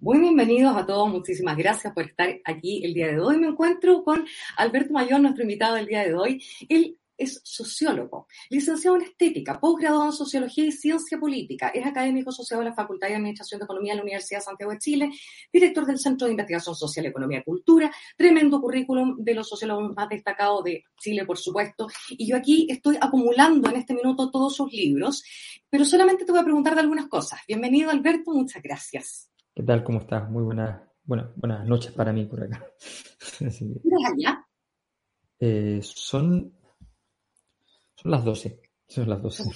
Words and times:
Muy 0.00 0.18
bienvenidos 0.18 0.76
a 0.76 0.86
todos, 0.86 1.10
muchísimas 1.10 1.56
gracias 1.56 1.92
por 1.92 2.04
estar 2.04 2.40
aquí 2.44 2.84
el 2.84 2.94
día 2.94 3.08
de 3.08 3.20
hoy. 3.20 3.38
Me 3.38 3.48
encuentro 3.48 4.02
con 4.04 4.24
Alberto 4.56 4.92
Mayor, 4.92 5.20
nuestro 5.20 5.42
invitado 5.42 5.74
del 5.74 5.86
día 5.86 6.04
de 6.04 6.14
hoy. 6.14 6.42
Él 6.68 6.98
es 7.20 7.40
sociólogo, 7.44 8.26
licenciado 8.48 8.96
en 8.96 9.02
estética, 9.02 9.60
posgraduado 9.60 10.06
en 10.06 10.12
sociología 10.12 10.64
y 10.64 10.72
ciencia 10.72 11.18
política, 11.18 11.68
es 11.68 11.84
académico 11.84 12.30
asociado 12.30 12.62
a 12.62 12.64
la 12.64 12.72
Facultad 12.72 13.08
de 13.08 13.16
Administración 13.16 13.58
de 13.58 13.64
Economía 13.64 13.92
de 13.92 13.96
la 13.96 14.02
Universidad 14.04 14.38
de 14.38 14.44
Santiago 14.44 14.72
de 14.72 14.78
Chile, 14.78 15.10
director 15.52 15.84
del 15.84 15.98
Centro 15.98 16.26
de 16.26 16.32
Investigación 16.32 16.74
Social, 16.74 17.04
Economía 17.04 17.40
y 17.40 17.44
Cultura, 17.44 17.92
tremendo 18.16 18.58
currículum 18.58 19.16
de 19.18 19.34
los 19.34 19.46
sociólogos 19.46 19.94
más 19.94 20.08
destacados 20.08 20.64
de 20.64 20.84
Chile, 20.98 21.26
por 21.26 21.36
supuesto. 21.36 21.88
Y 22.08 22.26
yo 22.26 22.36
aquí 22.36 22.66
estoy 22.70 22.96
acumulando 22.98 23.68
en 23.68 23.76
este 23.76 23.92
minuto 23.92 24.30
todos 24.30 24.56
sus 24.56 24.72
libros, 24.72 25.22
pero 25.68 25.84
solamente 25.84 26.24
te 26.24 26.32
voy 26.32 26.40
a 26.40 26.44
preguntar 26.44 26.74
de 26.74 26.80
algunas 26.80 27.06
cosas. 27.08 27.40
Bienvenido, 27.46 27.90
Alberto, 27.90 28.30
muchas 28.32 28.62
gracias. 28.62 29.29
¿Qué 29.54 29.64
tal? 29.64 29.82
¿Cómo 29.82 29.98
estás? 29.98 30.30
Muy 30.30 30.44
buenas, 30.44 30.80
bueno, 31.02 31.32
buenas 31.34 31.66
noches 31.66 31.92
para 31.92 32.12
mí 32.12 32.24
por 32.24 32.44
acá. 32.44 32.64
¿Eres 33.40 33.62
allá? 34.12 34.46
Eh, 35.40 35.80
son, 35.82 36.54
son 37.96 38.10
las 38.10 38.24
12. 38.24 38.62
Son 38.86 39.08
las 39.08 39.20
12. 39.20 39.42
Sí. 39.42 39.50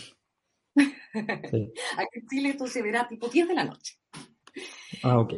Aquí 1.14 2.19
en 2.19 2.27
Chile 2.28 2.48
esto 2.51 2.67
se 2.67 2.83
verá 2.83 3.06
tipo 3.06 3.28
10 3.28 3.48
de 3.48 3.55
la 3.55 3.64
noche. 3.64 3.95
Ah, 5.05 5.20
ok. 5.20 5.34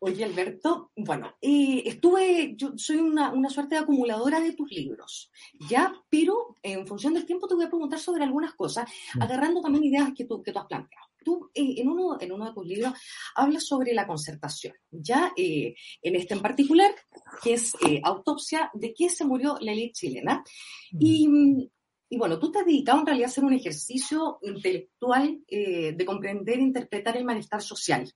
Oye, 0.00 0.24
Alberto, 0.24 0.92
bueno, 0.94 1.34
eh, 1.40 1.82
estuve, 1.84 2.54
yo 2.54 2.78
soy 2.78 2.98
una, 2.98 3.32
una, 3.32 3.50
suerte 3.50 3.74
de 3.74 3.80
acumuladora 3.80 4.38
de 4.38 4.52
tus 4.52 4.70
libros, 4.70 5.32
¿ya? 5.68 5.92
Pero 6.08 6.54
en 6.62 6.86
función 6.86 7.14
del 7.14 7.26
tiempo 7.26 7.48
te 7.48 7.56
voy 7.56 7.64
a 7.64 7.68
preguntar 7.68 7.98
sobre 7.98 8.22
algunas 8.22 8.54
cosas, 8.54 8.88
mm. 9.14 9.22
agarrando 9.22 9.60
también 9.60 9.82
ideas 9.82 10.12
que 10.16 10.24
tú, 10.24 10.40
que 10.40 10.52
tú 10.52 10.60
has 10.60 10.66
planteado 10.66 11.08
tú 11.28 11.50
eh, 11.52 11.74
en, 11.76 11.88
uno, 11.88 12.16
en 12.18 12.32
uno 12.32 12.46
de 12.46 12.54
tus 12.54 12.66
libros 12.66 12.94
hablas 13.34 13.66
sobre 13.66 13.92
la 13.92 14.06
concertación, 14.06 14.72
ya 14.90 15.30
eh, 15.36 15.74
en 16.00 16.16
este 16.16 16.32
en 16.32 16.40
particular, 16.40 16.90
que 17.42 17.52
es 17.52 17.74
eh, 17.86 18.00
Autopsia 18.02 18.70
de 18.72 18.94
qué 18.94 19.10
se 19.10 19.26
murió 19.26 19.58
la 19.60 19.72
élite 19.72 19.92
chilena. 19.92 20.42
Y, 20.98 21.28
y, 22.08 22.16
bueno, 22.16 22.38
tú 22.38 22.50
te 22.50 22.60
has 22.60 22.66
dedicado 22.66 23.00
en 23.00 23.06
realidad 23.06 23.28
a 23.28 23.30
hacer 23.30 23.44
un 23.44 23.52
ejercicio 23.52 24.38
intelectual 24.40 25.44
de 25.46 26.04
comprender 26.06 26.58
e 26.58 26.62
interpretar 26.62 27.18
el 27.18 27.24
malestar 27.26 27.60
social 27.60 28.10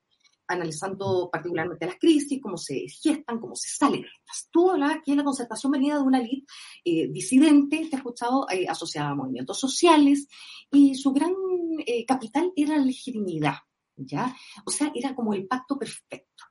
analizando 0.53 1.29
particularmente 1.31 1.87
las 1.87 1.97
crisis, 1.99 2.41
cómo 2.41 2.57
se 2.57 2.87
gestan, 2.89 3.41
cómo 3.41 3.57
se 3.57 3.69
salen. 3.69 4.05
Tú 4.51 4.71
hablabas 4.71 4.99
que 5.05 5.15
la 5.15 5.25
concertación 5.25 5.73
venía 5.73 5.97
de 5.97 6.03
una 6.03 6.21
élite 6.21 6.47
eh, 6.85 7.09
disidente, 7.09 7.89
te 7.89 7.97
he 7.97 7.99
escuchado, 7.99 8.47
eh, 8.51 8.67
asociada 8.69 9.11
a 9.11 9.15
movimientos 9.15 9.59
sociales, 9.59 10.29
y 10.71 10.95
su 10.95 11.13
gran 11.13 11.33
eh, 11.87 12.05
capital 12.07 12.53
era 12.57 12.77
la 12.77 12.85
legitimidad, 12.85 13.57
¿ya? 13.97 14.35
O 14.65 14.71
sea, 14.71 14.93
era 14.95 15.15
como 15.15 15.35
el 15.35 15.47
pacto 15.47 15.79
perfecto. 15.79 16.45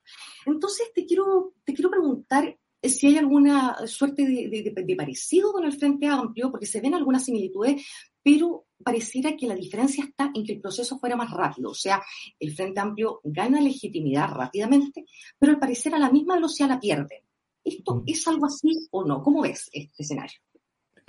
Entonces, 0.46 0.92
te 0.94 1.06
quiero, 1.06 1.54
te 1.64 1.73
quiero 1.73 1.90
preguntar 1.90 2.58
si 2.84 3.08
hay 3.08 3.18
alguna 3.18 3.86
suerte 3.88 4.26
de, 4.26 4.73
de, 4.76 4.96
parecido 4.96 5.52
con 5.52 5.66
el 5.66 5.73
Frente 5.73 6.08
Amplio, 6.08 6.50
porque 6.50 6.66
se 6.66 6.82
ven 6.82 6.96
algunas 6.96 7.23
similitudes, 7.23 7.86
pero 8.23 8.66
pareciera 8.83 9.36
que 9.36 9.48
la 9.48 9.55
diferencia 9.55 10.04
está 10.04 10.32
en 10.33 10.44
que 10.44 10.54
el 10.54 10.61
proceso 10.61 10.98
fuera 10.98 11.16
más 11.16 11.32
rápido. 11.32 11.72
O 11.72 11.76
sea, 11.76 12.02
el 12.39 12.55
Frente 12.55 12.80
Amplio 12.80 13.22
gana 13.23 13.61
legitimidad 13.61 14.30
rápidamente, 14.30 15.05
pero 15.38 15.54
al 15.54 15.60
parecer 15.60 15.94
a 15.94 16.00
la 16.00 16.11
misma 16.11 16.36
velocidad 16.36 16.70
la 16.70 16.80
pierde. 16.80 17.23
¿Esto 17.64 18.04
es 18.08 18.28
algo 18.28 18.48
así 18.48 18.88
o 18.89 19.05
no? 19.05 19.22
¿Cómo 19.22 19.42
ves 19.42 19.70
este 19.72 20.02
escenario? 20.02 20.39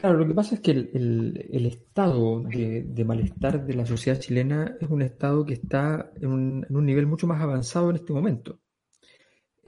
Claro, 0.03 0.19
lo 0.19 0.27
que 0.27 0.35
pasa 0.35 0.57
es 0.57 0.61
que 0.61 0.73
el, 0.73 1.65
estado 1.65 2.41
de, 2.41 3.05
malestar 3.05 3.65
de 3.65 3.75
la 3.75 3.87
sociedad 3.87 4.19
chilena 4.19 4.77
es 4.81 4.91
un 4.91 5.01
estado 5.01 5.47
que 5.47 5.55
está 5.55 6.11
en 6.21 6.67
un, 6.69 6.85
nivel 6.85 7.07
mucho 7.07 7.29
más 7.29 7.41
avanzado 7.41 7.91
en 7.91 7.95
este 7.95 8.13
momento. 8.13 8.59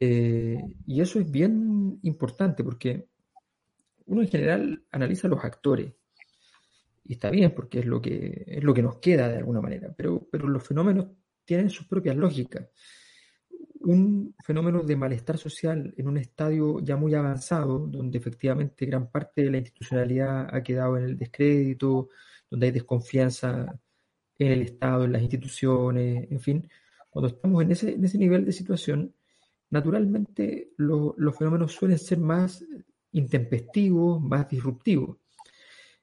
Eh, 0.00 0.58
y 0.88 1.00
eso 1.00 1.20
es 1.20 1.30
bien 1.30 2.00
importante 2.02 2.64
porque 2.64 3.06
uno 4.06 4.22
en 4.22 4.28
general 4.28 4.84
analiza 4.90 5.28
los 5.28 5.44
actores 5.44 5.94
y 7.04 7.12
está 7.12 7.30
bien 7.30 7.54
porque 7.54 7.78
es 7.78 7.86
lo 7.86 8.02
que, 8.02 8.42
es 8.44 8.64
lo 8.64 8.74
que 8.74 8.82
nos 8.82 8.98
queda 8.98 9.28
de 9.28 9.36
alguna 9.36 9.60
manera, 9.60 9.94
pero, 9.96 10.26
pero 10.32 10.48
los 10.48 10.66
fenómenos 10.66 11.06
tienen 11.44 11.70
sus 11.70 11.86
propias 11.86 12.16
lógicas. 12.16 12.70
Un 13.84 14.34
fenómeno 14.42 14.82
de 14.82 14.96
malestar 14.96 15.38
social 15.38 15.92
en 15.96 16.08
un 16.08 16.16
estadio 16.16 16.80
ya 16.80 16.96
muy 16.96 17.14
avanzado, 17.14 17.78
donde 17.80 18.18
efectivamente 18.18 18.86
gran 18.86 19.10
parte 19.10 19.42
de 19.42 19.50
la 19.50 19.58
institucionalidad 19.58 20.54
ha 20.54 20.62
quedado 20.62 20.96
en 20.96 21.04
el 21.04 21.18
descrédito, 21.18 22.08
donde 22.50 22.66
hay 22.66 22.72
desconfianza 22.72 23.78
en 24.38 24.52
el 24.52 24.62
Estado, 24.62 25.04
en 25.04 25.12
las 25.12 25.22
instituciones, 25.22 26.30
en 26.30 26.40
fin, 26.40 26.68
cuando 27.10 27.28
estamos 27.28 27.62
en 27.62 27.72
ese, 27.72 27.94
en 27.94 28.04
ese 28.04 28.18
nivel 28.18 28.44
de 28.44 28.52
situación, 28.52 29.14
naturalmente 29.70 30.70
los 30.76 31.36
fenómenos 31.36 31.72
suelen 31.72 31.98
ser 31.98 32.18
más 32.18 32.64
intempestivos, 33.12 34.20
más 34.20 34.48
disruptivos. 34.48 35.18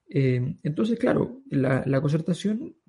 Eh, 0.10 0.56
entonces, 0.64 1.00
claro, 1.00 1.42
la, 1.50 2.02
concertación 2.02 2.64
eh, 2.64 2.81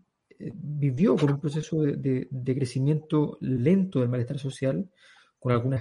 vivió 0.54 1.16
con 1.16 1.32
un 1.32 1.40
proceso 1.40 1.82
de, 1.82 2.28
crecimiento 2.44 3.38
lento 3.40 4.00
del 4.00 4.08
malestar 4.08 4.38
social, 4.38 4.90
con 5.38 5.52
algunos 5.52 5.80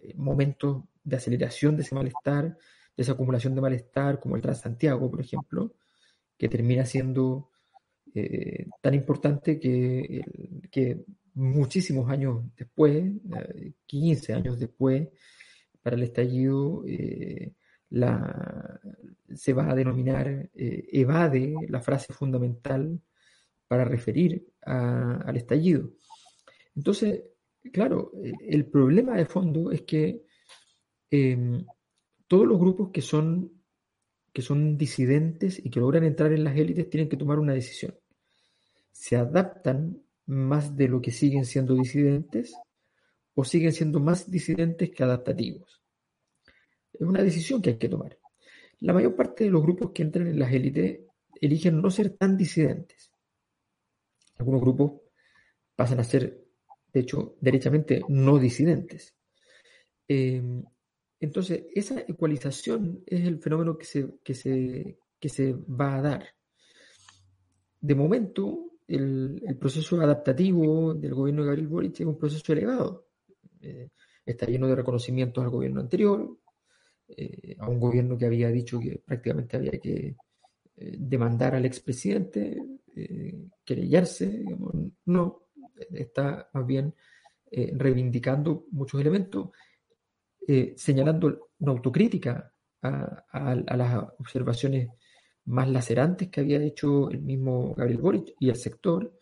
eh, 0.00 0.14
momentos 0.16 0.84
de 1.02 1.16
aceleración 1.16 1.76
de 1.76 1.82
ese 1.82 1.94
malestar, 1.94 2.56
de 2.96 3.02
esa 3.02 3.12
acumulación 3.12 3.54
de 3.54 3.60
malestar, 3.60 4.20
como 4.20 4.36
el 4.36 4.42
Transantiago, 4.42 5.10
por 5.10 5.20
ejemplo, 5.20 5.74
que 6.36 6.48
termina 6.48 6.84
siendo 6.84 7.48
tan 8.82 8.92
importante 8.92 9.58
que, 9.58 10.22
que, 10.70 11.02
muchísimos 11.34 12.10
años 12.10 12.44
después, 12.54 13.10
15 13.86 14.34
años 14.34 14.58
después, 14.58 15.08
para 15.82 15.96
el 15.96 16.02
estallido, 16.02 16.84
se 19.34 19.52
va 19.52 19.70
a 19.70 19.74
denominar 19.74 20.50
eh, 20.54 20.88
evade 20.92 21.54
la 21.68 21.80
frase 21.80 22.12
fundamental 22.12 23.00
para 23.72 23.86
referir 23.86 24.46
al 24.66 25.34
estallido. 25.34 25.92
Entonces, 26.76 27.22
claro, 27.72 28.12
el 28.46 28.66
problema 28.66 29.16
de 29.16 29.24
fondo 29.24 29.70
es 29.70 29.80
que 29.80 30.26
em, 31.10 31.64
todos 32.28 32.46
los 32.46 32.58
grupos 32.58 32.90
que 32.90 33.00
son, 33.00 33.50
que 34.30 34.42
son 34.42 34.76
disidentes 34.76 35.58
y 35.64 35.70
que 35.70 35.80
logran 35.80 36.04
entrar 36.04 36.34
en 36.34 36.44
las 36.44 36.54
élites 36.54 36.90
tienen 36.90 37.08
que 37.08 37.16
tomar 37.16 37.38
una 37.38 37.54
decisión. 37.54 37.98
¿Se 38.90 39.16
adaptan 39.16 40.02
más 40.26 40.76
de 40.76 40.88
lo 40.88 41.00
que 41.00 41.10
siguen 41.10 41.46
siendo 41.46 41.74
disidentes 41.74 42.54
o 43.34 43.42
siguen 43.42 43.72
siendo 43.72 44.00
más 44.00 44.30
disidentes 44.30 44.90
que 44.90 45.02
adaptativos? 45.02 45.82
Es 46.92 47.00
una 47.00 47.22
decisión 47.22 47.62
que 47.62 47.70
hay 47.70 47.78
que 47.78 47.88
tomar. 47.88 48.18
La 48.80 48.92
mayor 48.92 49.16
parte 49.16 49.44
de 49.44 49.50
los 49.50 49.62
grupos 49.62 49.92
que 49.92 50.02
entran 50.02 50.26
en 50.26 50.38
las 50.38 50.52
élites 50.52 51.00
eligen 51.40 51.80
no 51.80 51.90
ser 51.90 52.10
tan 52.10 52.36
disidentes. 52.36 53.11
Algunos 54.42 54.60
grupos 54.60 55.00
pasan 55.76 56.00
a 56.00 56.04
ser, 56.04 56.44
de 56.92 57.00
hecho, 57.00 57.36
derechamente 57.40 58.02
no 58.08 58.40
disidentes. 58.40 59.14
Em, 60.08 60.64
entonces, 61.20 61.66
esa 61.72 62.00
ecualización 62.00 63.04
es 63.06 63.24
el 63.24 63.38
fenómeno 63.38 63.78
que 63.78 63.84
se, 63.84 64.18
que 64.24 64.34
se, 64.34 64.98
se 65.20 65.52
va 65.52 65.96
a 65.96 66.02
dar. 66.02 66.26
De 67.80 67.94
momento, 67.94 68.72
el, 68.88 69.56
proceso 69.60 70.00
adaptativo 70.00 70.92
del 70.94 71.14
gobierno 71.14 71.42
de 71.42 71.46
Gabriel 71.46 71.68
Boric 71.68 72.00
es 72.00 72.06
un 72.06 72.18
proceso 72.18 72.52
elevado. 72.52 73.06
Eh, 73.60 73.90
está 74.26 74.46
lleno 74.46 74.66
de 74.66 74.74
reconocimientos 74.74 75.44
al 75.44 75.50
gobierno 75.50 75.80
anterior, 75.80 76.36
eh, 77.16 77.54
a 77.60 77.68
un 77.68 77.78
gobierno 77.78 78.18
que 78.18 78.26
había 78.26 78.48
dicho 78.48 78.80
que 78.80 79.00
prácticamente 79.06 79.56
había 79.56 79.78
que 79.78 80.16
eh, 80.74 80.96
demandar 80.98 81.54
al 81.54 81.64
expresidente, 81.64 82.60
eh, 82.96 83.48
querellarse, 83.64 84.44
no, 85.06 85.48
está 85.90 86.48
más 86.52 86.66
bien 86.66 86.94
reivindicando 87.50 88.66
muchos 88.70 89.00
elementos, 89.00 89.50
señalando 90.76 91.50
una 91.58 91.72
autocrítica 91.72 92.52
a, 92.82 93.76
las 93.76 94.04
observaciones 94.18 94.88
más 95.44 95.68
lacerantes 95.68 96.28
que 96.28 96.40
había 96.40 96.62
hecho 96.62 97.10
el 97.10 97.20
mismo 97.20 97.74
Gabriel 97.74 98.00
Boric 98.00 98.34
y 98.38 98.48
el 98.48 98.56
sector, 98.56 99.18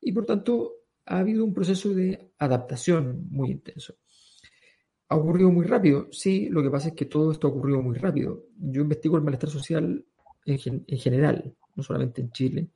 y 0.00 0.12
por 0.12 0.26
tanto 0.26 0.72
ha 1.06 1.18
habido 1.18 1.44
un 1.44 1.54
proceso 1.54 1.90
de 1.90 2.32
adaptación 2.38 3.26
muy 3.30 3.50
intenso. 3.50 3.94
¿Ha 5.08 5.16
ocurrido 5.16 5.50
muy 5.50 5.66
rápido? 5.66 6.08
Sí, 6.12 6.48
lo 6.48 6.62
que 6.62 6.70
pasa 6.70 6.88
es 6.88 6.94
que 6.94 7.04
todo 7.04 7.32
esto 7.32 7.46
ha 7.46 7.50
ocurrido 7.50 7.82
muy 7.82 7.96
rápido. 7.96 8.44
Yo 8.56 8.82
investigo 8.82 9.16
el 9.16 9.22
malestar 9.22 9.50
social 9.50 10.04
en 10.46 10.98
general, 10.98 11.54
no 11.74 11.82
solamente 11.82 12.20
en 12.20 12.30
Chile. 12.30 12.68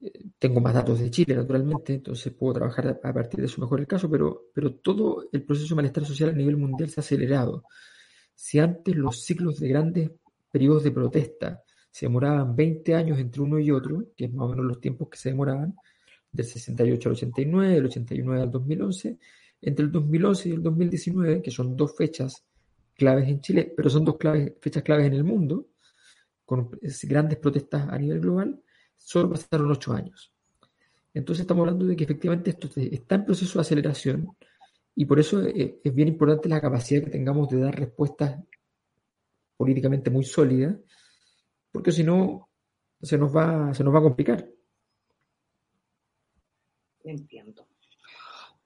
Eh, 0.00 0.12
tengo 0.38 0.60
más 0.60 0.74
datos 0.74 0.98
de 1.00 1.10
Chile, 1.10 1.34
naturalmente, 1.36 1.94
entonces 1.94 2.32
puedo 2.32 2.54
trabajar 2.54 3.00
a 3.02 3.12
partir 3.12 3.40
de 3.40 3.46
eso 3.46 3.60
mejor 3.60 3.80
el 3.80 3.86
caso, 3.86 4.10
pero, 4.10 4.46
pero 4.54 4.74
todo 4.74 5.28
el 5.32 5.44
proceso 5.44 5.70
de 5.70 5.76
malestar 5.76 6.04
social 6.04 6.30
a 6.30 6.32
nivel 6.32 6.56
mundial 6.56 6.90
se 6.90 7.00
ha 7.00 7.02
acelerado. 7.02 7.64
Si 8.34 8.58
antes 8.58 8.96
los 8.96 9.22
ciclos 9.22 9.60
de 9.60 9.68
grandes 9.68 10.10
periodos 10.50 10.84
de 10.84 10.90
protesta 10.90 11.62
se 11.90 12.06
demoraban 12.06 12.56
20 12.56 12.94
años 12.94 13.18
entre 13.18 13.42
uno 13.42 13.58
y 13.58 13.70
otro, 13.70 14.06
que 14.16 14.24
es 14.24 14.32
más 14.32 14.46
o 14.46 14.50
menos 14.50 14.64
los 14.64 14.80
tiempos 14.80 15.08
que 15.08 15.18
se 15.18 15.30
demoraban, 15.30 15.74
del 16.32 16.46
68 16.46 17.08
al 17.08 17.14
89, 17.14 17.74
del 17.74 17.84
89 17.84 18.42
al 18.42 18.50
2011, 18.50 19.18
entre 19.60 19.84
el 19.84 19.92
2011 19.92 20.48
y 20.48 20.52
el 20.52 20.62
2019, 20.62 21.42
que 21.42 21.50
son 21.50 21.76
dos 21.76 21.94
fechas 21.96 22.44
claves 22.96 23.28
en 23.28 23.40
Chile, 23.40 23.72
pero 23.76 23.90
son 23.90 24.04
dos 24.04 24.16
fechas 24.60 24.82
claves 24.82 25.06
en 25.06 25.14
el 25.14 25.24
mundo, 25.24 25.66
con 26.44 26.70
grandes 27.04 27.38
protestas 27.38 27.88
a 27.88 27.98
nivel 27.98 28.20
global, 28.20 28.62
solo 28.96 29.30
pasaron 29.30 29.70
ocho 29.70 29.92
años. 29.92 30.32
Entonces 31.14 31.42
estamos 31.42 31.62
hablando 31.62 31.86
de 31.86 31.96
que 31.96 32.04
efectivamente 32.04 32.50
esto 32.50 32.68
está 32.76 33.16
en 33.16 33.24
proceso 33.24 33.58
de 33.58 33.60
aceleración 33.60 34.36
y 34.94 35.04
por 35.04 35.20
eso 35.20 35.42
eh, 35.42 35.80
es 35.82 35.94
bien 35.94 36.08
importante 36.08 36.48
la 36.48 36.60
capacidad 36.60 37.04
que 37.04 37.10
tengamos 37.10 37.48
de 37.48 37.60
dar 37.60 37.78
respuestas 37.78 38.42
políticamente 39.56 40.10
muy 40.10 40.24
sólidas, 40.24 40.76
porque 41.70 41.92
si 41.92 42.02
no 42.02 42.48
se 43.00 43.18
nos 43.18 43.34
va, 43.34 43.72
se 43.74 43.84
nos 43.84 43.94
va 43.94 43.98
a 43.98 44.02
complicar. 44.02 44.48
Entiendo. 47.04 47.66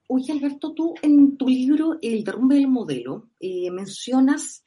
Oye, 0.07 0.31
Alberto, 0.31 0.73
tú 0.73 0.95
en 1.01 1.37
tu 1.37 1.49
libro 1.49 1.97
El 2.01 2.23
derrumbe 2.23 2.55
del 2.55 2.67
modelo 2.67 3.29
eh, 3.39 3.69
mencionas 3.71 4.63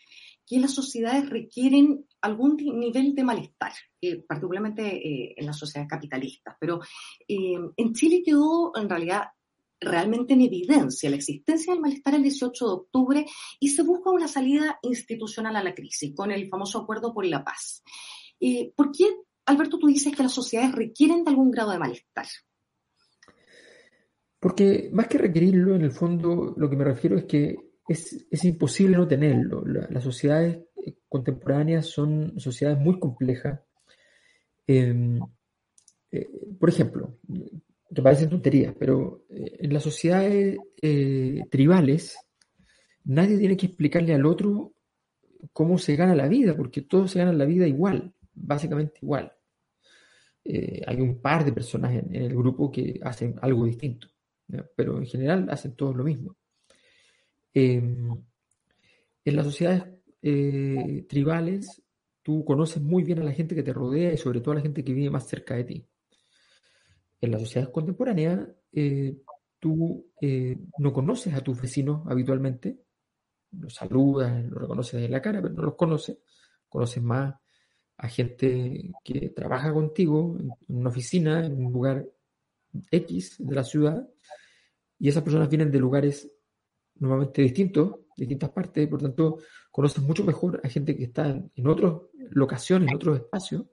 que 0.46 0.58
las 0.58 0.74
sociedades 0.74 1.30
requieren 1.30 2.06
algún 2.22 2.56
nivel 2.56 3.14
de 3.14 3.25
malestar, 3.25 3.72
eh, 4.00 4.22
particularmente 4.26 4.82
eh, 4.82 5.34
en 5.37 5.46
las 5.46 5.58
sociedades 5.58 5.90
capitalistas. 5.90 6.56
Pero 6.61 6.81
en 7.26 7.93
Chile 7.94 8.22
quedó 8.25 8.72
en 8.76 8.88
realidad 8.88 9.25
realmente 9.81 10.34
en 10.34 10.43
evidencia 10.43 11.08
la 11.08 11.17
existencia 11.17 11.72
del 11.72 11.81
malestar 11.81 12.14
el 12.14 12.22
18 12.22 12.67
de 12.67 12.72
octubre 12.72 13.26
y 13.58 13.69
se 13.69 13.82
busca 13.82 14.11
una 14.11 14.28
salida 14.28 14.78
institucional 14.82 15.56
a 15.56 15.62
la 15.62 15.75
crisis 15.75 16.14
con 16.14 16.31
el 16.31 16.49
famoso 16.49 16.81
acuerdo 16.81 17.14
por 17.14 17.25
la 17.25 17.43
paz. 17.43 17.82
¿Por 18.76 18.93
qué, 18.93 19.05
Alberto, 19.46 19.78
tú 19.78 19.87
dices 19.87 20.14
que 20.14 20.23
las 20.23 20.32
sociedades 20.32 20.75
requieren 20.75 21.25
de 21.25 21.31
algún 21.31 21.50
grado 21.50 21.73
de 21.73 21.78
malestar? 21.78 22.26
Porque 24.40 24.88
más 24.93 25.06
que 25.06 25.19
requerirlo, 25.19 25.76
en 25.76 25.82
el 25.82 25.93
fondo 25.93 26.55
lo 26.56 26.69
que 26.69 26.76
me 26.76 26.84
refiero 26.84 27.16
es 27.19 27.25
que 27.25 27.56
es, 27.87 28.44
imposible 28.44 28.96
no 28.96 29.06
tenerlo. 29.06 29.64
las 29.64 30.05
sociedades 30.05 30.56
eh, 30.56 30.69
contemporáneas 31.10 31.86
son 31.86 32.40
sociedades 32.40 32.80
muy 32.80 32.98
complejas. 32.98 33.60
Em, 34.66 35.20
eh, 36.10 36.28
por 36.58 36.70
ejemplo, 36.70 37.18
que 37.94 38.02
parecen 38.02 38.30
tonterías, 38.30 38.74
pero 38.78 39.26
eh, 39.28 39.58
en 39.60 39.74
las 39.74 39.82
sociedades 39.82 40.58
tribales 41.50 42.16
nadie 43.04 43.36
tiene 43.36 43.56
que 43.58 43.66
explicarle 43.66 44.14
al 44.14 44.24
otro 44.24 44.72
cómo 45.52 45.76
se 45.76 45.96
gana 45.96 46.14
la 46.14 46.28
vida, 46.28 46.56
porque 46.56 46.80
todos 46.82 47.10
se 47.10 47.18
ganan 47.18 47.36
la 47.36 47.44
vida 47.44 47.66
igual, 47.66 48.14
básicamente 48.32 49.00
igual. 49.02 49.32
hay 50.86 51.00
un 51.00 51.20
par 51.20 51.44
de 51.44 51.52
personas 51.52 51.92
en 51.92 52.14
el 52.14 52.34
grupo 52.34 52.70
que 52.72 52.98
hacen 53.02 53.36
algo 53.42 53.66
distinto 53.66 54.08
pero 54.76 54.98
en 54.98 55.06
general 55.06 55.48
hacen 55.50 55.74
todos 55.74 55.96
lo 55.96 56.04
mismo. 56.04 56.36
Em, 57.52 58.10
en 59.24 59.36
las 59.36 59.46
sociedades 59.46 59.84
eh, 60.22 61.06
tribales, 61.08 61.82
tú 62.22 62.44
conoces 62.44 62.82
muy 62.82 63.02
bien 63.02 63.20
a 63.20 63.25
la 63.25 63.32
gente 63.32 63.55
que 63.55 63.62
te 63.62 63.72
rodea 63.72 64.12
y 64.12 64.17
sobre 64.17 64.40
todo 64.40 64.52
a 64.52 64.56
la 64.56 64.61
gente 64.61 64.84
que 64.84 64.93
vive 64.93 65.11
más 65.11 65.28
cerca 65.28 65.55
de 65.55 65.64
ti. 65.64 65.87
En 67.20 67.31
las 67.31 67.40
sociedades 67.43 67.72
contemporáneas, 67.72 68.49
eh, 68.72 69.19
tú 69.58 70.11
eh, 70.20 70.58
no 70.78 70.93
conoces 70.93 71.34
a 71.34 71.40
tus 71.40 71.61
vecinos 71.61 72.02
habitualmente, 72.06 72.81
los 73.52 73.75
saludas, 73.75 74.44
los 74.44 74.61
reconoces 74.61 75.00
de 75.00 75.08
la 75.08 75.20
cara, 75.20 75.43
pero 75.43 75.55
no 75.55 75.62
los 75.62 75.75
conoces. 75.75 76.19
Conoces 76.69 77.02
más 77.02 77.34
a 77.96 78.08
gente 78.08 78.93
que 79.05 79.31
trabaja 79.31 79.73
contigo 79.73 80.37
en 80.38 80.78
una 80.78 80.88
oficina, 80.88 81.44
en 81.44 81.64
un 81.66 81.73
lugar 81.73 82.06
X 82.90 83.37
de 83.38 83.55
la 83.55 83.64
ciudad, 83.64 84.08
y 84.99 85.08
esas 85.08 85.23
personas 85.23 85.49
vienen 85.49 85.70
de 85.70 85.78
lugares 85.78 86.31
normalmente 86.96 87.43
distintos, 87.43 87.96
distintas 88.16 88.50
partes, 88.50 88.87
por 88.88 89.00
tanto, 89.00 89.38
conoces 89.70 90.02
mucho 90.02 90.25
mejor 90.25 90.61
a 90.64 90.69
gente 90.69 90.96
que 90.96 91.05
está 91.05 91.28
en, 91.28 91.67
otras 91.67 91.94
locaciones, 92.31 92.88
en 92.88 92.96
otros 92.96 93.19
espacios, 93.19 93.67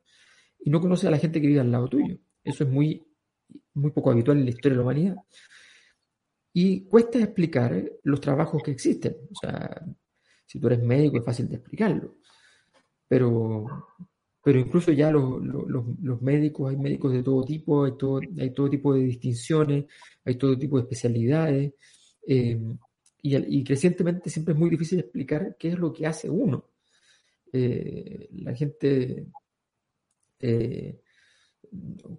y 0.59 0.69
no 0.69 0.79
conoces 0.79 1.05
a 1.05 1.11
la 1.11 1.17
gente 1.17 1.41
que 1.41 1.47
vive 1.47 1.59
al 1.59 1.71
lado 1.71 1.87
tuyo. 1.87 2.17
Eso 2.43 2.63
es 2.63 2.69
muy, 2.69 3.05
muy 3.73 3.91
poco 3.91 4.11
habitual 4.11 4.37
en 4.37 4.45
la 4.45 4.51
historia 4.51 4.71
de 4.71 4.77
la 4.77 4.83
humanidad. 4.83 5.15
Y 6.53 6.85
cuesta 6.85 7.19
explicar 7.19 7.83
los 8.03 8.19
trabajos 8.19 8.63
que 8.63 8.71
existen. 8.71 9.15
O 9.31 9.35
sea, 9.39 9.85
si 10.45 10.59
tú 10.59 10.67
eres 10.67 10.81
médico 10.81 11.17
es 11.17 11.25
fácil 11.25 11.47
de 11.49 11.55
explicarlo. 11.55 12.17
Pero, 13.07 13.65
pero 14.43 14.59
incluso 14.59 14.91
ya 14.91 15.11
los, 15.11 16.21
médicos, 16.21 16.71
hay 16.71 16.77
médicos 16.77 17.13
de 17.13 17.23
todo 17.23 17.43
tipo, 17.43 17.85
hay 17.85 17.97
todo, 17.97 18.21
hay 18.39 18.51
todo 18.53 18.69
tipo 18.69 18.93
de 18.93 19.01
distinciones, 19.01 19.85
hay 20.25 20.35
todo 20.35 20.57
tipo 20.57 20.77
de 20.77 20.83
especialidades, 20.83 21.73
eh, 22.25 22.59
y, 23.35 23.63
crecientemente 23.63 24.29
siempre 24.29 24.53
es 24.53 24.59
muy 24.59 24.69
difícil 24.69 24.99
explicar 24.99 25.55
qué 25.57 25.69
es 25.69 25.79
lo 25.79 25.91
que 25.91 26.07
hace 26.07 26.29
uno. 26.29 26.65
Eh, 27.51 28.29
la 28.33 28.53
gente, 28.53 29.27
eh, 30.39 31.01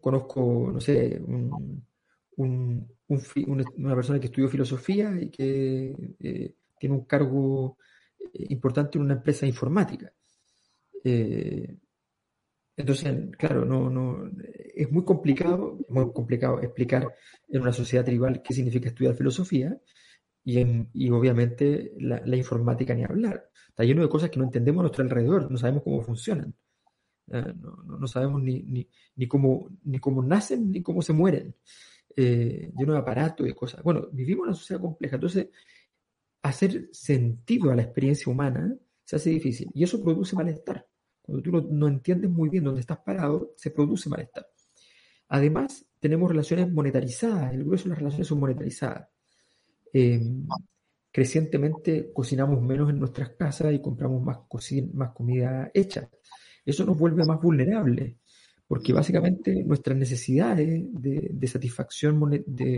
conozco, 0.01 0.71
no 0.73 0.81
sé, 0.81 1.21
una 2.37 3.95
persona 3.95 4.21
que 4.21 4.27
estudió 4.27 4.49
filosofía 4.49 5.17
y 5.21 5.29
que 5.31 6.15
tiene 6.79 6.95
un 6.95 7.05
cargo 7.05 7.79
importante 8.35 8.99
en 8.99 9.05
una 9.05 9.15
empresa 9.15 9.47
informática. 9.47 10.13
Entonces, 12.79 13.37
claro, 13.37 13.65
no, 13.65 13.91
no, 13.91 14.31
es 14.75 14.89
muy 14.93 15.05
complicado, 15.05 15.79
muy 15.89 16.13
complicado 16.13 16.61
explicar 16.63 17.13
en 17.49 17.61
una 17.61 17.73
sociedad 17.73 18.05
tribal 18.05 18.41
qué 18.41 18.55
significa 18.55 18.89
estudiar 18.89 19.17
filosofía 19.17 19.77
y, 20.51 21.11
obviamente 21.11 21.93
la, 21.99 22.37
informática 22.37 22.95
ni 22.95 23.05
hablar. 23.05 23.51
Está 23.69 23.85
lleno 23.85 24.03
de 24.03 24.09
cosas 24.09 24.31
que 24.31 24.39
no 24.39 24.45
entendemos 24.45 24.81
a 24.81 24.85
nuestro 24.85 25.05
alrededor, 25.05 25.51
no 25.51 25.59
sabemos 25.59 25.83
cómo 25.83 26.03
funcionan. 26.03 26.55
No, 27.27 27.99
no, 27.99 28.07
sabemos 28.07 28.43
ni, 28.43 28.63
ni, 28.63 28.89
ni, 29.17 29.29
cómo, 29.29 29.69
ni 29.85 29.99
cómo 29.99 30.23
nacen 30.23 30.71
ni 30.71 30.83
cómo 30.83 31.03
se 31.03 31.13
mueren. 31.13 31.55
Eh, 32.17 32.73
lleno 32.77 32.95
de 32.95 32.99
aparatos 32.99 33.47
y 33.47 33.53
cosas. 33.53 33.83
Bueno, 33.83 34.09
vivimos 34.11 34.45
en 34.45 34.49
una 34.49 34.55
sociedad 34.55 34.81
compleja, 34.81 35.17
entonces 35.17 35.49
hacer 36.43 36.89
sentido 36.93 37.71
a 37.71 37.77
la 37.77 37.83
experiencia 37.83 38.33
humana 38.33 38.75
se 39.05 39.17
hace 39.17 39.31
difícil 39.31 39.71
y 39.75 39.85
eso 39.85 40.03
produce 40.03 40.35
malestar. 40.35 40.87
Cuando 41.21 41.43
tú 41.43 41.69
no, 41.71 41.89
entiendes 41.89 42.31
muy 42.31 42.49
bien 42.49 42.65
dónde 42.65 42.81
estás 42.81 42.99
parado, 43.01 43.53
se 43.57 43.71
produce 43.71 44.09
malestar. 44.09 44.49
Además, 45.29 45.87
tenemos 46.01 46.31
relaciones 46.31 46.73
monetarizadas, 46.73 47.53
el 47.53 47.65
grueso 47.65 47.85
de 47.85 47.91
las 47.91 47.99
relaciones 47.99 48.27
son 48.27 48.41
monetarizadas. 48.41 49.09
Em, 49.93 50.47
crecientemente 51.11 52.13
cocinamos 52.13 52.61
menos 52.63 52.91
en 52.91 52.99
nuestras 52.99 53.31
casas 53.31 53.73
y 53.75 53.81
compramos 53.81 54.23
más, 54.23 54.39
más 54.93 55.11
comida 55.11 55.71
hecha. 55.75 56.09
Eso 56.65 56.85
nos 56.85 56.99
vuelve 56.99 57.25
más 57.25 57.41
vulnerables, 57.41 58.17
porque 58.67 58.93
básicamente 58.93 59.65
nuestras 59.65 59.97
necesidades 59.97 60.85
de, 60.93 61.47
satisfacción 61.47 62.19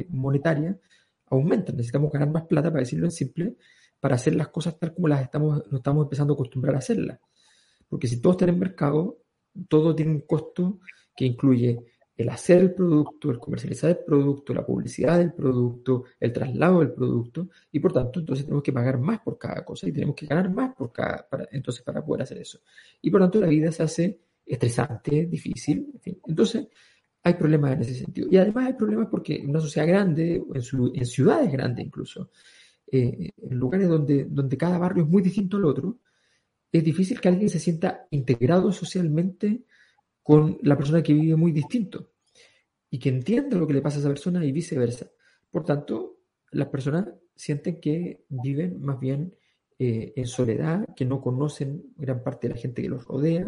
monetaria 0.08 0.78
aumentan. 1.26 1.76
Necesitamos 1.76 2.12
ganar 2.12 2.30
más 2.30 2.44
plata, 2.44 2.70
para 2.70 2.80
decirlo 2.80 3.06
en 3.06 3.12
simple, 3.12 3.56
para 3.98 4.14
hacer 4.14 4.36
las 4.36 4.48
cosas 4.48 4.78
tal 4.78 4.94
como 4.94 5.08
las 5.08 5.22
estamos, 5.22 5.64
nos 5.66 5.80
estamos 5.80 6.04
empezando 6.04 6.32
a 6.32 6.36
acostumbrar 6.36 6.76
a 6.76 6.78
hacerlas. 6.78 7.18
Porque 7.88 8.06
si 8.06 8.20
todo 8.20 8.32
está 8.32 8.44
en 8.44 8.50
el 8.50 8.60
mercado, 8.60 9.18
todo 9.68 9.94
tiene 9.94 10.12
un 10.12 10.20
costo 10.20 10.78
que 11.16 11.24
incluye 11.24 11.84
el 12.20 12.28
hacer 12.28 12.60
el 12.60 12.74
producto, 12.74 13.30
el 13.30 13.38
comercializar 13.38 13.90
el 13.90 14.04
producto, 14.04 14.52
la 14.52 14.66
publicidad 14.66 15.18
del 15.18 15.32
producto, 15.32 16.04
el 16.20 16.32
traslado 16.32 16.80
del 16.80 16.92
producto, 16.92 17.48
y 17.72 17.80
por 17.80 17.94
tanto, 17.94 18.20
entonces 18.20 18.44
tenemos 18.44 18.62
que 18.62 18.72
pagar 18.72 18.98
más 18.98 19.20
por 19.20 19.38
cada 19.38 19.64
cosa 19.64 19.88
y 19.88 19.92
tenemos 19.92 20.14
que 20.14 20.26
ganar 20.26 20.50
más 20.50 20.74
por 20.74 20.92
cada, 20.92 21.26
para, 21.26 21.48
entonces 21.50 21.82
para 21.82 22.04
poder 22.04 22.22
hacer 22.22 22.36
eso. 22.36 22.60
Y 23.00 23.10
por 23.10 23.22
tanto, 23.22 23.40
la 23.40 23.46
vida 23.46 23.72
se 23.72 23.82
hace 23.82 24.20
estresante, 24.44 25.26
difícil, 25.26 25.90
en 25.94 26.00
fin. 26.00 26.20
Entonces, 26.26 26.68
hay 27.22 27.34
problemas 27.34 27.72
en 27.72 27.80
ese 27.80 27.94
sentido. 27.94 28.28
Y 28.30 28.36
además 28.36 28.66
hay 28.66 28.74
problemas 28.74 29.08
porque 29.10 29.36
en 29.36 29.48
una 29.48 29.60
sociedad 29.60 29.88
grande, 29.88 30.34
en, 30.34 30.62
en 30.94 31.06
ciudades 31.06 31.50
grandes 31.50 31.86
incluso, 31.86 32.30
eh, 32.92 33.30
en 33.36 33.58
lugares 33.58 33.88
donde, 33.88 34.26
donde 34.26 34.58
cada 34.58 34.76
barrio 34.76 35.04
es 35.04 35.08
muy 35.08 35.22
distinto 35.22 35.56
al 35.56 35.64
otro, 35.64 36.00
es 36.70 36.84
difícil 36.84 37.18
que 37.18 37.28
alguien 37.28 37.48
se 37.48 37.58
sienta 37.58 38.06
integrado 38.10 38.72
socialmente 38.72 39.64
con 40.22 40.58
la 40.62 40.76
persona 40.76 41.02
que 41.02 41.14
vive 41.14 41.36
muy 41.36 41.52
distinto. 41.52 42.09
Y 42.90 42.98
que 42.98 43.08
entienda 43.08 43.56
lo 43.56 43.66
que 43.66 43.74
le 43.74 43.82
pasa 43.82 43.96
a 43.96 44.00
esa 44.00 44.08
persona 44.08 44.44
y 44.44 44.52
viceversa. 44.52 45.10
Por 45.50 45.64
tanto, 45.64 46.18
las 46.50 46.68
personas 46.68 47.08
sienten 47.34 47.80
que 47.80 48.24
viven 48.28 48.80
más 48.80 48.98
bien 48.98 49.34
eh, 49.78 50.12
en 50.16 50.26
soledad, 50.26 50.86
que 50.94 51.04
no 51.04 51.20
conocen 51.20 51.94
gran 51.96 52.22
parte 52.22 52.48
de 52.48 52.54
la 52.54 52.60
gente 52.60 52.82
que 52.82 52.88
los 52.88 53.04
rodea. 53.04 53.46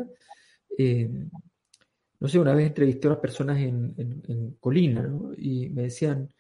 Eh, 0.79 1.11
no 2.21 2.29
sé, 2.29 2.39
una 2.39 2.55
vez 2.55 2.69
entrevisté 2.69 3.09
a 3.09 3.11
unas 3.11 3.21
personas 3.21 3.59
en, 3.59 4.57
Colina 4.61 5.13
y 5.37 5.69
me 5.71 5.83
decían, 5.83 6.33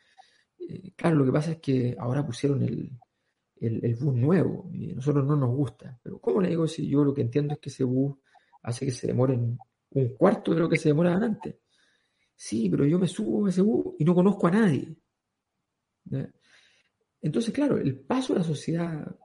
eh, 0.60 0.92
claro, 0.94 1.16
lo 1.16 1.24
que 1.24 1.32
pasa 1.32 1.52
es 1.52 1.58
que 1.58 1.96
ahora 1.98 2.24
pusieron 2.24 2.62
el, 2.62 2.92
el, 3.60 3.94
bus 3.96 4.14
nuevo 4.14 4.70
y 4.72 4.92
a 4.92 4.94
nosotros 4.94 5.26
no 5.26 5.36
nos 5.36 5.50
gusta. 5.50 5.98
Pero 6.02 6.20
¿cómo 6.20 6.40
le 6.40 6.50
digo 6.50 6.66
si 6.68 6.88
yo 6.88 7.04
lo 7.04 7.12
que 7.12 7.22
entiendo 7.22 7.54
es 7.54 7.60
que 7.60 7.68
ese 7.68 7.84
bus 7.84 8.16
hace 8.62 8.86
que 8.86 8.92
se 8.92 9.08
demoren 9.08 9.58
un 9.90 10.08
cuarto 10.14 10.54
de 10.54 10.60
lo 10.60 10.68
que 10.68 10.78
se 10.78 10.88
demoraban 10.88 11.24
antes? 11.24 11.56
Sí, 12.44 12.68
pero 12.68 12.84
yo 12.84 12.98
me 12.98 13.06
subo 13.06 13.46
a 13.46 13.50
ese 13.50 13.62
y 14.00 14.04
no 14.04 14.16
conozco 14.16 14.48
a 14.48 14.50
nadie. 14.50 14.96
Entonces, 17.20 17.54
claro, 17.54 17.78
el 17.78 18.00
paso 18.00 18.32
a 18.32 18.38
la 18.38 18.42
sociedad 18.42 19.16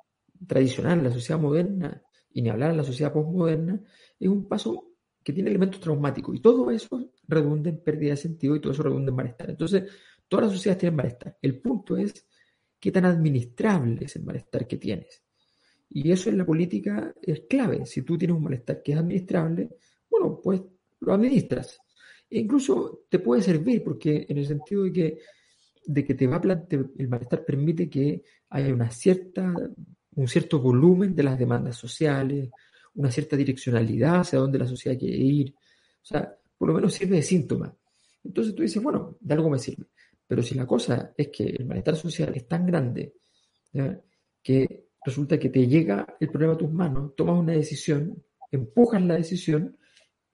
tradicional, 0.45 1.03
la 1.03 1.11
sociedad 1.11 1.41
moderna, 1.41 1.99
y 2.31 2.43
ni 2.43 2.49
hablar 2.49 2.69
de 2.69 2.77
la 2.77 2.83
sociedad 2.83 3.11
postmoderna, 3.11 3.81
es 4.19 4.29
un 4.29 4.47
paso 4.47 4.97
que 5.23 5.33
tiene 5.33 5.49
elementos 5.49 5.81
traumáticos. 5.81 6.35
Y 6.35 6.41
todo 6.41 6.69
eso 6.69 7.09
redunda 7.27 7.71
en 7.71 7.83
pérdida 7.83 8.11
de 8.11 8.17
sentido 8.17 8.55
y 8.55 8.61
todo 8.61 8.73
eso 8.73 8.83
redunda 8.83 9.09
en 9.09 9.15
malestar. 9.15 9.49
Entonces, 9.49 9.91
todas 10.27 10.45
las 10.45 10.53
sociedades 10.53 10.81
tienen 10.81 10.97
malestar. 10.97 11.39
El 11.41 11.59
punto 11.59 11.97
es 11.97 12.23
qué 12.79 12.91
tan 12.91 13.05
administrable 13.05 14.05
es 14.05 14.15
el 14.15 14.25
malestar 14.25 14.67
que 14.67 14.77
tienes. 14.77 15.23
Y 15.89 16.11
eso 16.11 16.29
en 16.29 16.37
la 16.37 16.45
política 16.45 17.15
es 17.19 17.45
clave. 17.49 17.83
Si 17.87 18.03
tú 18.03 18.15
tienes 18.15 18.37
un 18.37 18.43
malestar 18.43 18.83
que 18.83 18.91
es 18.91 18.99
administrable, 18.99 19.75
bueno, 20.07 20.39
pues 20.39 20.61
lo 20.99 21.13
administras. 21.15 21.79
E 22.29 22.39
incluso 22.39 23.05
te 23.09 23.19
puede 23.19 23.41
servir, 23.41 23.83
porque 23.83 24.25
en 24.27 24.37
el 24.37 24.45
sentido 24.45 24.83
de 24.83 24.91
que, 24.91 25.19
de 25.85 26.05
que 26.05 26.13
te 26.13 26.27
va 26.27 26.37
a 26.37 26.67
el 26.69 27.07
malestar 27.07 27.45
permite 27.45 27.89
que 27.89 28.23
haya 28.49 28.73
una 28.73 28.89
cierta, 28.91 29.53
un 30.15 30.27
cierto 30.27 30.59
volumen 30.59 31.15
de 31.15 31.23
las 31.23 31.39
demandas 31.39 31.77
sociales, 31.77 32.49
una 32.95 33.11
cierta 33.11 33.35
direccionalidad 33.35 34.21
hacia 34.21 34.39
dónde 34.39 34.59
la 34.59 34.67
sociedad 34.67 34.97
quiere 34.97 35.17
ir. 35.17 35.53
O 35.55 36.05
sea, 36.05 36.35
por 36.57 36.67
lo 36.67 36.73
menos 36.73 36.93
sirve 36.93 37.17
de 37.17 37.21
síntoma. 37.21 37.73
Entonces 38.23 38.55
tú 38.55 38.61
dices, 38.61 38.81
bueno, 38.81 39.17
de 39.19 39.33
algo 39.33 39.49
me 39.49 39.59
sirve. 39.59 39.85
Pero 40.27 40.43
si 40.43 40.55
la 40.55 40.65
cosa 40.65 41.13
es 41.15 41.29
que 41.29 41.43
el 41.43 41.65
malestar 41.65 41.95
social 41.95 42.33
es 42.35 42.47
tan 42.47 42.65
grande 42.65 43.13
que 44.43 44.87
resulta 45.05 45.39
que 45.39 45.49
te 45.49 45.67
llega 45.67 46.17
el 46.19 46.29
problema 46.29 46.53
a 46.53 46.57
tus 46.57 46.71
manos, 46.71 47.15
tomas 47.15 47.39
una 47.39 47.53
decisión, 47.53 48.21
empujas 48.51 49.01
la 49.01 49.15
decisión 49.15 49.77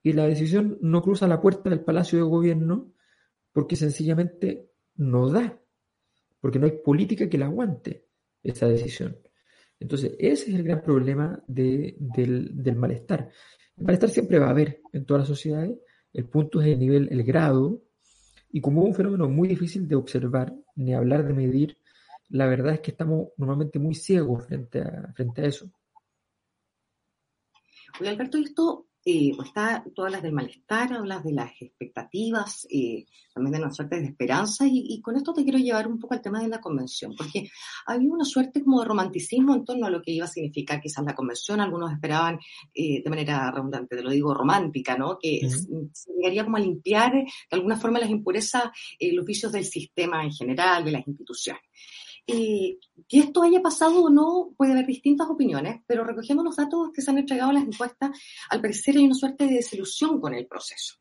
y 0.04 0.12
la 0.12 0.26
decisión 0.28 0.78
no 0.82 1.02
cruza 1.02 1.26
la 1.26 1.40
puerta 1.40 1.70
del 1.70 1.80
Palacio 1.80 2.18
de 2.18 2.24
Gobierno 2.24 2.92
porque 3.52 3.74
sencillamente 3.74 4.70
no 4.96 5.30
da, 5.30 5.58
porque 6.40 6.58
no 6.58 6.66
hay 6.66 6.72
política 6.84 7.28
que 7.28 7.38
la 7.38 7.46
aguante 7.46 8.06
esa 8.42 8.68
decisión. 8.68 9.18
Entonces, 9.80 10.14
ese 10.18 10.50
es 10.50 10.56
el 10.56 10.62
gran 10.62 10.82
problema 10.82 11.42
del, 11.46 11.96
del, 11.98 12.76
malestar. 12.76 13.30
El 13.78 13.84
malestar 13.84 14.10
siempre 14.10 14.38
va 14.38 14.48
a 14.48 14.50
haber 14.50 14.82
en 14.92 15.06
todas 15.06 15.22
las 15.22 15.28
sociedades. 15.28 15.78
El 16.12 16.26
punto 16.26 16.60
es 16.60 16.68
el 16.68 16.78
nivel, 16.78 17.08
el 17.10 17.24
grado 17.24 17.82
y 18.52 18.60
como 18.60 18.82
es 18.82 18.88
un 18.88 18.94
fenómeno 18.94 19.28
muy 19.30 19.48
difícil 19.48 19.88
de 19.88 19.96
observar, 19.96 20.54
ni 20.76 20.94
hablar 20.94 21.26
de 21.26 21.32
medir, 21.32 21.78
la 22.28 22.46
verdad 22.46 22.74
es 22.74 22.80
que 22.80 22.90
estamos 22.90 23.28
normalmente 23.38 23.78
muy 23.78 23.94
ciegos 23.94 24.46
frente 24.46 24.82
a, 24.82 25.12
frente 25.14 25.40
a 25.40 25.46
eso. 25.46 25.70
Oye, 28.00 28.10
Alberto, 28.10 28.36
esto 28.36 28.88
eh, 29.06 29.32
está 29.44 29.84
todas 29.94 30.12
las 30.12 30.22
del 30.22 30.32
malestar, 30.32 30.92
hablas 30.94 31.22
de 31.22 31.32
las 31.32 31.50
expectativas, 31.60 32.66
eh, 32.70 33.04
también 33.34 33.52
de 33.52 33.58
una 33.58 33.70
suerte 33.70 34.00
de 34.00 34.06
esperanza, 34.06 34.64
y, 34.66 35.00
con 35.02 35.16
esto 35.16 35.34
te 35.34 35.42
quiero 35.42 35.58
llevar 35.58 35.86
un 35.86 35.98
poco 35.98 36.14
al 36.14 36.22
tema 36.22 36.40
de 36.40 36.48
la 36.48 36.60
convención, 36.60 37.14
porque 37.16 37.50
había 37.86 38.10
una 38.10 38.24
suerte 38.24 38.62
como 38.62 38.80
de 38.80 38.86
romanticismo 38.86 39.54
en 39.54 39.64
torno 39.64 39.86
a 39.86 39.90
lo 39.90 40.00
que 40.00 40.12
iba 40.12 40.24
a 40.24 40.28
significar 40.28 40.80
quizás 40.80 41.04
la 41.04 41.14
convención, 41.14 41.60
algunos 41.60 41.92
esperaban 41.92 42.38
eh, 42.72 43.02
de 43.02 43.10
manera 43.10 43.50
redundante, 43.50 43.96
te 43.96 44.02
lo 44.02 44.10
digo 44.10 44.32
romántica, 44.32 44.96
¿no? 44.96 45.18
Que 45.20 45.48
se 45.50 46.12
llegaría 46.16 46.44
como 46.44 46.56
a 46.56 46.60
limpiar 46.60 47.12
de 47.12 47.26
alguna 47.50 47.76
forma 47.76 47.98
las 47.98 48.10
impurezas, 48.10 48.64
los 49.00 49.24
vicios 49.26 49.52
del 49.52 49.64
sistema 49.64 50.24
en 50.24 50.32
general, 50.32 50.84
de 50.84 50.92
las 50.92 51.06
instituciones. 51.06 51.62
Eh, 52.26 52.78
que 53.06 53.18
esto 53.18 53.42
haya 53.42 53.60
pasado 53.60 54.04
o 54.04 54.10
no, 54.10 54.54
puede 54.56 54.72
haber 54.72 54.86
distintas 54.86 55.28
opiniones, 55.28 55.82
pero 55.86 56.04
recogiendo 56.04 56.42
los 56.42 56.56
datos 56.56 56.90
que 56.92 57.02
se 57.02 57.10
han 57.10 57.18
entregado 57.18 57.50
en 57.50 57.56
las 57.56 57.66
encuestas, 57.66 58.18
al 58.48 58.62
parecer 58.62 58.96
hay 58.96 59.04
una 59.04 59.14
suerte 59.14 59.46
de 59.46 59.56
desilusión 59.56 60.20
con 60.20 60.32
el 60.32 60.46
proceso. 60.46 60.96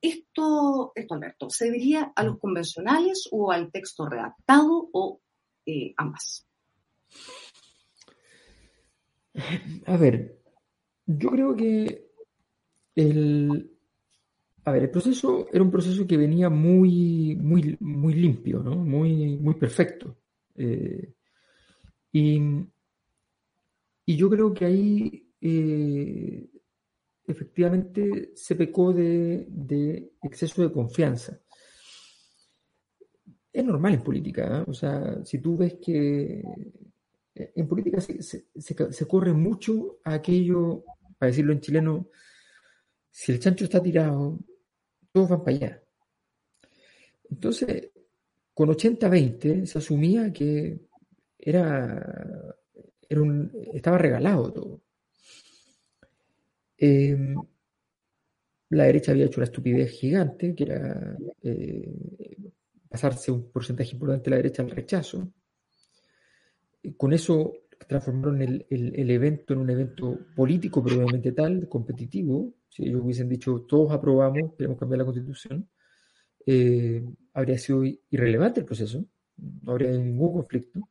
Esto, 0.00 0.92
esto 0.94 1.14
Alberto, 1.14 1.48
¿se 1.48 1.66
debería 1.66 2.12
a 2.14 2.24
los 2.24 2.38
convencionales 2.38 3.28
o 3.30 3.50
al 3.50 3.70
texto 3.70 4.06
redactado 4.06 4.90
o 4.92 5.20
eh, 5.64 5.94
ambas? 5.96 6.46
A 9.86 9.96
ver, 9.96 10.38
yo 11.06 11.30
creo 11.30 11.56
que 11.56 12.10
el, 12.94 13.70
a 14.64 14.72
ver, 14.72 14.82
el 14.82 14.90
proceso 14.90 15.46
era 15.52 15.62
un 15.62 15.70
proceso 15.70 16.06
que 16.06 16.16
venía 16.16 16.50
muy, 16.50 17.36
muy, 17.36 17.76
muy 17.80 18.14
limpio, 18.14 18.60
¿no? 18.62 18.76
muy, 18.76 19.36
muy 19.36 19.54
perfecto. 19.54 20.18
Eh, 20.56 21.14
y, 22.12 22.40
yo 24.06 24.28
creo 24.28 24.52
que 24.52 24.64
ahí 24.66 25.32
eh, 25.40 26.50
efectivamente 27.26 28.32
se 28.34 28.54
pecó 28.56 28.92
de, 28.92 30.12
exceso 30.22 30.62
de 30.62 30.72
confianza. 30.72 31.40
Es 33.52 33.64
normal 33.64 33.94
en 33.94 34.02
política, 34.02 34.58
¿eh? 34.58 34.64
o 34.66 34.74
sea, 34.74 35.24
si 35.24 35.38
tú 35.38 35.56
ves 35.56 35.74
que 35.74 36.42
en 37.34 37.68
política 37.68 38.00
se, 38.00 39.06
corre 39.06 39.32
mucho 39.32 40.00
aquello, 40.04 40.84
para 41.18 41.30
decirlo 41.30 41.52
en 41.52 41.60
chileno, 41.60 42.08
si 43.10 43.32
el 43.32 43.40
chancho 43.40 43.64
está 43.64 43.82
tirado, 43.82 44.38
todos 45.12 45.28
van 45.28 45.44
para 45.44 45.56
allá. 45.56 45.82
Entonces, 47.30 47.91
con 48.54 48.68
80-20 48.68 49.66
se 49.66 49.78
asumía 49.78 50.32
que 50.32 50.80
era, 51.38 52.54
estaba 53.74 53.98
regalado 53.98 54.52
todo. 54.52 54.82
Em, 56.76 57.36
la 58.70 58.84
derecha 58.84 59.12
había 59.12 59.26
hecho 59.26 59.40
una 59.40 59.44
estupidez 59.44 59.90
gigante, 59.90 60.54
que 60.54 60.64
era 60.64 61.16
eh, 61.42 61.94
pasarse 62.88 63.30
un 63.30 63.50
porcentaje 63.50 63.92
importante 63.92 64.24
de 64.24 64.30
la 64.30 64.36
derecha 64.36 64.62
al 64.62 64.70
rechazo. 64.70 65.32
Con 66.96 67.12
eso 67.12 67.52
transformaron 67.86 68.42
el, 68.42 69.10
evento 69.10 69.52
en 69.52 69.60
un 69.60 69.70
evento 69.70 70.18
político, 70.34 70.82
probablemente 70.82 71.32
tal, 71.32 71.68
competitivo. 71.68 72.54
Si 72.68 72.84
ellos 72.84 73.02
hubiesen 73.02 73.28
dicho, 73.28 73.64
todos 73.68 73.92
aprobamos, 73.92 74.54
queremos 74.56 74.78
cambiar 74.78 74.98
la 74.98 75.04
constitución, 75.04 75.68
eh, 76.46 77.04
habría 77.34 77.58
sido 77.58 77.84
irrelevante 78.10 78.60
el 78.60 78.66
proceso, 78.66 79.04
no 79.36 79.72
habría 79.72 79.90
ningún 79.90 80.32
conflicto. 80.32 80.88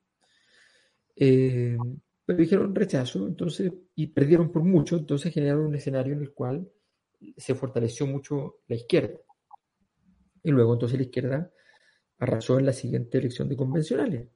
Eh, 1.16 1.78
pero 2.26 2.40
dijeron 2.40 2.74
rechazo, 2.74 3.28
entonces, 3.28 3.72
y 3.96 4.08
perdieron 4.08 4.52
por 4.52 4.64
mucho, 4.64 4.98
entonces 4.98 5.34
generaron 5.34 5.66
un 5.66 5.76
escenario 5.76 6.14
en 6.14 6.22
el 6.22 6.34
cual 6.34 6.70
se 7.38 7.56
fortaleció 7.56 8.08
mucho 8.08 8.60
la 8.68 8.76
izquierda. 8.76 9.20
Y 10.44 10.52
luego 10.52 10.74
entonces 10.74 10.98
la 10.98 11.06
izquierda 11.06 11.52
arrasó 12.18 12.58
en 12.60 12.66
la 12.66 12.74
siguiente 12.74 13.18
elección 13.18 13.50
de 13.50 13.58
convencionales. 13.58 14.28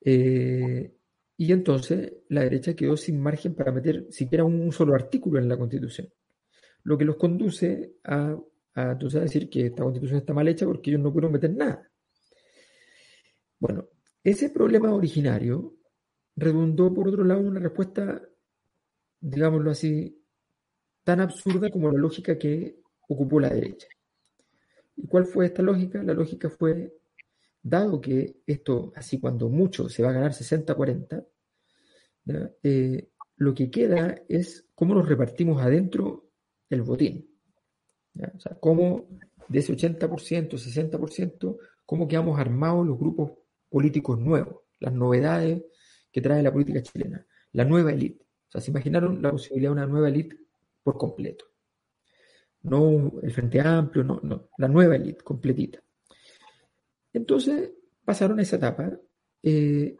Eh, 0.00 0.92
y 1.36 1.52
entonces 1.52 2.12
la 2.28 2.42
derecha 2.42 2.74
quedó 2.74 2.96
sin 2.96 3.20
margen 3.20 3.54
para 3.54 3.72
meter 3.72 4.06
siquiera 4.10 4.44
un 4.44 4.72
solo 4.72 4.94
artículo 4.94 5.38
en 5.38 5.48
la 5.48 5.56
constitución, 5.56 6.08
lo 6.84 6.98
que 6.98 7.04
los 7.04 7.16
conduce 7.16 7.94
a 8.04 8.36
a, 8.74 8.94
decir 8.94 9.50
que 9.50 9.66
esta 9.66 9.82
constitución 9.82 10.18
está 10.18 10.32
mal 10.32 10.48
hecha 10.48 10.66
porque 10.66 10.90
ellos 10.90 11.02
no 11.02 11.12
pudieron 11.12 11.32
meter 11.32 11.50
nada. 11.54 11.90
Bueno, 13.58 13.88
ese 14.24 14.50
problema 14.50 14.92
originario 14.92 15.76
redundó, 16.36 16.92
por 16.92 17.08
otro 17.08 17.24
lado, 17.24 17.40
en 17.40 17.48
una 17.48 17.60
respuesta, 17.60 18.22
digámoslo 19.20 19.70
así, 19.70 20.20
tan 21.04 21.20
absurda 21.20 21.70
como 21.70 21.90
la 21.90 21.98
lógica 21.98 22.38
que 22.38 22.80
ocupó 23.08 23.40
la 23.40 23.50
derecha. 23.50 23.88
¿Y 24.96 25.06
cuál 25.06 25.26
fue 25.26 25.46
esta 25.46 25.62
lógica? 25.62 26.02
La 26.02 26.14
lógica 26.14 26.48
fue, 26.50 26.92
dado 27.62 28.00
que 28.00 28.42
esto, 28.46 28.92
así 28.96 29.20
cuando 29.20 29.48
mucho 29.48 29.88
se 29.88 30.02
va 30.02 30.10
a 30.10 30.14
ganar 30.14 30.32
60-40, 30.32 31.26
eh, 32.62 33.08
lo 33.36 33.54
que 33.54 33.70
queda 33.70 34.22
es 34.28 34.66
cómo 34.74 34.94
nos 34.94 35.08
repartimos 35.08 35.60
adentro 35.60 36.30
el 36.68 36.82
botín. 36.82 37.31
O 38.14 38.40
sea, 38.40 38.56
cómo 38.60 39.08
de 39.48 39.58
ese 39.58 39.72
80%, 39.72 40.58
60%, 40.58 41.58
cómo 41.86 42.08
quedamos 42.08 42.38
armados 42.38 42.86
los 42.86 42.98
grupos 42.98 43.32
políticos 43.68 44.18
nuevos, 44.18 44.62
las 44.80 44.92
novedades 44.92 45.62
que 46.10 46.20
trae 46.20 46.42
la 46.42 46.52
política 46.52 46.82
chilena, 46.82 47.26
la 47.52 47.64
nueva 47.64 47.92
élite. 47.92 48.22
O 48.48 48.50
sea, 48.52 48.60
se 48.60 48.70
imaginaron 48.70 49.22
la 49.22 49.30
posibilidad 49.30 49.70
de 49.70 49.72
una 49.72 49.86
nueva 49.86 50.08
élite 50.08 50.38
por 50.82 50.98
completo. 50.98 51.46
no 52.62 53.12
el 53.22 53.32
Frente 53.32 53.60
Amplio, 53.60 54.04
no, 54.04 54.20
no, 54.22 54.48
la 54.58 54.68
nueva 54.68 54.96
élite 54.96 55.22
completita. 55.22 55.82
Entonces 57.12 57.72
pasaron 58.04 58.40
esa 58.40 58.56
etapa 58.56 58.98
eh, 59.42 59.96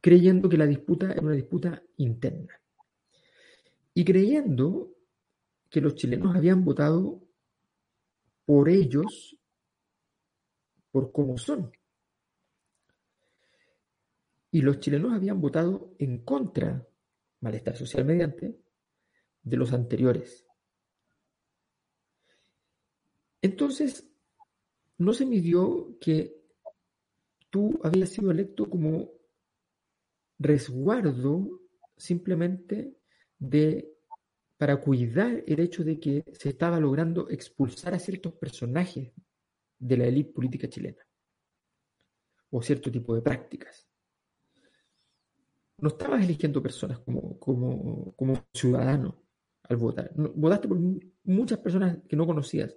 creyendo 0.00 0.48
que 0.48 0.58
la 0.58 0.66
disputa 0.66 1.12
era 1.12 1.20
una 1.20 1.32
disputa 1.32 1.82
interna 1.96 2.60
y 3.94 4.04
creyendo 4.04 4.92
que 5.70 5.80
los 5.80 5.94
chilenos 5.94 6.36
habían 6.36 6.64
votado 6.64 7.25
por 8.46 8.68
ellos, 8.68 9.36
por 10.90 11.12
cómo 11.12 11.36
son. 11.36 11.70
Y 14.52 14.62
los 14.62 14.80
chilenos 14.80 15.12
habían 15.12 15.40
votado 15.40 15.94
en 15.98 16.24
contra, 16.24 16.88
malestar 17.40 17.76
social 17.76 18.04
mediante, 18.06 18.58
de 19.42 19.56
los 19.56 19.72
anteriores. 19.72 20.46
Entonces, 23.42 24.08
no 24.98 25.12
se 25.12 25.26
midió 25.26 25.98
que 26.00 26.40
tú 27.50 27.78
habías 27.82 28.10
sido 28.10 28.30
electo 28.30 28.70
como 28.70 29.10
resguardo 30.38 31.60
simplemente 31.96 32.96
de 33.38 33.95
para 34.56 34.80
cuidar 34.80 35.44
el 35.46 35.60
hecho 35.60 35.84
de 35.84 36.00
que 36.00 36.24
se 36.32 36.50
estaba 36.50 36.80
logrando 36.80 37.28
expulsar 37.28 37.94
a 37.94 37.98
ciertos 37.98 38.32
personajes 38.34 39.12
de 39.78 39.96
la 39.96 40.06
élite 40.06 40.32
política 40.32 40.68
chilena 40.68 41.06
o 42.50 42.62
cierto 42.62 42.90
tipo 42.90 43.14
de 43.14 43.22
prácticas. 43.22 43.86
No 45.78 45.88
estabas 45.88 46.24
eligiendo 46.24 46.62
personas 46.62 47.00
como, 47.00 47.38
como, 47.38 48.14
como 48.14 48.46
ciudadano 48.54 49.22
al 49.64 49.76
votar. 49.76 50.10
votaste 50.14 50.68
por 50.68 50.78
muchas 51.24 51.58
personas 51.58 51.98
que 52.08 52.16
no 52.16 52.26
conocías 52.26 52.74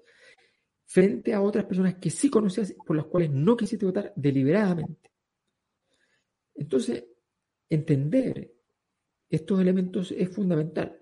frente 0.86 1.34
a 1.34 1.42
otras 1.42 1.66
personas 1.66 1.96
que 1.96 2.10
sí 2.10 2.30
conocías 2.30 2.74
por 2.86 2.96
las 2.96 3.06
cuales 3.06 3.30
no 3.32 3.56
quisiste 3.56 3.86
votar 3.86 4.12
deliberadamente. 4.16 5.12
Entonces, 6.56 7.06
entender 7.70 8.54
estos 9.30 9.62
elementos 9.62 10.12
es 10.12 10.30
fundamental. 10.30 11.00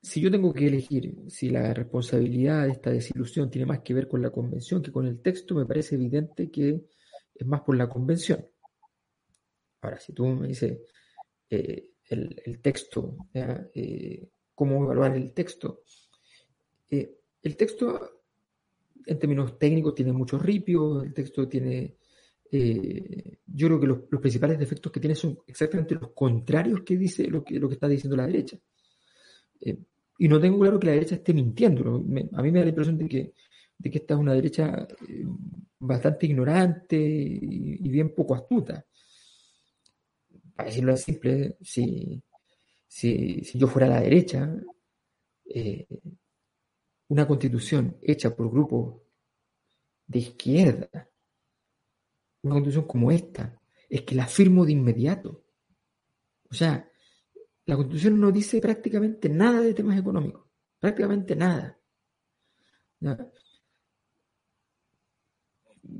Si 0.00 0.20
yo 0.20 0.30
tengo 0.30 0.52
que 0.52 0.66
elegir 0.66 1.12
si 1.28 1.50
la 1.50 1.74
responsabilidad 1.74 2.64
de 2.64 2.72
esta 2.72 2.90
desilusión 2.90 3.50
tiene 3.50 3.66
más 3.66 3.80
que 3.80 3.94
ver 3.94 4.06
con 4.06 4.22
la 4.22 4.30
convención 4.30 4.80
que 4.80 4.92
con 4.92 5.06
el 5.06 5.20
texto, 5.20 5.54
me 5.54 5.66
parece 5.66 5.96
evidente 5.96 6.50
que 6.50 6.84
es 7.34 7.46
más 7.46 7.62
por 7.62 7.76
la 7.76 7.88
convención. 7.88 8.46
Ahora, 9.80 9.98
si 9.98 10.12
tú 10.12 10.26
me 10.26 10.48
dices 10.48 10.78
eh, 11.50 11.90
el, 12.04 12.60
texto, 12.60 13.16
eh, 13.34 14.28
cómo 14.54 14.84
evaluar 14.84 15.16
el 15.16 15.32
texto, 15.32 15.82
eh, 16.90 17.18
el 17.42 17.56
texto, 17.56 18.22
en 19.04 19.18
términos 19.18 19.58
técnicos, 19.58 19.94
tiene 19.94 20.12
muchos 20.12 20.40
ripios, 20.42 21.04
el 21.04 21.12
texto 21.12 21.48
tiene... 21.48 21.96
Yo 22.50 23.66
creo 23.66 23.80
que 23.80 23.86
los, 23.86 23.98
principales 24.20 24.58
defectos 24.58 24.90
que 24.90 25.00
tiene 25.00 25.14
son 25.14 25.38
exactamente 25.46 25.96
los 25.96 26.12
contrarios 26.12 26.80
que 26.82 26.96
dice 26.96 27.26
lo 27.28 27.44
que 27.44 27.58
está 27.70 27.88
diciendo 27.88 28.16
la 28.16 28.26
derecha. 28.26 28.58
Eh, 29.60 29.78
y 30.18 30.28
no 30.28 30.40
tengo 30.40 30.58
claro 30.60 30.80
que 30.80 30.86
la 30.86 30.92
derecha 30.92 31.16
esté 31.16 31.32
mintiendo. 31.32 31.96
a 31.96 32.42
mí 32.42 32.50
me 32.50 32.58
da 32.58 32.64
la 32.64 32.70
impresión 32.70 32.98
de 32.98 33.08
que, 33.08 33.32
de 33.78 33.90
que 33.90 33.98
esta 33.98 34.14
es 34.14 34.20
una 34.20 34.34
derecha 34.34 34.88
eh, 35.08 35.24
bastante 35.78 36.26
ignorante 36.26 36.96
y, 36.96 37.88
bien 37.88 38.14
poco 38.14 38.34
astuta. 38.34 38.84
Para 40.56 40.68
decirlo 40.68 40.92
así 40.92 41.12
simple, 41.12 41.56
si, 41.62 42.22
si, 42.86 43.44
si 43.44 43.58
yo 43.58 43.68
fuera 43.68 43.86
la 43.86 44.00
derecha, 44.00 44.52
una 47.08 47.26
constitución 47.26 47.96
hecha 48.02 48.34
por 48.34 48.50
grupos 48.50 48.96
de 50.06 50.18
izquierda, 50.18 51.08
una 52.42 52.54
constitución 52.54 52.86
como 52.86 53.10
esta, 53.10 53.60
es 53.88 54.02
que 54.02 54.14
la 54.14 54.26
firmo 54.26 54.64
de 54.64 54.72
inmediato. 54.72 55.44
O 56.50 56.54
sea, 56.54 56.90
la 57.68 57.76
constitución 57.76 58.18
no 58.18 58.32
dice 58.32 58.62
prácticamente 58.62 59.28
nada 59.28 59.60
de 59.60 59.74
temas 59.74 59.98
económicos, 59.98 60.42
prácticamente 60.78 61.36
nada. 61.36 61.78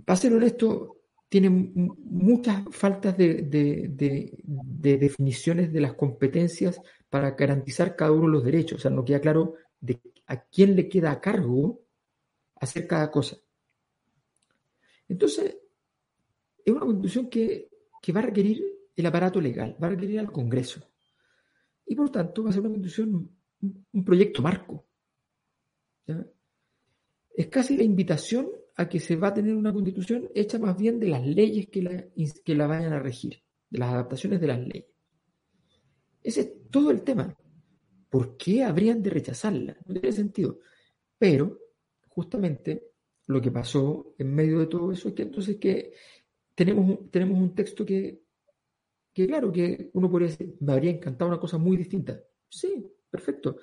Para 0.06 0.16
ser 0.16 0.32
honesto, 0.32 1.02
tiene 1.28 1.50
muchas 1.50 2.64
faltas 2.70 3.18
de, 3.18 3.42
de, 3.42 4.96
definiciones 4.96 5.70
de 5.70 5.80
las 5.82 5.92
competencias 5.92 6.80
para 7.10 7.32
garantizar 7.32 7.94
cada 7.96 8.12
uno 8.12 8.28
los 8.28 8.44
derechos. 8.44 8.78
O 8.78 8.80
sea, 8.80 8.90
no 8.90 9.04
queda 9.04 9.20
claro 9.20 9.56
de 9.78 10.00
a 10.26 10.42
quién 10.44 10.74
le 10.74 10.88
queda 10.88 11.10
a 11.12 11.20
cargo 11.20 11.82
hacer 12.56 12.86
cada 12.86 13.10
cosa. 13.10 13.36
Entonces, 15.06 15.58
es 16.64 16.72
una 16.72 16.86
constitución 16.86 17.28
que, 17.28 17.68
va 18.16 18.20
a 18.20 18.22
requerir 18.22 18.64
el 18.96 19.04
aparato 19.04 19.38
legal, 19.38 19.76
va 19.82 19.88
a 19.88 19.90
requerir 19.90 20.18
al 20.18 20.32
Congreso. 20.32 20.80
Y 21.88 21.94
por 21.94 22.10
tanto 22.10 22.44
va 22.44 22.50
a 22.50 22.52
ser 22.52 22.60
una 22.60 22.70
constitución, 22.70 23.30
un, 23.92 24.04
proyecto 24.04 24.42
marco. 24.42 24.86
Es 27.34 27.46
casi 27.48 27.76
la 27.76 27.82
invitación 27.82 28.48
a 28.76 28.88
que 28.88 29.00
se 29.00 29.16
va 29.16 29.28
a 29.28 29.34
tener 29.34 29.54
una 29.54 29.72
constitución 29.72 30.28
hecha 30.34 30.58
más 30.58 30.76
bien 30.76 31.00
de 31.00 31.08
las 31.08 31.26
leyes 31.26 31.68
que 31.68 31.82
la, 31.82 32.04
que 32.44 32.54
la 32.54 32.66
vayan 32.66 32.92
a 32.92 33.00
regir, 33.00 33.42
de 33.70 33.78
las 33.78 33.92
adaptaciones 33.92 34.40
de 34.40 34.46
las 34.46 34.60
leyes. 34.60 34.86
Ese 36.22 36.40
es 36.40 36.70
todo 36.70 36.90
el 36.90 37.02
tema. 37.02 37.36
¿por 38.08 38.36
qué 38.36 38.64
habrían 38.64 39.02
de 39.02 39.10
rechazarla? 39.10 39.76
No 39.86 39.94
tiene 39.94 40.12
sentido. 40.12 40.60
Pero, 41.18 41.58
justamente, 42.08 42.92
lo 43.26 43.40
que 43.40 43.50
pasó 43.50 44.14
en 44.18 44.34
medio 44.34 44.60
de 44.60 44.66
todo 44.66 44.92
eso 44.92 45.08
es 45.08 45.14
que 45.14 45.22
entonces 45.22 45.56
que 45.56 45.92
tenemos, 46.54 47.10
tenemos 47.10 47.38
un 47.38 47.54
texto 47.54 47.84
que, 47.84 48.22
que, 49.18 49.26
claro, 49.26 49.50
que 49.50 49.90
uno 49.94 50.08
podría 50.08 50.28
decir, 50.28 50.54
me 50.60 50.72
habría 50.72 50.92
encantado 50.92 51.28
una 51.28 51.40
cosa 51.40 51.58
muy 51.58 51.76
distinta. 51.76 52.20
Sí, 52.48 52.86
perfecto. 53.10 53.56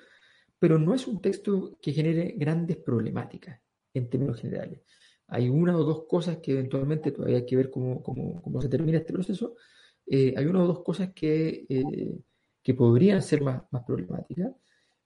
Pero 0.58 0.78
no 0.78 0.94
es 0.94 1.06
un 1.06 1.22
texto 1.22 1.78
que 1.80 1.92
genere 1.92 2.34
grandes 2.36 2.76
problemáticas 2.76 3.58
en 3.94 4.10
términos 4.10 4.38
generales. 4.38 4.82
Hay 5.28 5.48
una 5.48 5.74
o 5.78 5.82
dos 5.82 6.04
cosas 6.06 6.38
que 6.42 6.52
eventualmente 6.52 7.10
todavía 7.10 7.38
hay 7.38 7.46
que 7.46 7.56
ver 7.56 7.70
cómo, 7.70 8.02
cómo, 8.02 8.60
se 8.60 8.68
termina 8.68 8.98
este 8.98 9.14
proceso. 9.14 9.54
Eh, 10.06 10.34
hay 10.36 10.44
una 10.44 10.62
o 10.62 10.66
dos 10.66 10.82
cosas 10.84 11.12
que 11.14 11.64
eh, 11.70 12.18
que 12.62 12.74
podrían 12.74 13.22
ser 13.22 13.40
más, 13.40 13.62
más 13.70 13.84
problemáticas, 13.84 14.52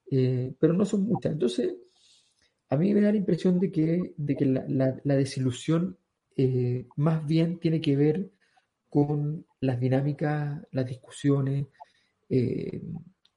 eh, 0.09 0.53
pero 0.59 0.73
no 0.73 0.83
son 0.83 1.03
muchas. 1.03 1.31
Entonces, 1.31 1.75
a 2.69 2.75
mí 2.75 2.93
me 2.93 3.01
da 3.01 3.11
la 3.11 3.17
impresión 3.17 3.57
de 3.57 3.71
que, 3.71 4.13
de 4.17 4.35
que 4.35 4.45
la, 4.45 5.15
desilusión 5.15 5.97
más 6.97 7.25
bien 7.25 7.59
tiene 7.59 7.79
que 7.79 7.95
ver 7.95 8.31
con 8.89 9.45
las 9.61 9.79
dinámicas, 9.79 10.61
las 10.71 10.85
discusiones 10.85 11.67
eh, 12.29 12.81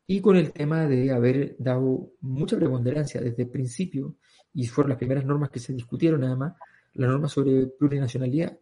y 0.06 0.20
con 0.20 0.36
el 0.36 0.52
tema 0.52 0.86
de 0.86 1.10
haber 1.12 1.56
dado 1.58 2.12
mucha 2.20 2.56
preponderancia 2.56 3.20
desde 3.20 3.44
el 3.44 3.50
principio, 3.50 4.16
y 4.52 4.66
fueron 4.66 4.90
las 4.90 4.98
primeras 4.98 5.24
normas 5.24 5.50
que 5.50 5.60
se 5.60 5.72
discutieron 5.72 6.22
además, 6.24 6.54
la 6.94 7.06
norma 7.06 7.28
sobre 7.28 7.66
plurinacionalidad, 7.66 8.58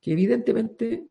que 0.00 0.12
evidentemente 0.12 1.08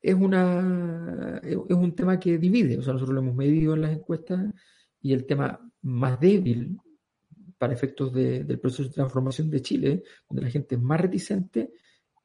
es, 0.00 0.14
una, 0.14 1.40
es 1.42 1.56
un 1.56 1.94
tema 1.94 2.18
que 2.18 2.38
divide. 2.38 2.78
O 2.78 2.82
sea, 2.82 2.92
nosotros 2.92 3.14
lo 3.14 3.20
hemos 3.20 3.34
medido 3.34 3.74
en 3.74 3.82
las 3.82 3.92
encuestas 3.92 4.40
y 5.02 5.12
el 5.12 5.26
tema 5.26 5.60
más 5.82 6.18
débil 6.20 6.78
para 7.58 7.74
efectos 7.74 8.12
del 8.12 8.58
proceso 8.60 8.84
de 8.84 8.94
transformación 8.94 9.50
de 9.50 9.62
Chile, 9.62 10.02
donde 10.28 10.42
la 10.42 10.50
gente 10.50 10.76
es 10.76 10.80
más 10.80 11.00
reticente, 11.00 11.72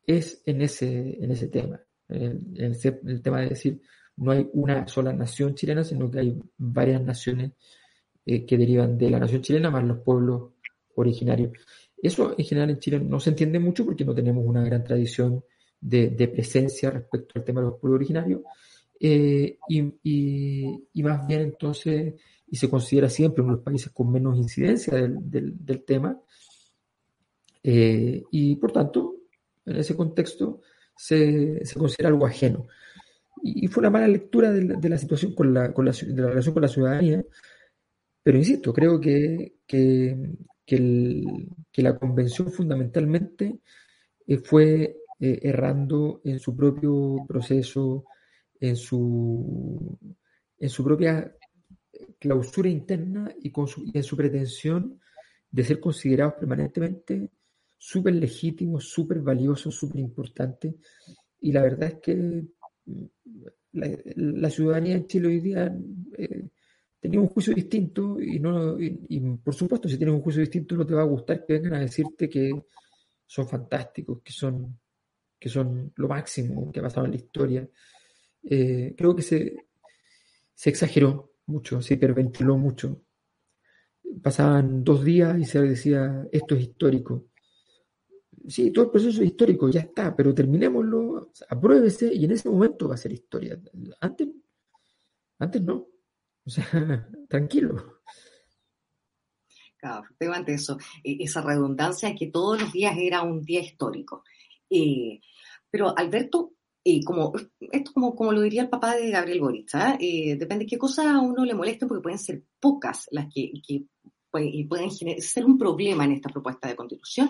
es 0.06 0.42
en 0.46 0.62
ese, 0.62 1.24
en 1.24 1.32
ese 1.32 1.48
tema. 1.48 1.82
El 2.10 3.22
tema 3.22 3.42
de 3.42 3.50
decir, 3.50 3.82
no 4.18 4.32
hay 4.32 4.50
una 4.54 4.88
sola 4.88 5.14
nación 5.14 5.56
chilena, 5.56 5.84
sino 5.84 6.10
que 6.10 6.20
hay 6.20 6.42
varias 6.58 7.02
naciones 7.02 7.52
eh, 8.26 8.46
que 8.46 8.58
derivan 8.58 8.98
de 8.98 9.10
la 9.10 9.20
nación 9.20 9.42
chilena 9.42 9.72
más 9.72 9.84
los 9.84 10.00
pueblos 10.00 10.52
originarios. 10.96 11.54
Eso 12.02 12.36
en 12.38 12.46
general 12.46 12.70
en 12.72 12.80
Chile 12.80 13.00
no 13.00 13.20
se 13.20 13.32
entiende 13.32 13.60
mucho 13.60 13.86
porque 13.86 14.06
no 14.06 14.14
tenemos 14.14 14.46
una 14.46 14.64
gran 14.64 14.84
tradición 14.84 15.44
de, 15.80 16.28
presencia 16.28 16.92
respecto 16.92 17.40
al 17.40 17.46
tema 17.46 17.62
de 17.62 17.68
los 17.68 17.80
pueblos 17.80 18.00
originarios, 18.00 18.42
eh, 19.00 19.58
y, 19.70 21.02
más 21.02 21.26
bien 21.26 21.42
entonces, 21.42 22.16
y 22.48 22.58
se 22.58 22.70
considera 22.70 23.10
siempre 23.10 23.42
uno 23.42 23.54
de 23.54 23.58
los 23.58 23.64
países 23.64 23.92
con 23.94 24.12
menos 24.12 24.38
incidencia 24.38 24.94
del, 24.96 25.84
tema, 25.86 26.20
eh, 27.64 28.24
y 28.32 28.56
por 28.58 28.72
tanto, 28.72 29.16
en 29.66 29.78
ese 29.78 29.96
contexto, 29.96 30.62
se, 31.00 31.62
considera 31.78 32.10
algo 32.10 32.26
ajeno. 32.26 32.68
Y, 33.42 33.68
fue 33.68 33.82
una 33.82 33.90
mala 33.90 34.08
lectura 34.08 34.52
de 34.52 34.90
la, 34.90 34.98
situación 34.98 35.34
con 35.34 35.54
la, 35.54 35.74
con 35.74 35.86
la, 35.86 35.94
de 35.94 36.22
la 36.22 36.28
relación 36.28 36.54
con 36.54 36.62
la 36.62 36.68
ciudadanía, 36.68 37.24
pero 38.22 38.38
insisto, 38.38 38.74
creo 38.74 39.00
que, 39.00 39.56
que, 39.66 40.18
que 40.66 41.82
la 41.82 41.98
convención 41.98 42.52
fundamentalmente 42.52 43.62
eh, 44.28 44.38
fue 44.40 44.98
eh, 45.20 45.40
errando 45.42 46.22
en 46.26 46.38
su 46.40 46.54
propio 46.54 47.26
proceso, 47.26 48.04
en 48.60 48.76
su, 48.76 49.98
en 50.58 50.70
su 50.70 50.84
propia 50.84 51.34
clausura 52.20 52.68
interna 52.68 53.34
y, 53.42 53.54
y 53.54 53.98
en 53.98 54.04
su 54.04 54.18
pretensión 54.18 55.00
de 55.50 55.64
ser 55.64 55.80
considerados 55.80 56.34
permanentemente 56.36 57.32
súper 57.80 58.14
legítimos, 58.14 58.90
súper 58.90 59.20
valiosos, 59.22 59.74
súper 59.74 60.02
importantes. 60.02 60.76
Y 61.42 61.54
la 61.54 61.64
verdad 61.64 61.94
es 61.94 62.00
que 62.02 62.44
mm, 62.86 63.06
la, 63.72 64.50
ciudadanía 64.50 64.96
en 64.96 65.08
Chile 65.08 65.28
hoy 65.30 65.40
día 65.40 65.74
eh, 66.18 66.50
tenía 67.00 67.22
un 67.22 67.30
juicio 67.30 67.54
distinto 67.54 68.20
y, 68.22 68.40
no, 68.40 68.80
y, 68.80 69.20
por 69.38 69.56
supuesto 69.56 69.88
si 69.88 69.98
tienes 69.98 70.16
un 70.16 70.22
juicio 70.22 70.42
distinto 70.42 70.76
no 70.76 70.86
te 70.86 70.94
va 70.94 71.04
a 71.04 71.06
gustar 71.06 71.46
que 71.46 71.54
vengan 71.54 71.76
a 71.76 71.80
decirte 71.80 72.28
que 72.28 72.52
son 73.26 73.48
fantásticos, 73.48 74.22
que 74.22 74.34
son, 74.34 74.78
que 75.40 75.50
son 75.50 75.94
lo 75.96 76.08
máximo 76.08 76.72
que 76.72 76.80
ha 76.80 76.84
pasado 76.84 77.06
en 77.06 77.12
la 77.12 77.18
historia. 77.18 77.70
Eh, 78.44 78.94
creo 78.98 79.16
que 79.16 79.22
se, 79.22 79.56
se 80.54 80.70
exageró 80.70 81.36
mucho, 81.46 81.82
se 81.82 81.94
hiperventiló 81.94 82.58
mucho. 82.58 83.04
Pasaban 84.22 84.84
dos 84.84 85.06
días 85.06 85.38
y 85.40 85.46
se 85.46 85.62
decía, 85.62 86.28
esto 86.32 86.56
es 86.56 86.62
histórico. 86.62 87.29
Sí, 88.48 88.72
todo 88.72 88.86
el 88.86 88.92
proceso 88.92 89.22
es 89.22 89.28
histórico, 89.28 89.70
ya 89.70 89.82
está, 89.82 90.16
pero 90.16 90.34
terminémoslo, 90.34 91.32
apruébese 91.50 92.14
y 92.14 92.26
en 92.26 92.32
ese 92.32 92.50
momento 92.50 92.88
va 92.88 92.96
a 92.96 92.98
ser 92.98 93.12
historia. 93.12 93.60
Antes, 94.02 94.28
antes 95.40 95.62
no. 95.62 95.88
O 96.46 96.50
sea, 96.50 96.66
tranquilo. 97.30 98.02
Claro, 99.78 100.04
efectivamente 100.04 100.54
eso, 100.54 100.78
e-, 101.04 101.18
esa 101.24 101.42
redundancia 101.42 102.16
que 102.16 102.28
todos 102.28 102.62
los 102.62 102.74
días 102.74 102.96
era 102.98 103.22
un 103.24 103.42
día 103.42 103.62
histórico. 103.62 104.24
Eh, 104.70 105.22
pero 105.70 105.98
Alberto, 105.98 106.54
eh, 106.84 107.04
como, 107.04 107.34
esto 107.72 107.92
como, 107.94 108.16
como 108.16 108.32
lo 108.32 108.42
diría 108.42 108.64
el 108.64 108.70
papá 108.70 108.96
de 108.96 109.12
Gabriel 109.12 109.42
Boric, 109.42 109.70
¿ah? 109.74 109.98
eh, 110.00 110.36
depende 110.36 110.66
de 110.66 110.70
qué 110.70 110.78
cosas 110.78 111.06
a 111.08 111.20
uno 111.20 111.46
le 111.46 111.54
molesten, 111.54 111.88
porque 111.88 112.02
pueden 112.02 112.20
ser 112.20 112.44
pocas 112.60 113.08
las 113.12 113.28
que, 113.34 113.52
que 113.66 113.86
pueden, 114.30 114.68
pueden 114.68 114.92
ser 114.92 115.46
un 115.46 115.58
problema 115.58 116.06
en 116.06 116.14
esta 116.14 116.30
propuesta 116.30 116.68
de 116.68 116.76
constitución. 116.76 117.30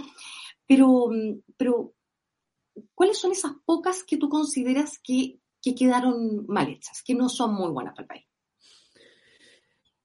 Pero, 0.69 1.09
pero, 1.57 1.95
¿cuáles 2.93 3.17
son 3.17 3.31
esas 3.31 3.53
pocas 3.65 4.03
que 4.03 4.17
tú 4.17 4.29
consideras 4.29 4.99
que, 5.03 5.39
que 5.59 5.73
quedaron 5.73 6.45
mal 6.45 6.69
hechas, 6.69 7.01
que 7.03 7.15
no 7.15 7.27
son 7.27 7.55
muy 7.55 7.71
buenas 7.71 7.95
para 7.95 8.03
el 8.03 8.07
país? 8.07 8.25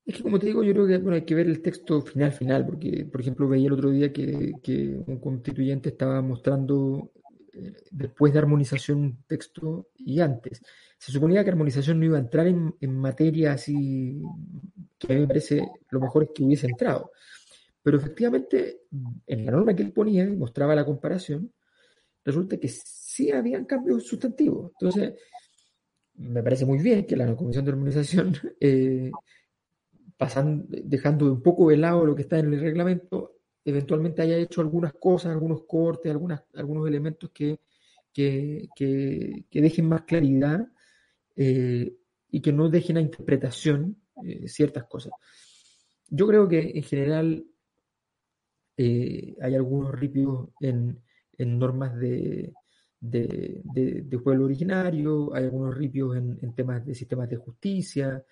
Es 0.06 0.16
que 0.16 0.22
como 0.22 0.38
te 0.38 0.46
digo, 0.46 0.62
yo 0.62 0.72
creo 0.72 0.86
que 0.86 0.96
bueno, 0.96 1.16
hay 1.16 1.26
que 1.26 1.34
ver 1.34 1.48
el 1.48 1.60
texto 1.60 2.00
final, 2.00 2.32
final, 2.32 2.64
porque, 2.64 3.04
por 3.04 3.20
ejemplo, 3.20 3.46
veía 3.46 3.66
el 3.66 3.74
otro 3.74 3.90
día 3.90 4.10
que, 4.10 4.52
que 4.62 5.02
un 5.06 5.20
constituyente 5.20 5.90
estaba 5.90 6.22
mostrando 6.22 7.12
eh, 7.52 7.74
después 7.90 8.32
de 8.32 8.38
armonización 8.38 8.98
un 9.00 9.22
texto 9.26 9.88
y 9.96 10.20
antes. 10.20 10.62
Se 10.96 11.12
suponía 11.12 11.44
que 11.44 11.50
armonización 11.50 12.00
no 12.00 12.06
iba 12.06 12.16
a 12.16 12.20
entrar 12.20 12.46
en, 12.46 12.74
en 12.80 12.98
materia 12.98 13.52
así, 13.52 14.18
que 14.98 15.12
a 15.12 15.14
mí 15.14 15.20
me 15.20 15.26
parece 15.26 15.68
lo 15.90 16.00
mejor 16.00 16.22
es 16.22 16.30
que 16.34 16.42
hubiese 16.42 16.68
entrado. 16.68 17.10
Pero 17.84 17.98
efectivamente, 17.98 18.80
en 19.26 19.44
la 19.44 19.52
norma 19.52 19.76
que 19.76 19.82
él 19.82 19.92
ponía 19.92 20.24
y 20.24 20.34
mostraba 20.34 20.74
la 20.74 20.86
comparación, 20.86 21.52
resulta 22.24 22.56
que 22.56 22.68
sí 22.68 23.30
habían 23.30 23.66
cambios 23.66 24.06
sustantivos. 24.06 24.72
Entonces, 24.72 25.12
me 26.14 26.42
parece 26.42 26.64
muy 26.64 26.78
bien 26.78 27.04
que 27.04 27.14
la 27.14 27.36
Comisión 27.36 27.62
de 27.62 27.72
Armonización 27.72 28.34
eh, 28.60 29.10
dejando 30.48 31.30
un 31.30 31.42
poco 31.42 31.68
de 31.68 31.76
lado 31.76 32.06
lo 32.06 32.14
que 32.14 32.22
está 32.22 32.38
en 32.38 32.54
el 32.54 32.60
reglamento, 32.60 33.36
eventualmente 33.62 34.22
haya 34.22 34.38
hecho 34.38 34.62
algunas 34.62 34.94
cosas, 34.94 35.32
algunos 35.32 35.64
cortes, 35.66 36.10
algunas, 36.10 36.42
algunos 36.54 36.88
elementos 36.88 37.32
que, 37.34 37.60
que, 38.14 39.44
dejen 39.50 39.88
más 39.88 40.04
claridad 40.04 40.66
eh, 41.36 41.94
y 42.30 42.40
que 42.40 42.50
no 42.50 42.70
dejen 42.70 42.96
a 42.96 43.02
interpretación 43.02 44.00
eh, 44.24 44.48
ciertas 44.48 44.84
cosas. 44.84 45.12
Yo 46.08 46.26
creo 46.26 46.48
que 46.48 46.72
en 46.74 46.82
general 46.82 47.44
eh, 48.76 49.34
hay 49.40 49.54
algunos 49.54 49.92
ripios 49.92 50.48
en, 50.60 51.00
en 51.38 51.58
normas 51.58 51.96
de, 51.98 52.52
de, 53.00 53.62
de, 53.64 54.18
pueblo 54.18 54.46
originario, 54.46 55.34
hay 55.34 55.44
algunos 55.44 55.76
ripios 55.76 56.16
en, 56.16 56.38
en 56.40 56.54
temas 56.54 56.84
de 56.84 56.94
sistemas 56.94 57.28
de 57.28 57.36
justicia, 57.36 58.24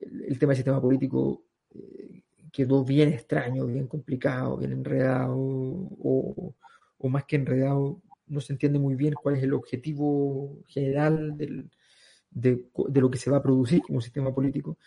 el, 0.00 0.38
tema 0.38 0.50
del 0.50 0.56
sistema 0.56 0.80
político 0.80 1.44
eh, 1.74 2.22
quedó 2.52 2.84
bien 2.84 3.10
extraño, 3.10 3.66
bien 3.66 3.86
complicado, 3.86 4.56
bien 4.56 4.72
enredado, 4.72 5.36
o, 5.36 6.54
más 7.08 7.24
que 7.24 7.36
enredado, 7.36 8.00
no 8.26 8.40
se 8.40 8.52
entiende 8.52 8.78
muy 8.78 8.94
bien 8.94 9.14
cuál 9.14 9.36
es 9.36 9.42
el 9.42 9.54
objetivo 9.54 10.62
general 10.68 11.36
de, 11.36 12.68
lo 13.00 13.10
que 13.10 13.18
se 13.18 13.30
va 13.30 13.38
a 13.38 13.42
producir 13.42 13.82
como 13.82 14.00
sistema 14.00 14.32
político. 14.32 14.78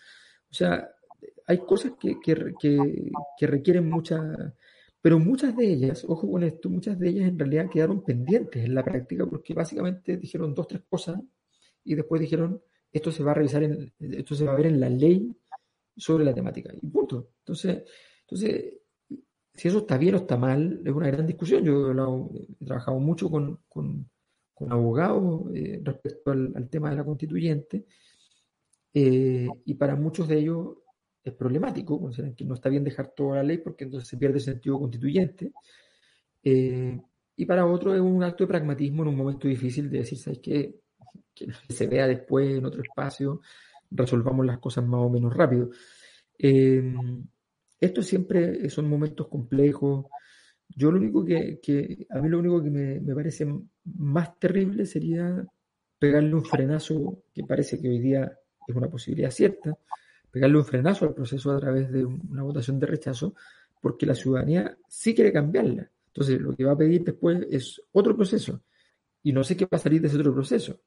O 0.50 0.54
sea, 0.54 0.90
hay 1.46 1.58
cosas 1.60 1.94
que, 2.00 2.18
que, 2.22 3.48
requieren 3.48 3.90
mucha, 3.90 4.54
pero 5.06 5.20
muchas 5.20 5.56
de 5.56 5.72
ellas, 5.72 6.04
ojo 6.08 6.32
con 6.32 6.42
esto, 6.42 6.68
muchas 6.68 6.98
de 6.98 7.10
ellas 7.10 7.28
en 7.30 7.38
realidad 7.38 7.70
quedaron 7.70 8.04
pendientes 8.04 8.66
en 8.66 8.74
la 8.74 8.84
práctica 8.84 9.28
porque 9.28 9.54
básicamente 9.54 10.18
dijeron 10.18 10.56
dos, 10.56 10.68
tres 10.68 10.82
cosas 10.90 11.22
y 11.84 11.94
después 11.94 12.20
dijeron, 12.20 12.60
esto 12.92 13.12
se 13.12 13.24
va 13.24 13.30
a 13.30 13.34
revisar, 13.36 13.62
en, 13.62 13.94
esto 14.00 14.34
se 14.34 14.46
va 14.46 14.54
a 14.54 14.56
ver 14.56 14.66
en 14.66 14.80
la 14.80 14.90
ley 14.90 15.32
sobre 15.96 16.26
la 16.26 16.34
temática. 16.34 16.74
Y 16.82 16.88
punto. 16.88 17.34
Entonces, 17.38 17.84
entonces 18.22 18.80
si 19.54 19.68
eso 19.68 19.78
está 19.78 20.00
bien 20.00 20.16
o 20.16 20.18
está 20.18 20.38
mal, 20.38 20.82
es 20.84 20.92
una 20.92 21.12
gran 21.12 21.28
discusión. 21.28 21.64
Yo 21.64 21.92
he, 21.92 22.66
trabajado 22.66 22.98
mucho 22.98 23.30
con, 23.30 23.60
abogados 24.68 25.52
eh, 25.54 25.82
respecto 25.84 26.32
al, 26.32 26.68
tema 26.68 26.90
de 26.90 26.96
la 26.96 27.06
constituyente, 27.06 27.86
eh, 28.92 29.50
y 29.66 29.74
para 29.76 29.96
muchos 29.96 30.28
de 30.28 30.40
ellos 30.40 30.78
es 31.26 31.34
problemático, 31.34 32.00
consideran 32.00 32.36
que 32.36 32.46
no 32.46 32.54
está 32.54 32.70
bien 32.70 32.84
dejar 32.84 33.14
toda 33.16 33.38
la 33.38 33.44
ley 33.44 33.58
porque 33.58 33.86
entonces 33.86 34.08
se 34.08 34.18
pierde 34.18 34.36
el 34.36 34.44
sentido 34.44 34.80
constituyente. 34.80 35.52
Eh, 36.44 37.02
y 37.36 37.46
para 37.46 37.66
otros 37.66 37.96
es 37.96 38.02
un 38.02 38.24
acto 38.24 38.44
de 38.44 38.48
pragmatismo 38.48 39.02
en 39.02 39.10
un 39.10 39.18
momento 39.18 39.48
difícil 39.48 39.90
de 39.90 40.00
decir, 40.00 40.18
¿sabes 40.18 40.40
qué? 40.40 40.80
que 41.36 41.48
se 41.70 41.88
vea 41.88 42.08
después 42.08 42.58
en 42.58 42.66
otro 42.66 42.82
espacio, 42.82 43.42
resolvamos 43.92 44.46
las 44.46 44.60
cosas 44.60 44.86
más 44.86 45.02
o 45.02 45.10
menos 45.10 45.36
rápido. 45.36 45.70
Eh, 46.38 46.96
esto 47.80 48.02
siempre 48.02 48.70
son 48.70 48.90
momentos 48.90 49.28
complejos. 49.28 50.06
Yo 50.70 50.92
lo 50.92 50.98
único 50.98 51.26
que, 51.26 52.08
a 52.10 52.22
mí 52.22 52.30
lo 52.30 52.40
único 52.40 52.64
que 52.64 52.70
me, 52.70 53.16
parece 53.16 53.46
más 53.84 54.40
terrible 54.40 54.86
sería 54.86 55.46
pegarle 56.00 56.34
un 56.34 56.46
frenazo, 56.46 57.24
que 57.34 57.44
parece 57.44 57.80
que 57.80 57.90
hoy 57.90 58.00
día 58.00 58.32
es 58.68 58.76
una 58.76 58.90
posibilidad 58.90 59.30
cierta, 59.30 59.78
pegarle 60.36 60.58
un 60.58 60.66
frenazo 60.66 61.06
al 61.06 61.14
proceso 61.14 61.50
a 61.50 61.60
través 61.62 61.90
de 61.90 62.04
una 62.04 62.44
votación 62.44 62.78
de 62.78 62.88
rechazo, 62.88 63.36
porque 63.80 64.06
la 64.06 64.14
ciudadanía 64.14 64.78
sí 64.86 65.16
quiere 65.16 65.32
cambiarla. 65.32 65.90
Entonces, 66.08 66.42
lo 66.42 66.54
que 66.54 66.66
va 66.66 66.74
a 66.74 66.78
pedir 66.78 67.06
después 67.06 67.48
es 67.50 67.82
otro 67.94 68.18
proceso. 68.18 68.62
Y 69.24 69.32
no 69.32 69.46
sé 69.46 69.56
qué 69.56 69.64
va 69.64 69.78
a 69.78 69.80
salir 69.80 70.02
de 70.02 70.10
ese 70.10 70.18
otro 70.18 70.34
proceso. 70.34 70.82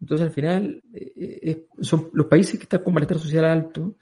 Entonces, 0.00 0.26
al 0.26 0.32
final, 0.32 0.82
eh, 0.94 1.12
eh, 1.42 1.66
son 1.82 2.08
los 2.14 2.28
países 2.28 2.58
que 2.58 2.62
están 2.62 2.82
con 2.82 2.94
malestar 2.94 3.18
social 3.18 3.44
alto 3.44 3.98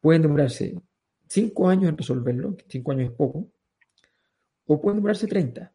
pueden 0.00 0.22
demorarse 0.22 0.80
cinco 1.26 1.68
años 1.68 1.88
en 1.88 1.98
resolverlo, 1.98 2.56
cinco 2.68 2.92
años 2.92 3.10
es 3.10 3.16
poco, 3.16 3.50
o 4.66 4.80
pueden 4.80 4.98
demorarse 4.98 5.26
30. 5.26 5.74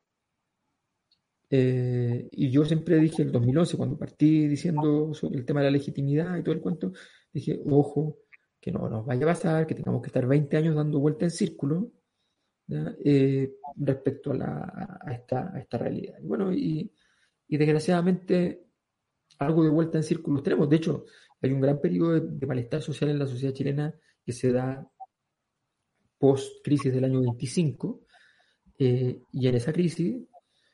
Eh, 1.50 2.30
y 2.32 2.50
yo 2.50 2.64
siempre 2.64 2.96
dije 2.96 3.24
en 3.24 3.28
el 3.28 3.34
2011, 3.34 3.76
cuando 3.76 3.98
partí 3.98 4.48
diciendo 4.48 5.14
sobre 5.14 5.38
el 5.38 5.46
tema 5.46 5.60
de 5.60 5.66
la 5.66 5.72
legitimidad 5.72 6.38
y 6.38 6.44
todo 6.44 6.56
el 6.56 6.62
cuento, 6.62 6.94
dije, 7.34 7.62
ojo, 7.66 8.21
que 8.62 8.72
no 8.72 8.88
nos 8.88 9.06
vaya 9.06 9.24
a 9.26 9.30
pasar, 9.30 9.68
que 9.68 9.76
tengamos 9.76 10.02
que 10.02 10.08
estar 10.08 10.26
20 10.26 10.56
años 10.56 10.76
dando 10.76 11.00
vuelta 11.00 11.26
en 11.26 11.32
círculo 11.32 11.92
respecto 13.76 14.32
a, 14.32 15.12
esta, 15.12 15.54
esta, 15.58 15.78
realidad. 15.78 16.16
Y 16.22 16.28
bueno, 16.28 16.54
y, 16.54 16.94
y 17.48 17.58
desgraciadamente 17.58 18.68
algo 19.40 19.64
de 19.64 19.70
vuelta 19.70 19.98
en 19.98 20.04
círculos 20.04 20.44
tenemos. 20.44 20.70
De 20.70 20.76
hecho, 20.78 21.06
hay 21.42 21.52
un 21.52 21.62
gran 21.62 21.80
periodo 21.80 22.20
de, 22.20 22.46
malestar 22.46 22.82
social 22.82 23.10
en 23.10 23.20
la 23.20 23.28
sociedad 23.28 23.54
chilena 23.54 23.96
que 24.24 24.32
se 24.32 24.52
da 24.52 24.88
post-crisis 26.18 26.94
del 26.94 27.06
año 27.06 27.22
25, 27.22 28.06
eh, 28.78 29.24
y 29.32 29.48
en 29.48 29.56
esa 29.56 29.74
crisis 29.74 30.22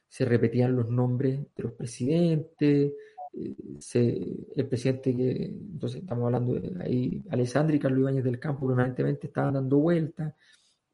se 0.09 0.25
repetían 0.25 0.75
los 0.75 0.89
nombres 0.89 1.39
de 1.55 1.63
los 1.63 1.73
presidentes, 1.73 2.93
el 3.37 4.67
presidente 4.67 5.15
que, 5.15 5.45
entonces 5.45 6.01
estamos 6.01 6.25
hablando 6.25 6.53
de 6.53 6.83
ahí, 6.83 7.23
Alessandro 7.29 7.75
y 7.75 7.79
Carlos 7.79 7.99
Ibáñez 7.99 8.23
del 8.23 8.39
Campo 8.39 8.67
permanentemente 8.67 9.27
estaban 9.27 9.53
dando 9.53 9.77
vueltas, 9.77 10.33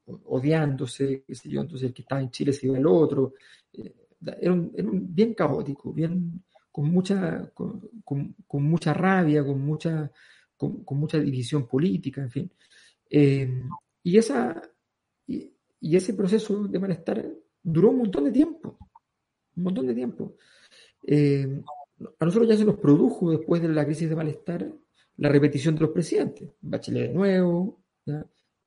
odiándose, 0.05 1.23
qué 1.25 1.33
yo, 1.49 1.61
entonces 1.61 1.87
el 1.87 1.93
que 1.93 2.01
estaba 2.01 2.21
en 2.21 2.31
Chile 2.31 2.51
se 2.51 2.67
iba 2.67 2.77
al 2.77 2.87
otro, 2.87 3.33
eh, 3.71 3.93
era, 4.41 4.53
un, 4.53 4.71
era 4.75 4.89
un, 4.89 5.13
bien 5.13 5.33
caótico, 5.33 5.93
bien 5.93 6.43
con 6.71 6.89
mucha, 6.89 7.51
con, 7.53 7.89
con, 8.03 8.63
mucha 8.63 8.93
rabia, 8.93 9.45
con 9.45 9.61
mucha, 9.61 10.11
con, 10.57 10.83
mucha 10.91 11.19
división 11.19 11.67
política, 11.67 12.21
en 12.21 12.31
fin. 12.31 12.51
Eh, 13.09 13.63
y, 14.01 14.17
esa, 14.17 14.61
y, 15.27 15.51
ese 15.81 16.13
proceso 16.13 16.67
de 16.67 16.79
malestar 16.79 17.25
duró 17.61 17.91
un 17.91 17.99
montón 17.99 18.25
de 18.25 18.31
tiempo, 18.31 18.77
un 19.55 19.63
montón 19.63 19.87
de 19.87 19.93
tiempo. 19.93 20.35
Eh, 21.05 21.61
a 22.19 22.25
nosotros 22.25 22.49
ya 22.49 22.57
se 22.57 22.65
nos 22.65 22.77
produjo 22.77 23.31
después 23.31 23.61
de 23.61 23.69
la 23.69 23.85
crisis 23.85 24.09
de 24.09 24.15
malestar 24.15 24.73
la 25.17 25.29
repetición 25.29 25.75
de 25.75 25.81
los 25.81 25.91
presidentes. 25.91 26.49
Bachelet 26.61 27.09
de 27.09 27.13
nuevo, 27.13 27.83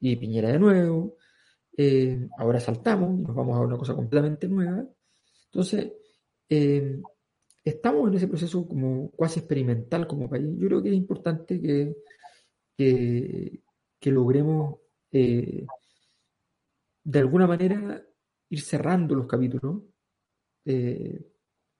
y 0.00 0.16
Piñera 0.16 0.52
de 0.52 0.58
nuevo. 0.58 1.16
Eh, 1.76 2.28
ahora 2.38 2.60
saltamos 2.60 3.18
y 3.18 3.22
nos 3.22 3.34
vamos 3.34 3.56
a 3.56 3.60
una 3.60 3.76
cosa 3.76 3.94
completamente 3.94 4.48
nueva. 4.48 4.86
Entonces, 5.46 5.92
eh, 6.48 7.00
estamos 7.64 8.08
en 8.08 8.14
ese 8.14 8.28
proceso 8.28 8.66
como 8.66 9.10
cuasi 9.10 9.40
experimental 9.40 10.06
como 10.06 10.28
país. 10.28 10.48
Yo 10.56 10.68
creo 10.68 10.82
que 10.82 10.90
es 10.90 10.94
importante 10.94 11.60
que, 11.60 11.96
que, 12.76 14.10
logremos 14.10 14.76
eh, 15.10 15.66
de 17.02 17.18
alguna 17.18 17.46
manera 17.46 18.02
ir 18.48 18.60
cerrando 18.60 19.14
los 19.14 19.26
capítulos. 19.26 19.82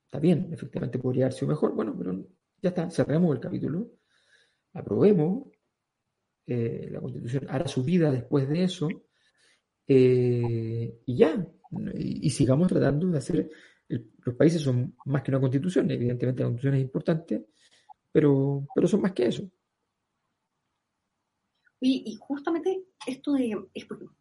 Está 0.06 0.18
bien, 0.18 0.48
efectivamente 0.52 0.98
podría 0.98 1.26
haber 1.26 1.34
sido 1.34 1.48
mejor, 1.48 1.74
bueno, 1.74 1.94
pero 1.96 2.26
ya 2.62 2.70
está, 2.70 2.90
cerremos 2.90 3.34
el 3.34 3.40
capítulo, 3.40 3.90
aprobemos, 4.72 5.48
la 6.46 7.00
constitución 7.00 7.46
hará 7.48 7.68
su 7.68 7.82
vida 7.84 8.10
después 8.10 8.48
de 8.48 8.64
eso, 8.64 8.88
y 9.86 11.16
ya, 11.16 11.46
y, 11.94 12.30
sigamos 12.30 12.68
tratando 12.68 13.08
de 13.08 13.18
hacer 13.18 13.50
los 13.88 14.34
países 14.34 14.62
son 14.62 14.96
más 15.04 15.22
que 15.22 15.30
una 15.30 15.40
constitución, 15.40 15.90
evidentemente 15.90 16.42
la 16.42 16.48
constitución 16.48 16.74
es 16.74 16.82
importante, 16.82 17.46
pero, 18.10 18.66
pero 18.74 18.88
son 18.88 19.02
más 19.02 19.12
que 19.12 19.26
eso. 19.26 19.48
Y, 21.80 22.16
justamente 22.18 22.84
esto 23.06 23.34
de, 23.34 23.54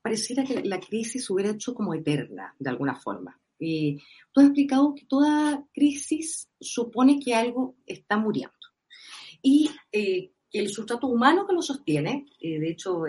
pareciera 0.02 0.44
que 0.44 0.64
la 0.64 0.80
crisis 0.80 1.30
hubiera 1.30 1.52
hecho 1.52 1.74
como 1.74 1.94
eterna, 1.94 2.54
de 2.60 2.70
alguna 2.70 2.96
forma. 2.96 3.40
Y 3.60 4.02
tú 4.32 4.42
has 4.42 4.48
explicado 4.48 4.94
que 4.96 5.06
toda 5.06 5.66
crisis 5.74 6.50
supone 6.60 7.20
que 7.20 7.34
algo 7.34 7.76
está 7.86 8.18
muriendo. 8.18 8.54
Y 9.42 9.70
eh, 9.92 10.32
que 10.50 10.60
el 10.60 10.70
sustrato 10.70 11.08
humano 11.08 11.46
que 11.48 11.54
lo 11.54 11.62
sostiene, 11.62 12.26
eh, 12.40 12.60
de 12.60 12.70
hecho, 12.70 13.04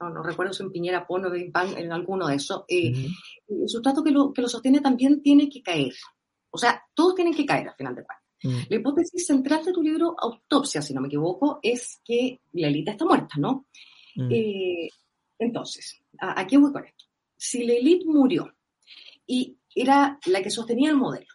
no, 0.00 0.22
recuerdo 0.22 0.52
si 0.52 0.62
en 0.62 0.72
Piñera 0.72 1.06
Pono, 1.06 1.32
en 1.34 1.92
alguno 1.92 2.28
de 2.28 2.36
esos, 2.36 2.64
eh, 2.68 2.92
el 3.48 3.68
sustrato 3.68 4.02
que 4.02 4.10
lo, 4.10 4.32
que 4.32 4.42
lo 4.42 4.48
sostiene 4.48 4.80
también 4.80 5.22
tiene 5.22 5.48
que 5.48 5.62
caer. 5.62 5.92
O 6.50 6.58
sea, 6.58 6.82
todos 6.94 7.14
tienen 7.14 7.34
que 7.34 7.44
caer 7.44 7.68
al 7.68 7.76
final 7.76 7.94
de 7.94 8.04
cuentas. 8.04 8.20
Mm. 8.42 8.70
La 8.70 8.76
hipótesis 8.76 9.26
central 9.26 9.64
de 9.64 9.72
tu 9.72 9.82
libro, 9.82 10.14
Autopsia, 10.18 10.80
si 10.80 10.94
no 10.94 11.00
me 11.00 11.08
equivoco, 11.08 11.58
es 11.62 12.00
que 12.04 12.40
la 12.52 12.68
élite 12.68 12.92
está 12.92 13.04
muerta, 13.04 13.34
¿no? 13.36 13.66
Mm. 14.16 14.28
Eh, 14.32 14.88
entonces, 15.38 16.02
¿a, 16.18 16.46
qué 16.46 16.56
voy 16.56 16.72
con 16.72 16.84
esto? 16.84 17.04
Si 17.36 17.64
la 17.64 17.74
élite 17.74 18.06
murió 18.06 18.52
y 19.30 19.60
era 19.76 20.18
la 20.26 20.42
que 20.42 20.50
sostenía 20.50 20.90
el 20.90 20.96
modelo, 20.96 21.32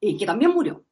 y 0.00 0.16
que 0.16 0.24
también 0.24 0.52
murió, 0.52 0.86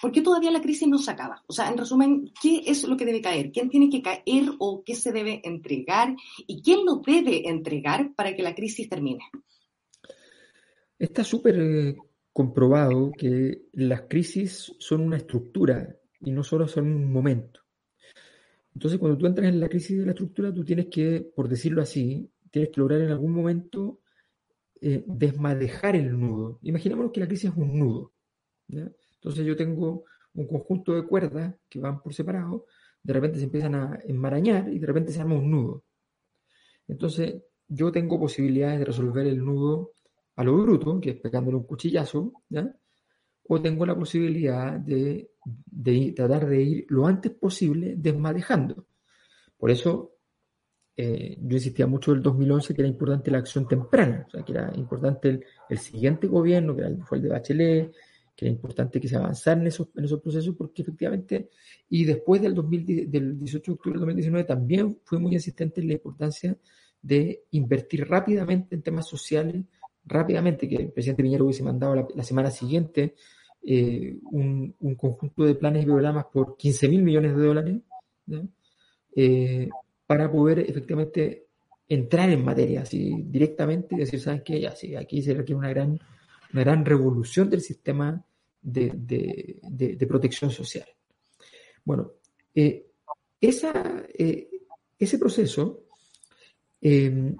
¿por 0.00 0.12
qué 0.12 0.22
todavía 0.22 0.52
la 0.52 0.60
crisis 0.60 0.86
no 0.86 0.98
se 0.98 1.10
acaba? 1.10 1.42
O 1.48 1.52
sea, 1.52 1.68
en 1.68 1.76
resumen, 1.76 2.32
¿qué 2.40 2.62
es 2.64 2.84
lo 2.84 2.96
que 2.96 3.04
debe 3.04 3.20
caer? 3.20 3.50
¿Quién 3.50 3.68
tiene 3.68 3.90
que 3.90 4.00
caer 4.00 4.52
o 4.60 4.84
qué 4.84 4.94
se 4.94 5.10
debe 5.10 5.40
entregar? 5.42 6.14
¿Y 6.46 6.62
quién 6.62 6.84
lo 6.84 7.02
debe 7.04 7.48
entregar 7.48 8.14
para 8.14 8.36
que 8.36 8.44
la 8.44 8.54
crisis 8.54 8.88
termine? 8.88 9.24
Está 10.96 11.24
súper 11.24 11.58
eh, 11.58 11.96
comprobado 12.32 13.10
que 13.10 13.62
las 13.72 14.02
crisis 14.02 14.72
son 14.78 15.00
una 15.00 15.16
estructura 15.16 15.96
y 16.20 16.30
no 16.30 16.44
solo 16.44 16.68
son 16.68 16.86
un 16.86 17.12
momento. 17.12 17.60
Entonces, 18.72 19.00
cuando 19.00 19.18
tú 19.18 19.26
entras 19.26 19.48
en 19.48 19.58
la 19.58 19.68
crisis 19.68 19.98
de 19.98 20.04
la 20.04 20.12
estructura, 20.12 20.54
tú 20.54 20.64
tienes 20.64 20.86
que, 20.86 21.28
por 21.34 21.48
decirlo 21.48 21.82
así, 21.82 22.30
tienes 22.52 22.70
que 22.70 22.80
lograr 22.80 23.00
en 23.00 23.10
algún 23.10 23.32
momento 23.32 24.00
eh, 24.80 25.04
desmadejar 25.06 25.96
el 25.96 26.18
nudo. 26.18 26.58
Imaginémonos 26.62 27.12
que 27.12 27.20
la 27.20 27.28
crisis 27.28 27.50
es 27.50 27.56
un 27.56 27.78
nudo. 27.78 28.12
Entonces 28.68 29.46
yo 29.46 29.56
tengo 29.56 30.04
un 30.34 30.46
conjunto 30.46 30.94
de 30.94 31.06
cuerdas 31.06 31.54
que 31.68 31.80
van 31.80 32.02
por 32.02 32.12
separado, 32.12 32.66
de 33.02 33.12
repente 33.12 33.38
se 33.38 33.44
empiezan 33.44 33.74
a 33.74 33.98
enmarañar 34.04 34.68
y 34.68 34.78
de 34.78 34.86
repente 34.86 35.12
se 35.12 35.20
arma 35.20 35.36
un 35.36 35.50
nudo. 35.50 35.84
Entonces 36.88 37.42
yo 37.68 37.90
tengo 37.90 38.18
posibilidades 38.18 38.80
de 38.80 38.84
resolver 38.84 39.26
el 39.26 39.44
nudo 39.44 39.92
a 40.36 40.44
lo 40.44 40.56
bruto, 40.56 41.00
que 41.00 41.10
es 41.10 41.16
pegándole 41.16 41.56
un 41.56 41.64
cuchillazo, 41.64 42.32
o 43.48 43.62
tengo 43.62 43.86
la 43.86 43.96
posibilidad 43.96 44.78
de, 44.78 45.30
tratar 46.14 46.46
de 46.46 46.62
ir 46.62 46.86
lo 46.88 47.06
antes 47.06 47.32
posible 47.32 47.94
desmadejando. 47.96 48.86
Por 49.56 49.70
eso 49.70 50.15
eh, 50.98 51.36
yo 51.42 51.56
insistía 51.56 51.86
mucho 51.86 52.12
en 52.12 52.18
el 52.18 52.22
2011 52.22 52.74
que 52.74 52.80
era 52.80 52.88
importante 52.88 53.30
la 53.30 53.38
acción 53.38 53.68
temprana, 53.68 54.24
o 54.26 54.30
sea, 54.30 54.42
que 54.42 54.52
era 54.52 54.72
importante 54.76 55.40
el, 55.68 55.78
siguiente 55.78 56.26
gobierno, 56.26 56.74
que 56.74 56.82
fue 57.04 57.18
el 57.18 57.24
de 57.24 57.28
Bachelet, 57.28 57.92
que 58.34 58.46
era 58.46 58.54
importante 58.54 58.98
que 58.98 59.08
se 59.08 59.16
avanzara 59.16 59.60
en 59.60 59.66
esos, 59.66 59.88
en 59.94 60.04
esos 60.04 60.20
procesos 60.22 60.54
porque 60.56 60.82
efectivamente, 60.82 61.50
y 61.90 62.04
después 62.04 62.40
del, 62.40 62.54
2000, 62.54 63.10
del 63.10 63.38
18 63.38 63.70
de 63.70 63.74
octubre 63.74 63.92
del 63.92 64.00
2019 64.00 64.44
también 64.44 64.98
fue 65.04 65.18
muy 65.18 65.34
insistente 65.34 65.82
en 65.82 65.88
la 65.88 65.94
importancia 65.94 66.56
de 67.02 67.44
invertir 67.50 68.08
rápidamente 68.08 68.74
en 68.74 68.82
temas 68.82 69.06
sociales, 69.06 69.64
rápidamente, 70.04 70.66
que 70.66 70.76
el 70.76 70.92
presidente 70.92 71.22
Piñera 71.22 71.44
hubiese 71.44 71.62
mandado 71.62 72.08
la, 72.14 72.24
semana 72.24 72.50
siguiente 72.50 73.14
eh, 73.62 74.16
un, 74.32 74.74
un, 74.80 74.94
conjunto 74.94 75.44
de 75.44 75.56
planes 75.56 75.82
y 75.82 75.86
programas 75.86 76.26
por 76.32 76.56
15 76.56 76.88
mil 76.88 77.02
millones 77.02 77.36
de 77.36 77.42
dólares, 77.42 77.76
eh, 79.14 79.68
para 80.06 80.30
poder 80.30 80.60
efectivamente 80.60 81.46
entrar 81.88 82.30
en 82.30 82.44
materia 82.44 82.82
así 82.82 83.22
directamente 83.26 83.94
y 83.94 83.98
decir, 83.98 84.20
¿sabes 84.20 84.42
qué? 84.42 84.60
Ya, 84.60 84.74
sí, 84.74 84.94
aquí 84.96 85.22
se 85.22 85.34
requiere 85.34 85.58
una 85.58 85.70
gran 85.70 85.98
una 86.52 86.64
gran 86.64 86.84
revolución 86.84 87.50
del 87.50 87.60
sistema 87.60 88.24
de, 88.62 90.06
protección 90.08 90.50
social. 90.50 90.86
Bueno, 91.84 92.12
eh, 92.54 92.86
esa, 93.40 94.04
eh, 94.18 94.48
ese 94.98 95.18
proceso 95.18 95.84
eh, 96.80 97.34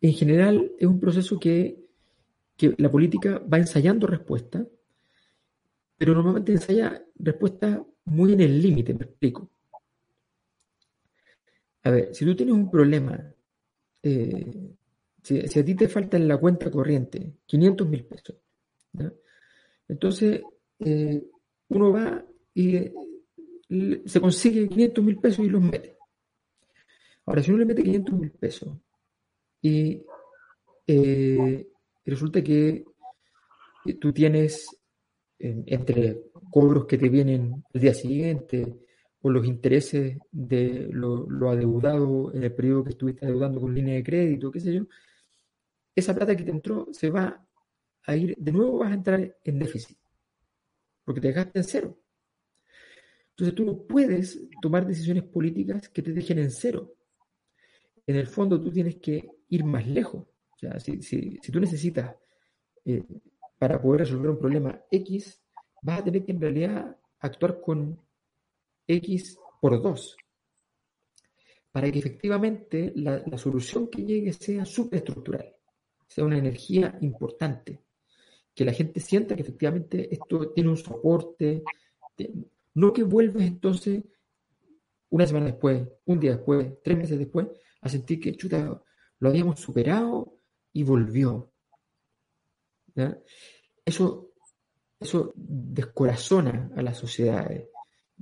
en 0.00 0.12
general 0.12 0.72
es 0.78 0.86
un 0.86 1.00
proceso 1.00 1.38
que, 1.38 1.84
la 2.78 2.90
política 2.90 3.38
va 3.52 3.58
ensayando 3.58 4.06
respuestas, 4.06 4.66
pero 5.98 6.14
normalmente 6.14 6.52
ensaya 6.52 7.04
respuestas 7.16 7.80
muy 8.06 8.32
en 8.32 8.40
el 8.40 8.62
límite, 8.62 8.94
me 8.94 9.04
explico. 9.04 9.50
A 11.86 11.90
ver, 11.90 12.12
si 12.12 12.24
tú 12.24 12.34
tienes 12.34 12.52
un 12.52 12.68
problema, 12.68 13.32
si, 14.02 14.44
si, 15.22 15.58
a 15.60 15.64
ti 15.64 15.76
te 15.76 15.86
falta 15.86 16.16
en 16.16 16.26
la 16.26 16.36
cuenta 16.36 16.68
corriente 16.68 17.34
500 17.46 17.88
mil 17.88 18.04
pesos, 18.04 18.34
entonces, 19.86 20.42
eh, 20.80 21.22
uno 21.68 21.92
va 21.92 22.24
y 22.54 22.74
eh, 22.74 22.92
se 24.04 24.20
consigue 24.20 24.68
500 24.68 25.04
mil 25.04 25.18
pesos 25.18 25.46
y 25.46 25.48
los 25.48 25.62
mete. 25.62 25.96
Ahora, 27.24 27.40
si 27.40 27.52
uno 27.52 27.60
le 27.60 27.66
mete 27.66 27.84
500 27.84 28.18
mil 28.18 28.30
pesos 28.32 28.76
y 29.62 30.02
eh, 30.88 31.68
resulta 32.04 32.42
que 32.42 32.84
tú 34.00 34.12
tienes 34.12 34.76
entre 35.38 36.30
cobros 36.50 36.86
que 36.86 36.98
te 36.98 37.08
vienen 37.08 37.62
el 37.72 37.80
día 37.80 37.94
siguiente 37.94 38.85
o 39.26 39.30
los 39.30 39.44
intereses 39.44 40.16
de 40.30 40.88
lo, 40.92 41.50
adeudado 41.50 42.32
en 42.32 42.44
el 42.44 42.54
periodo 42.54 42.84
que 42.84 42.90
estuviste 42.90 43.26
adeudando 43.26 43.60
con 43.60 43.74
línea 43.74 43.96
de 43.96 44.04
crédito, 44.04 44.52
qué 44.52 44.60
sé 44.60 44.72
yo, 44.72 44.86
esa 45.96 46.14
plata 46.14 46.36
que 46.36 46.44
te 46.44 46.52
entró 46.52 46.86
se 46.92 47.10
va 47.10 47.44
a 48.04 48.16
ir, 48.16 48.36
de 48.38 48.52
nuevo 48.52 48.78
vas 48.78 48.92
a 48.92 48.94
entrar 48.94 49.36
en 49.42 49.58
déficit, 49.58 49.98
porque 51.04 51.20
te 51.20 51.26
dejaste 51.26 51.58
en 51.58 51.64
cero. 51.64 51.98
Entonces 53.30 53.56
tú 53.56 53.64
no 53.64 53.76
puedes 53.82 54.48
tomar 54.62 54.86
decisiones 54.86 55.24
políticas 55.24 55.88
que 55.88 56.02
te 56.02 56.12
dejen 56.12 56.38
en 56.38 56.52
cero. 56.52 56.94
En 58.06 58.14
el 58.14 58.28
fondo 58.28 58.60
tú 58.60 58.70
tienes 58.70 58.94
que 58.96 59.28
ir 59.48 59.64
más 59.64 59.88
lejos. 59.88 60.24
Sea, 60.56 60.78
si, 60.78 61.02
si, 61.02 61.40
tú 61.50 61.58
necesitas, 61.58 62.14
eh, 62.84 63.02
para 63.58 63.82
poder 63.82 64.02
resolver 64.02 64.30
un 64.30 64.38
problema 64.38 64.80
X, 64.88 65.42
vas 65.82 65.98
a 65.98 66.04
tener 66.04 66.24
que 66.24 66.30
en 66.30 66.40
realidad 66.40 66.96
actuar 67.18 67.60
con 67.60 68.05
X 68.86 69.38
por 69.60 69.80
2 69.82 70.16
para 71.76 71.92
que 71.92 71.98
efectivamente 71.98 72.90
la, 72.96 73.36
solución 73.36 73.88
que 73.88 74.02
llegue 74.02 74.32
sea 74.32 74.64
superestructural, 74.64 75.54
sea 76.08 76.24
una 76.24 76.38
energía 76.38 76.96
importante, 77.02 77.82
que 78.54 78.64
la 78.64 78.72
gente 78.72 78.98
sienta 78.98 79.36
que 79.36 79.42
efectivamente 79.42 80.08
esto 80.10 80.52
tiene 80.52 80.70
un 80.70 80.78
soporte, 80.78 81.62
no 82.72 82.94
que 82.94 83.02
vuelves 83.02 83.46
entonces 83.46 84.04
una 85.10 85.26
semana 85.26 85.48
después, 85.48 85.86
un 86.06 86.18
día 86.18 86.36
después, 86.36 86.82
tres 86.82 86.96
meses 86.96 87.18
después, 87.18 87.46
a 87.82 87.90
sentir 87.90 88.20
que 88.20 88.34
chuta, 88.34 88.82
lo 89.18 89.28
habíamos 89.28 89.60
superado 89.60 90.38
y 90.72 90.82
volvió. 90.82 91.52
Eso, 93.84 94.30
eso 94.98 95.34
descorazona 95.36 96.70
a 96.74 96.80
las 96.80 96.96
sociedades, 96.96 97.68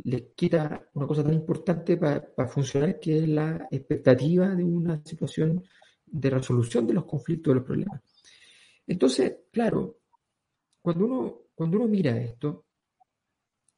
les 0.02 0.22
quita 0.34 0.88
una 0.94 1.06
cosa 1.06 1.22
tan 1.22 1.34
importante 1.34 1.96
para 1.96 2.48
funcionar 2.48 2.98
que 2.98 3.18
es 3.18 3.28
la 3.28 3.68
expectativa 3.70 4.48
de 4.48 4.64
una 4.64 5.00
situación 5.04 5.62
de 6.04 6.30
resolución 6.30 6.86
de 6.86 6.94
los 6.94 7.04
conflictos, 7.04 7.52
de 7.52 7.54
los 7.56 7.64
problemas. 7.64 8.00
Entonces, 8.86 9.36
claro, 9.50 9.98
cuando 10.82 11.06
uno, 11.06 11.40
cuando 11.54 11.78
uno 11.78 11.88
mira 11.88 12.16
esto, 12.18 12.66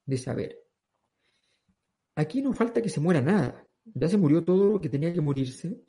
de 0.04 0.16
saber, 0.16 0.58
aquí 2.14 2.40
no 2.40 2.52
falta 2.52 2.80
que 2.80 2.88
se 2.88 3.00
muera 3.00 3.20
nada. 3.20 3.66
Ya 3.84 4.08
se 4.08 4.16
murió 4.16 4.44
todo 4.44 4.72
lo 4.72 4.80
que 4.80 4.88
tenía 4.88 5.12
que 5.12 5.20
morirse. 5.20 5.82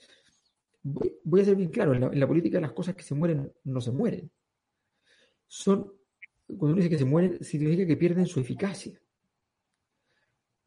Voy, 0.84 1.42
a 1.42 1.46
ser 1.46 1.56
bien 1.56 1.70
claro, 1.70 1.94
en 1.94 2.20
la, 2.20 2.28
política 2.28 2.62
las 2.62 2.72
cosas 2.72 2.96
que 2.96 3.04
se 3.04 3.16
mueren 3.16 3.52
no 3.63 3.82
se 3.82 3.92
mueren. 3.92 4.32
Son, 5.48 5.92
cuando 6.46 6.68
uno 6.68 6.76
dice 6.76 6.90
que 6.90 6.98
se 6.98 7.06
mueren, 7.06 7.44
significa 7.44 7.86
que 7.86 7.98
pierden 7.98 8.26
su 8.26 8.40
eficacia. 8.40 9.00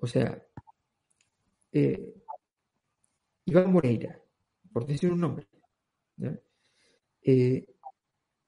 O 0.01 0.07
sea, 0.07 0.43
eh, 1.73 2.15
Iván 3.45 3.73
Moreira, 3.73 4.21
por 4.73 4.87
decir 4.87 5.13
un 5.13 5.21
nombre, 5.21 5.47
eh, 7.23 7.67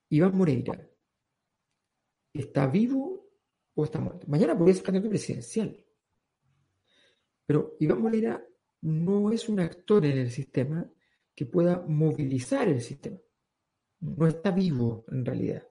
Iván 0.09 0.37
Moreira, 0.37 0.89
¿está 2.33 2.67
vivo 2.67 3.29
o 3.75 3.85
está 3.85 4.01
muerto? 4.01 4.27
Mañana 4.29 4.57
podría 4.57 4.75
ser 4.75 4.85
candidato 4.85 5.11
presidencial. 5.11 5.85
Pero 7.47 7.77
Iván 7.81 8.01
Moreira 8.01 8.43
no 8.83 9.31
es 9.31 9.49
un 9.49 9.61
actor 9.61 10.05
en 10.07 10.19
el 10.19 10.31
sistema 10.31 10.91
que 11.35 11.47
pueda 11.47 11.85
movilizar 11.87 12.69
el 12.69 12.81
sistema. 12.81 13.19
No 14.01 14.27
está 14.27 14.51
vivo 14.51 15.05
en 15.09 15.25
realidad. 15.25 15.69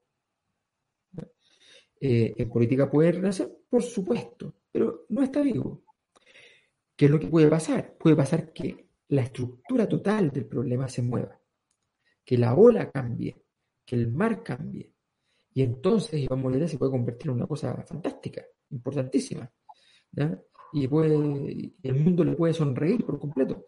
Eh, 2.00 2.34
en 2.36 2.50
política 2.50 2.90
puede 2.90 3.12
renacer, 3.12 3.52
por 3.70 3.84
supuesto, 3.84 4.61
pero 4.72 5.06
no 5.10 5.24
está 5.24 5.42
vivo. 5.42 5.84
¿Qué 6.96 7.06
es 7.06 7.12
lo 7.12 7.20
que 7.20 7.28
puede 7.28 7.48
pasar? 7.48 7.98
Puede 7.98 8.16
pasar 8.16 8.54
que 8.54 8.88
la 9.10 9.24
estructura 9.24 9.88
total 9.88 10.32
del 10.32 10.46
problema 10.46 10.88
se 10.88 11.02
mueva, 11.02 11.40
que 12.24 12.38
la 12.38 12.56
ola 12.56 12.92
cambie, 12.92 13.44
que 13.86 13.96
el 13.96 14.12
mar 14.12 14.44
cambie. 14.44 14.94
Y 15.54 15.64
entonces 15.64 16.22
Iván 16.22 16.42
Moreira 16.42 16.68
se 16.68 16.78
puede 16.78 16.92
convertir 16.92 17.30
en 17.30 17.38
una 17.38 17.48
cosa 17.48 17.84
fantástica, 17.84 18.46
importantísima. 18.70 19.52
Y 20.74 20.88
puede, 20.88 21.74
el 21.84 21.96
mundo 21.96 22.24
le 22.24 22.36
puede 22.36 22.54
sonreír 22.54 23.06
por 23.06 23.20
completo. 23.20 23.66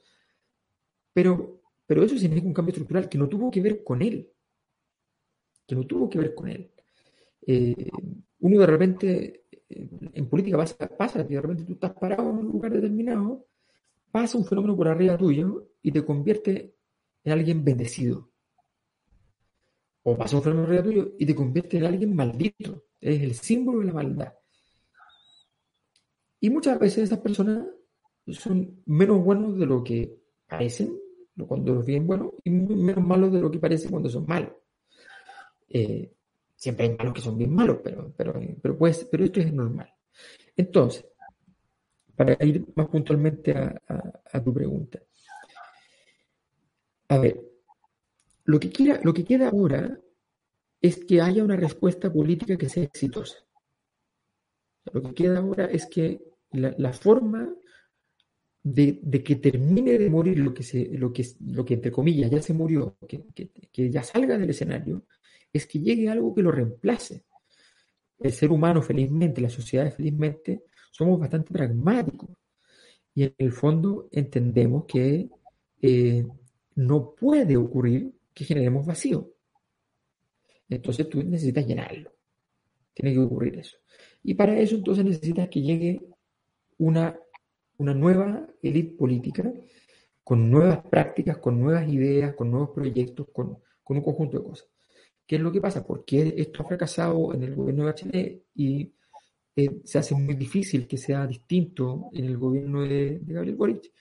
Pero, 1.12 1.62
pero 1.86 2.04
eso 2.04 2.18
significa 2.18 2.48
un 2.48 2.54
cambio 2.54 2.72
estructural 2.72 3.10
que 3.10 3.18
no 3.18 3.28
tuvo 3.28 3.52
que 3.52 3.62
ver 3.62 3.84
con 3.84 4.02
él. 4.02 4.32
Que 5.68 5.76
no 5.76 5.86
tuvo 5.86 6.10
que 6.10 6.20
ver 6.20 6.34
con 6.34 6.48
él. 6.48 6.72
Eh, 7.46 7.90
uno 8.44 8.60
de 8.60 8.66
repente, 8.66 9.46
en 9.70 10.28
política 10.28 10.58
pasa, 10.58 10.76
pasa 10.98 11.24
de 11.24 11.42
repente 11.42 11.64
tú 11.64 11.74
estás 11.74 11.94
parado 11.94 12.30
en 12.30 12.40
un 12.40 12.48
lugar 12.48 12.74
determinado, 12.74 13.48
pasa 14.12 14.38
un 14.38 14.46
fenómeno 14.46 14.76
por 14.76 14.90
arriba 14.90 15.18
tuyo 15.18 15.70
y 15.82 15.94
te 15.94 16.04
convierte 16.04 16.76
en 17.24 17.32
alguien 17.32 17.64
bendecido. 17.64 18.30
O 20.04 20.18
pasa 20.18 20.36
un 20.36 20.44
fenómeno 20.44 20.68
por 20.68 20.76
arriba 20.76 20.84
tuyo 20.84 21.16
y 21.18 21.26
te 21.26 21.34
convierte 21.34 21.78
en 21.78 21.86
alguien 21.86 22.14
maldito. 22.14 22.84
Es 23.00 23.22
el 23.22 23.34
símbolo 23.34 23.80
de 23.80 23.86
la 23.86 23.94
maldad. 23.94 24.34
Y 26.42 26.50
muchas 26.50 26.78
veces 26.78 27.06
esas 27.06 27.20
personas 27.20 27.66
son 28.28 28.84
menos 28.86 29.24
buenos 29.24 29.58
de 29.58 29.66
lo 29.66 29.82
que 29.86 30.20
parecen 30.50 31.00
cuando 31.48 31.76
los 31.76 31.86
bien 31.86 32.06
buenos 32.06 32.34
y 32.44 32.50
menos 32.50 33.06
malos 33.06 33.32
de 33.32 33.40
lo 33.40 33.50
que 33.50 33.60
parecen 33.60 33.90
cuando 33.90 34.10
son 34.10 34.26
malos. 34.28 34.52
Eh, 35.70 36.14
siempre 36.64 36.86
hay 36.86 36.96
malos 36.96 37.14
que 37.14 37.22
son 37.22 37.38
bien 37.38 37.54
malos, 37.54 37.80
pero, 37.84 38.14
pero, 38.16 38.40
pero, 38.62 38.78
pues, 38.78 39.06
pero 39.12 39.26
esto 39.26 39.42
es 39.42 39.52
normal. 39.52 39.94
Entonces, 40.56 41.06
para 42.16 42.38
ir 42.46 42.66
más 42.74 42.88
puntualmente 42.88 43.52
a, 43.54 44.42
tu 44.42 44.54
pregunta. 44.54 45.02
A 47.10 47.18
ver, 47.18 47.38
lo 48.46 48.62
que, 48.62 48.70
quiera, 48.70 49.02
lo 49.04 49.14
que 49.14 49.26
queda 49.26 49.50
ahora 49.50 50.00
es 50.80 51.04
que 51.04 51.20
haya 51.20 51.44
una 51.44 51.58
respuesta 51.58 52.12
política 52.14 52.56
que 52.56 52.70
sea 52.70 52.84
exitosa. 52.84 53.40
Lo 54.94 55.02
que 55.02 55.14
queda 55.14 55.40
ahora 55.40 55.66
es 55.66 55.86
que 55.86 56.24
la, 56.52 56.94
forma 56.94 57.54
de, 58.64 59.02
que 59.22 59.36
termine 59.36 59.98
de 59.98 60.10
morir 60.10 60.40
lo 60.40 60.54
que, 60.54 60.64
se, 60.64 60.98
lo, 60.98 61.12
que, 61.12 61.26
lo 61.42 61.66
que 61.66 61.74
entre 61.74 61.92
comillas 61.92 62.32
ya 62.32 62.42
se 62.42 62.54
murió, 62.54 62.96
que, 63.06 63.26
que 63.70 63.92
ya 63.92 64.02
salga 64.02 64.38
del 64.38 64.52
escenario, 64.52 65.06
es 65.54 65.68
que 65.68 65.80
llegue 65.80 66.10
algo 66.10 66.34
que 66.34 66.42
lo 66.42 66.52
reemplace. 66.52 67.24
El 68.20 68.32
ser 68.34 68.52
humano, 68.52 68.82
felizmente, 68.82 69.40
la 69.40 69.50
sociedad, 69.50 69.94
felizmente, 69.94 70.64
somos 70.92 71.20
bastante 71.20 71.54
pragmáticos 71.54 72.30
y 73.16 73.24
en 73.24 73.36
el 73.38 73.52
fondo 73.52 74.10
entendemos 74.12 74.86
que 74.86 75.30
eh, 75.82 76.26
no 76.76 77.14
puede 77.14 77.56
ocurrir 77.58 78.12
que 78.34 78.46
generemos 78.46 78.86
vacío. 78.86 79.32
Entonces 80.70 81.08
tú 81.08 81.22
necesitas 81.24 81.68
llenarlo. 81.68 82.12
Tiene 82.94 83.14
que 83.14 83.20
ocurrir 83.20 83.60
eso. 83.60 83.78
Y 84.24 84.34
para 84.34 84.58
eso 84.60 84.76
entonces 84.76 85.06
necesitas 85.06 85.50
que 85.50 85.62
llegue 85.62 86.02
una, 86.78 87.20
una 87.78 87.94
nueva 87.94 88.48
élite 88.62 88.96
política 88.96 89.52
con 90.24 90.50
nuevas 90.50 90.80
prácticas, 90.86 91.38
con 91.38 91.60
nuevas 91.60 91.88
ideas, 91.90 92.34
con 92.34 92.50
nuevos 92.50 92.70
proyectos, 92.70 93.28
con, 93.32 93.60
con 93.84 93.98
un 93.98 94.04
conjunto 94.04 94.38
de 94.38 94.44
cosas. 94.44 94.73
¿Qué 95.26 95.38
es 95.38 95.42
lo 95.42 95.52
que 95.52 95.62
pasa? 95.62 95.86
Porque 95.86 96.34
esto 96.38 96.64
ha 96.64 96.66
fracasado 96.68 97.34
en 97.34 97.44
el 97.44 97.56
gobierno 97.56 97.86
de 97.86 97.96
Chile 97.96 98.44
y 98.56 98.94
eh, 99.56 99.82
se 99.84 100.00
hace 100.00 100.16
muy 100.16 100.36
difícil 100.36 100.88
que 100.88 100.98
sea 100.98 101.28
distinto 101.28 102.10
en 102.14 102.26
el 102.26 102.38
gobierno 102.38 102.82
de, 102.82 103.20
Gabriel 103.22 103.56
Boric, 103.56 103.92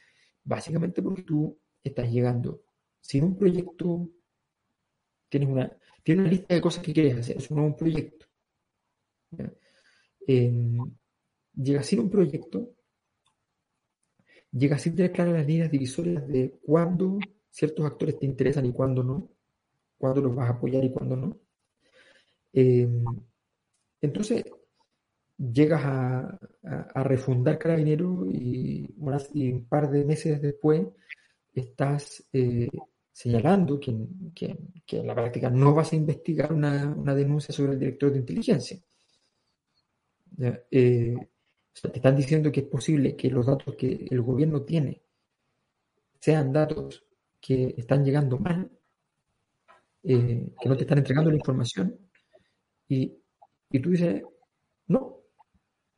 básicamente 0.45 1.03
porque 1.03 1.23
tú 1.23 1.59
estás 1.83 2.11
llegando 2.11 2.63
sin 3.01 3.25
un 3.25 3.37
proyecto, 3.37 4.09
tienes 5.29 5.49
una, 5.49 5.77
tienes 6.03 6.23
una 6.23 6.31
lista 6.31 6.55
de 6.55 6.61
cosas 6.61 6.83
que 6.83 6.93
quieres 6.93 7.19
hacer, 7.19 7.37
es 7.37 7.51
un 7.51 7.77
proyecto. 7.77 8.27
Eh, 10.27 10.79
llegas 11.55 11.87
sin 11.87 12.01
un 12.01 12.11
proyecto, 12.11 12.75
llegas 14.53 14.83
sin 14.83 14.97
tener 14.97 15.13
claras 15.13 15.35
las 15.35 15.47
líneas 15.47 15.71
divisorias 15.71 16.27
de 16.29 16.59
cuándo 16.63 17.19
ciertos 17.51 17.85
actores 17.85 18.19
te 18.19 18.27
interesan 18.27 18.65
y 18.67 18.73
cuándo 18.73 19.03
no, 19.03 19.31
cuándo 20.03 20.21
los 20.21 20.35
vas 20.35 20.49
a 20.49 20.55
apoyar 20.55 20.83
y 20.85 20.91
cuándo 20.91 21.15
no. 21.15 21.39
Eh, 22.53 22.89
entonces, 24.01 24.45
llegas 25.39 25.83
a, 25.85 26.39
refundar 27.05 27.57
Carabinero 27.57 28.27
y, 28.29 28.93
un 28.99 29.67
par 29.69 29.91
de 29.91 30.05
meses 30.05 30.43
después 30.43 30.89
estás 31.55 32.25
eh, 32.33 32.69
señalando 33.13 33.79
que, 33.79 33.91
en 33.91 35.07
la 35.07 35.15
práctica 35.15 35.51
no 35.51 35.73
vas 35.73 35.93
a 35.93 35.97
investigar 35.97 36.53
una, 36.53 37.15
denuncia 37.15 37.55
sobre 37.55 37.75
el 37.75 37.79
director 37.79 38.11
de 38.11 38.19
inteligencia. 38.19 38.79
Eh, 40.69 41.15
te 41.81 41.97
están 41.97 42.17
diciendo 42.17 42.51
que 42.51 42.61
es 42.61 42.67
posible 42.67 43.15
que 43.15 43.31
los 43.31 43.47
datos 43.47 43.77
que 43.77 44.09
el 44.11 44.21
gobierno 44.21 44.63
tiene 44.63 45.03
sean 46.19 46.53
datos 46.53 47.05
que 47.41 47.75
están 47.77 48.05
llegando 48.05 48.39
mal, 48.39 48.71
eh, 50.05 50.53
que 50.61 50.69
no 50.69 50.77
te 50.77 50.83
están 50.83 50.99
entregando 50.99 51.31
la 51.31 51.37
información, 51.37 51.97
y, 52.89 53.13
y 53.71 53.81
tú 53.81 53.91
dices, 53.91 54.23
no, 54.89 55.23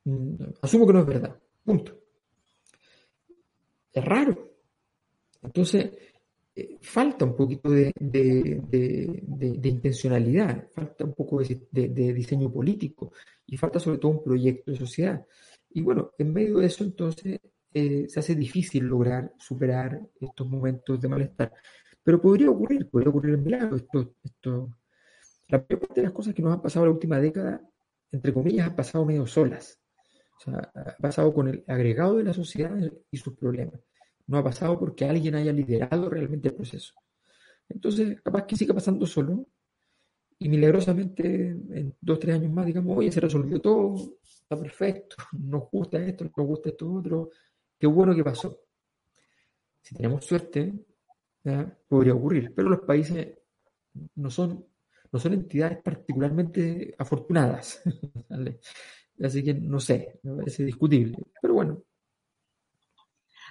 Mm, 0.04 0.36
asumo 0.62 0.86
que 0.86 0.92
no 0.92 1.00
es 1.00 1.06
verdad. 1.06 1.40
Punto. 1.64 1.98
Es 3.92 4.04
raro. 4.04 4.50
Entonces, 5.42 5.90
eh, 6.54 6.78
falta 6.80 7.24
un 7.24 7.36
poquito 7.36 7.70
de, 7.70 7.92
intencionalidad, 9.62 10.68
falta 10.72 11.04
un 11.04 11.14
poco 11.14 11.40
de, 11.40 12.12
diseño 12.14 12.52
político 12.52 13.12
y 13.46 13.56
falta 13.56 13.78
sobre 13.78 13.98
todo 13.98 14.12
un 14.12 14.22
proyecto 14.24 14.70
de 14.72 14.78
sociedad. 14.78 15.24
Y 15.70 15.82
bueno, 15.82 16.12
en 16.18 16.32
medio 16.32 16.58
de 16.58 16.66
eso 16.66 16.84
entonces 16.84 17.40
eh, 17.72 18.06
se 18.08 18.20
hace 18.20 18.34
difícil 18.34 18.84
lograr 18.84 19.32
superar 19.38 20.00
estos 20.20 20.48
momentos 20.48 21.00
de 21.00 21.08
malestar. 21.08 21.52
Pero 22.04 22.20
podría 22.20 22.50
ocurrir, 22.50 22.88
podría 22.88 23.08
ocurrir 23.08 23.34
en 23.34 23.44
milagro. 23.44 23.76
Esto, 23.76 24.14
esto, 24.22 24.76
la 25.48 25.58
mayor 25.58 25.80
parte 25.80 26.00
de 26.00 26.06
las 26.06 26.12
cosas 26.12 26.34
que 26.34 26.42
nos 26.42 26.52
han 26.52 26.62
pasado 26.62 26.86
la 26.86 26.92
última 26.92 27.18
década, 27.18 27.60
entre 28.12 28.32
comillas, 28.32 28.68
han 28.68 28.76
pasado 28.76 29.04
medio 29.04 29.26
solas. 29.26 29.80
O 30.38 30.40
sea, 30.42 30.70
ha 30.74 30.96
pasado 31.00 31.32
con 31.32 31.48
el 31.48 31.64
agregado 31.66 32.16
de 32.16 32.24
la 32.24 32.34
sociedad 32.34 32.76
y 33.10 33.16
sus 33.16 33.34
problemas. 33.34 33.80
No 34.26 34.38
ha 34.38 34.44
pasado 34.44 34.78
porque 34.78 35.06
alguien 35.06 35.34
haya 35.34 35.52
liderado 35.52 36.08
realmente 36.10 36.48
el 36.48 36.54
proceso. 36.54 36.94
Entonces, 37.68 38.20
capaz 38.20 38.46
que 38.46 38.56
siga 38.56 38.74
pasando 38.74 39.06
solo 39.06 39.46
y 40.38 40.48
milagrosamente 40.48 41.48
en 41.48 41.96
dos, 42.00 42.18
tres 42.18 42.34
años 42.36 42.52
más, 42.52 42.66
digamos, 42.66 42.98
oye, 42.98 43.10
se 43.10 43.20
resolvió 43.20 43.60
todo, 43.60 44.18
está 44.22 44.58
perfecto, 44.58 45.16
nos 45.32 45.70
gusta 45.70 45.98
esto, 45.98 46.24
nos 46.24 46.46
gusta 46.46 46.68
esto 46.68 46.92
otro, 46.92 47.30
qué 47.78 47.86
bueno 47.86 48.14
que 48.14 48.24
pasó. 48.24 48.60
Si 49.80 49.94
tenemos 49.94 50.24
suerte, 50.24 50.74
podría 51.88 52.14
ocurrir, 52.14 52.52
pero 52.54 52.68
los 52.68 52.80
países 52.80 53.38
no 54.16 54.30
son, 54.30 54.66
no 55.12 55.18
son 55.18 55.32
entidades 55.34 55.78
particularmente 55.82 56.94
afortunadas. 56.98 57.82
Así 59.22 59.44
que 59.44 59.54
no 59.54 59.78
sé, 59.78 60.18
me 60.22 60.36
parece 60.36 60.64
discutible, 60.64 61.16
pero 61.40 61.54
bueno. 61.54 61.82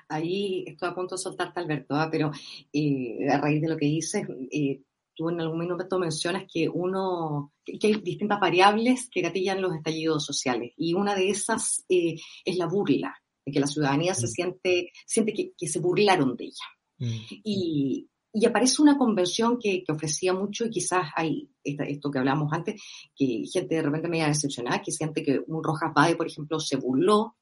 Ahí 0.10 0.66
estoy 0.68 0.90
a 0.90 0.96
punto 0.96 1.16
de 1.16 1.22
soltarte, 1.22 1.60
Alberto, 1.60 1.96
¿ah? 1.96 2.10
pero 2.12 2.32
eh, 2.72 3.30
a 3.30 3.40
raíz 3.40 3.62
de 3.62 3.70
lo 3.70 3.78
que 3.78 3.86
dices, 3.86 4.28
eh, 4.52 4.82
tú 5.16 5.30
en 5.30 5.40
algún 5.40 5.68
momento 5.68 6.00
mencionas 6.00 6.44
que 6.52 6.68
uno, 6.70 7.54
que 7.66 7.88
hay 7.88 7.96
distintas 7.96 8.40
variables 8.40 9.10
que 9.10 9.22
gatillan 9.22 9.62
los 9.62 9.76
estallidos 9.76 10.26
sociales 10.26 10.74
y 10.78 10.94
una 10.94 11.16
de 11.16 11.30
esas 11.30 11.86
eh, 11.90 12.16
es 12.46 12.58
la 12.58 12.68
burla. 12.68 13.16
de 13.46 13.52
que 13.52 13.60
la 13.60 13.68
ciudadanía 13.68 14.14
se 14.14 14.28
mm. 14.28 14.30
siente, 14.30 14.92
siente 15.06 15.34
que, 15.34 15.68
se 15.68 15.80
burlaron 15.80 16.36
de 16.36 16.46
ella. 16.46 16.66
Mm. 17.04 17.42
Y, 17.44 18.10
aparece 18.48 18.82
una 18.82 18.98
convención 18.98 19.60
que, 19.60 19.84
que, 19.84 19.92
ofrecía 19.92 20.34
mucho 20.34 20.66
y 20.66 20.72
quizás 20.72 21.08
hay 21.16 21.50
esto 21.64 22.10
que 22.10 22.18
hablamos 22.18 22.52
antes, 22.52 22.82
que 23.16 23.44
gente 23.46 23.76
de 23.76 23.82
repente 23.84 24.08
me 24.08 24.18
media 24.18 24.28
decepcionada, 24.28 24.82
que 24.82 24.92
siente 24.92 25.24
que 25.24 25.40
un 25.46 25.64
Rojas 25.64 25.94
Bade, 25.94 26.16
por 26.16 26.26
ejemplo, 26.26 26.60
se 26.60 26.78
burló, 26.78 27.36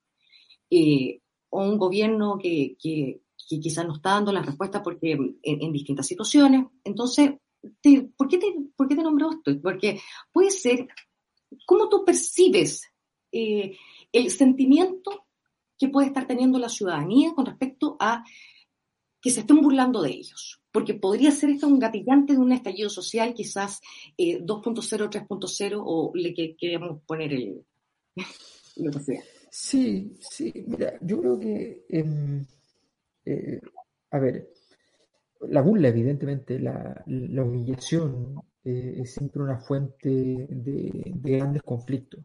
eh, 0.70 1.22
o 1.50 1.64
un 1.64 1.78
gobierno 1.78 2.38
que, 2.38 2.76
que, 2.82 3.22
quizás 3.48 3.86
no 3.86 3.96
está 3.96 4.12
dando 4.12 4.32
la 4.32 4.42
respuesta 4.42 4.82
porque 4.82 5.18
en, 5.42 5.72
distintas 5.74 6.08
situaciones. 6.08 6.68
Entonces, 6.86 7.32
¿por, 8.16 8.30
qué 8.30 8.38
te, 8.38 8.56
¿por 8.78 8.88
qué 8.88 8.96
te 8.96 9.04
nombró 9.04 9.32
esto? 9.32 9.52
Porque 9.62 10.00
puede 10.32 10.52
ser, 10.52 10.88
¿cómo 11.66 11.90
tú 11.90 12.06
percibes 12.06 12.84
eh, 13.32 13.78
el 14.14 14.32
sentimiento 14.32 15.26
que 15.78 15.90
puede 15.90 16.08
estar 16.08 16.28
teniendo 16.28 16.60
la 16.60 16.70
ciudadanía 16.70 17.34
con 17.34 17.46
respecto 17.46 17.98
a 18.00 18.24
que 19.22 19.30
se 19.30 19.42
estén 19.42 19.62
burlando 19.62 20.02
de 20.02 20.10
ellos. 20.10 20.62
Porque 20.72 20.94
podría 20.94 21.32
ser 21.32 21.52
esto 21.52 21.68
un 21.68 21.80
gatillante 21.80 22.34
de 22.34 22.40
un 22.40 22.52
estallido 22.52 22.90
social, 22.90 23.34
quizás 23.34 23.80
2.0, 24.18 25.06
eh, 25.06 25.10
3.0, 25.10 25.82
o 25.84 26.12
le 26.16 26.34
que 26.34 26.56
queremos 26.56 27.02
poner 27.06 27.34
el, 27.34 27.66
lo 28.78 28.92
que 28.92 29.00
sea. 29.00 29.24
Sí, 29.50 30.16
sí, 30.20 30.52
mira, 30.66 30.98
yo 31.02 31.20
creo 31.20 31.40
que, 31.40 31.86
em, 31.90 32.46
eh, 33.26 33.60
a 34.12 34.20
ver, 34.20 34.50
la 35.42 35.62
burla, 35.62 35.90
evidentemente, 35.90 36.58
la, 36.58 37.04
humillación 37.06 38.42
eh, 38.64 39.00
es 39.02 39.14
siempre 39.14 39.42
una 39.44 39.60
fuente 39.60 40.10
de, 40.10 41.04
grandes 41.22 41.64
conflictos. 41.64 42.24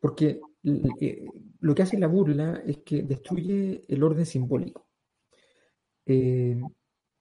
porque 0.00 0.40
eh, 0.64 1.26
lo 1.60 1.74
que 1.74 1.82
hace 1.82 1.98
la 1.98 2.06
burla 2.06 2.62
es 2.66 2.78
que 2.78 3.02
destruye 3.02 3.84
el 3.88 4.02
orden 4.02 4.24
simbólico. 4.24 4.88
Eh, 6.06 6.60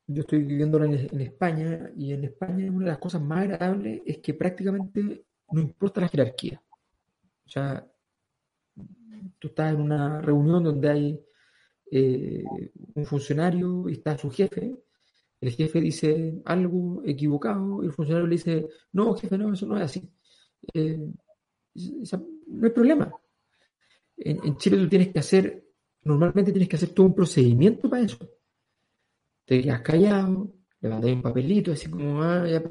yo 0.07 0.21
estoy 0.21 0.43
viviendo 0.43 0.83
en, 0.83 1.21
España 1.21 1.91
y 1.95 2.13
en 2.13 2.25
España 2.25 2.69
una 2.71 2.85
de 2.85 2.91
las 2.91 2.99
cosas 2.99 3.21
más 3.21 3.43
agradables 3.43 4.01
es 4.05 4.17
que 4.19 4.33
prácticamente 4.33 5.25
no 5.51 5.61
importa 5.61 6.01
la 6.01 6.07
jerarquía. 6.09 6.61
O 7.45 7.49
sea, 7.49 7.85
tú 9.39 9.47
estás 9.49 9.73
en 9.73 9.81
una 9.81 10.21
reunión 10.21 10.63
donde 10.63 10.89
hay 10.89 11.19
eh, 11.91 12.43
un 12.95 13.05
funcionario 13.05 13.87
y 13.89 13.93
está 13.93 14.17
su 14.17 14.29
jefe, 14.29 14.75
el 15.41 15.51
jefe 15.51 15.81
dice 15.81 16.41
algo 16.45 17.01
equivocado 17.05 17.83
y 17.83 17.87
el 17.87 17.93
funcionario 17.93 18.27
le 18.27 18.35
dice, 18.35 18.67
no, 18.93 19.13
jefe, 19.15 19.37
no, 19.37 19.53
eso 19.53 19.65
no 19.65 19.77
es 19.77 19.83
así. 19.83 20.09
no 20.73 22.65
hay 22.65 22.69
problema 22.71 23.13
en, 24.17 24.57
Chile 24.57 24.77
tú 24.77 24.89
tienes 24.89 25.09
que 25.09 25.19
hacer, 25.19 25.65
normalmente 26.03 26.51
tienes 26.51 26.69
que 26.69 26.75
hacer 26.75 26.89
todo 26.89 27.07
un 27.07 27.15
procedimiento 27.15 27.89
para 27.89 28.03
eso. 28.03 28.17
Te 29.45 29.61
quedas 29.61 29.81
callado, 29.81 30.53
le 30.81 30.89
mandas 30.89 31.11
un 31.11 31.21
papelito, 31.21 31.71
así 31.71 31.89
como, 31.89 32.21
ah, 32.21 32.47
ya, 32.47 32.61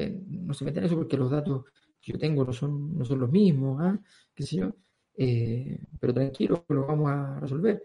no 0.00 0.54
se 0.54 0.64
meten 0.64 0.82
en 0.82 0.86
eso 0.86 0.96
porque 0.96 1.16
los 1.16 1.30
datos 1.30 1.64
que 2.00 2.12
yo 2.12 2.18
tengo 2.18 2.44
no 2.44 2.52
son, 2.52 2.96
no 2.96 3.04
son 3.04 3.20
los 3.20 3.30
mismos, 3.30 3.78
ah, 3.80 3.98
qué 4.34 4.42
sé 4.42 4.56
yo. 4.56 4.74
Eh, 5.14 5.78
pero 6.00 6.14
tranquilo, 6.14 6.64
lo 6.68 6.86
vamos 6.86 7.10
a 7.10 7.40
resolver. 7.40 7.82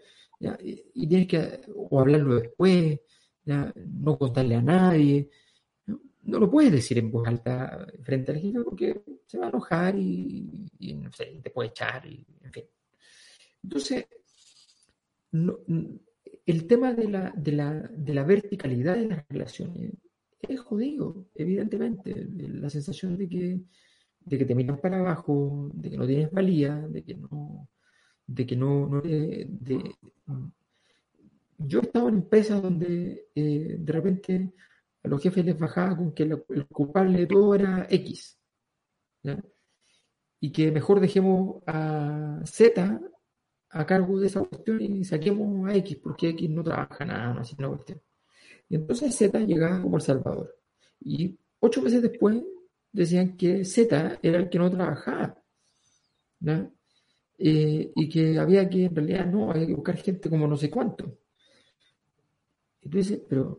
Y, 0.60 1.06
tienes 1.06 1.26
que 1.26 1.60
o 1.74 2.00
hablarlo 2.00 2.36
después, 2.36 3.00
ya, 3.44 3.72
no 3.76 4.18
contarle 4.18 4.56
a 4.56 4.62
nadie. 4.62 5.30
¿No? 6.28 6.38
lo 6.38 6.50
puedes 6.50 6.70
decir 6.70 6.98
en 6.98 7.10
voz 7.10 7.26
alta 7.26 7.86
frente 8.02 8.32
al 8.32 8.38
jefe 8.38 8.60
porque 8.62 9.02
se 9.26 9.38
va 9.38 9.46
a 9.46 9.48
enojar 9.48 9.96
y, 9.96 10.68
no 11.00 11.10
sé, 11.10 11.40
te 11.42 11.50
puede 11.50 11.70
echar. 11.70 12.06
Y, 12.06 12.24
en 12.42 12.52
fin. 12.52 12.64
Entonces, 13.62 14.06
el 16.46 16.66
tema 16.66 16.92
de 16.92 17.08
la, 17.08 17.32
de, 17.36 17.52
la, 17.52 17.72
de 17.74 18.14
la 18.14 18.24
verticalidad 18.24 18.96
de 18.96 19.06
las 19.06 19.28
relaciones 19.28 19.92
es 20.40 20.60
jodido, 20.60 21.28
evidentemente. 21.34 22.26
La 22.36 22.70
sensación 22.70 23.16
de 23.16 23.28
que, 23.28 23.60
de 24.20 24.38
que 24.38 24.44
te 24.44 24.54
miran 24.54 24.80
para 24.80 24.98
abajo, 24.98 25.70
de 25.74 25.90
que 25.90 25.96
no 25.96 26.06
tienes 26.06 26.30
valía, 26.30 26.76
de 26.76 27.02
que 27.02 27.14
no. 27.14 27.68
De 28.26 28.44
que 28.44 28.56
no, 28.56 29.02
yo 31.58 31.80
he 31.80 31.82
estado 31.82 32.08
en 32.08 32.16
empresas 32.16 32.62
donde 32.62 33.28
eh, 33.34 33.76
de 33.78 33.92
repente 33.92 34.52
los 35.08 35.22
jefes 35.22 35.44
les 35.44 35.58
bajaba 35.58 35.96
con 35.96 36.12
que 36.12 36.24
el 36.24 36.66
culpable 36.68 37.20
de 37.20 37.26
todo 37.26 37.54
era 37.54 37.86
X. 37.90 38.38
y 40.40 40.52
que 40.52 40.70
mejor 40.70 41.00
dejemos 41.00 41.62
a 41.66 42.40
Z 42.44 43.00
a 43.70 43.86
cargo 43.86 44.18
de 44.20 44.28
esa 44.28 44.42
cuestión 44.44 44.80
y 44.80 45.04
saquemos 45.04 45.68
a 45.68 45.74
X, 45.76 45.98
porque 46.02 46.30
X 46.30 46.50
no 46.50 46.62
trabaja 46.64 47.04
nada, 47.04 47.34
no 47.34 47.40
hace 47.40 47.56
una 47.58 47.68
cuestión. 47.68 48.00
Y 48.68 48.76
entonces 48.76 49.14
Z 49.14 49.38
llegaba 49.40 49.82
como 49.82 49.96
El 49.96 50.02
Salvador. 50.02 50.56
Y 51.00 51.38
ocho 51.60 51.82
meses 51.82 52.02
después 52.02 52.42
decían 52.92 53.36
que 53.36 53.64
Z 53.64 54.18
era 54.22 54.38
el 54.38 54.48
que 54.48 54.58
no 54.58 54.70
trabajaba. 54.70 55.42
Eh, 57.38 57.92
y 57.94 58.08
que 58.08 58.38
había 58.38 58.68
que, 58.68 58.86
en 58.86 58.96
realidad, 58.96 59.26
no, 59.26 59.50
había 59.50 59.66
que 59.66 59.74
buscar 59.74 59.96
gente 59.96 60.28
como 60.28 60.46
no 60.48 60.56
sé 60.56 60.70
cuánto. 60.70 61.18
Y 62.82 62.88
pero, 63.28 63.58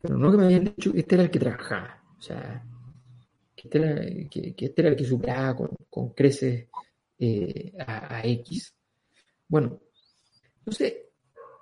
pero 0.00 0.16
no 0.16 0.30
que 0.30 0.36
me 0.36 0.44
habían 0.44 0.64
dicho 0.64 0.92
que 0.92 1.00
este 1.00 1.14
era 1.14 1.24
el 1.24 1.30
que 1.30 1.38
trabajaba. 1.38 2.02
O 2.18 2.22
sea, 2.22 2.64
que, 3.56 4.28
este 4.56 4.80
era 4.80 4.90
el 4.90 4.96
que 4.96 5.04
superaba 5.04 5.56
con, 5.88 6.10
creces 6.10 6.68
eh, 7.18 7.72
a, 7.78 8.20
X. 8.24 8.74
Bueno, 9.48 9.80
entonces 10.58 10.94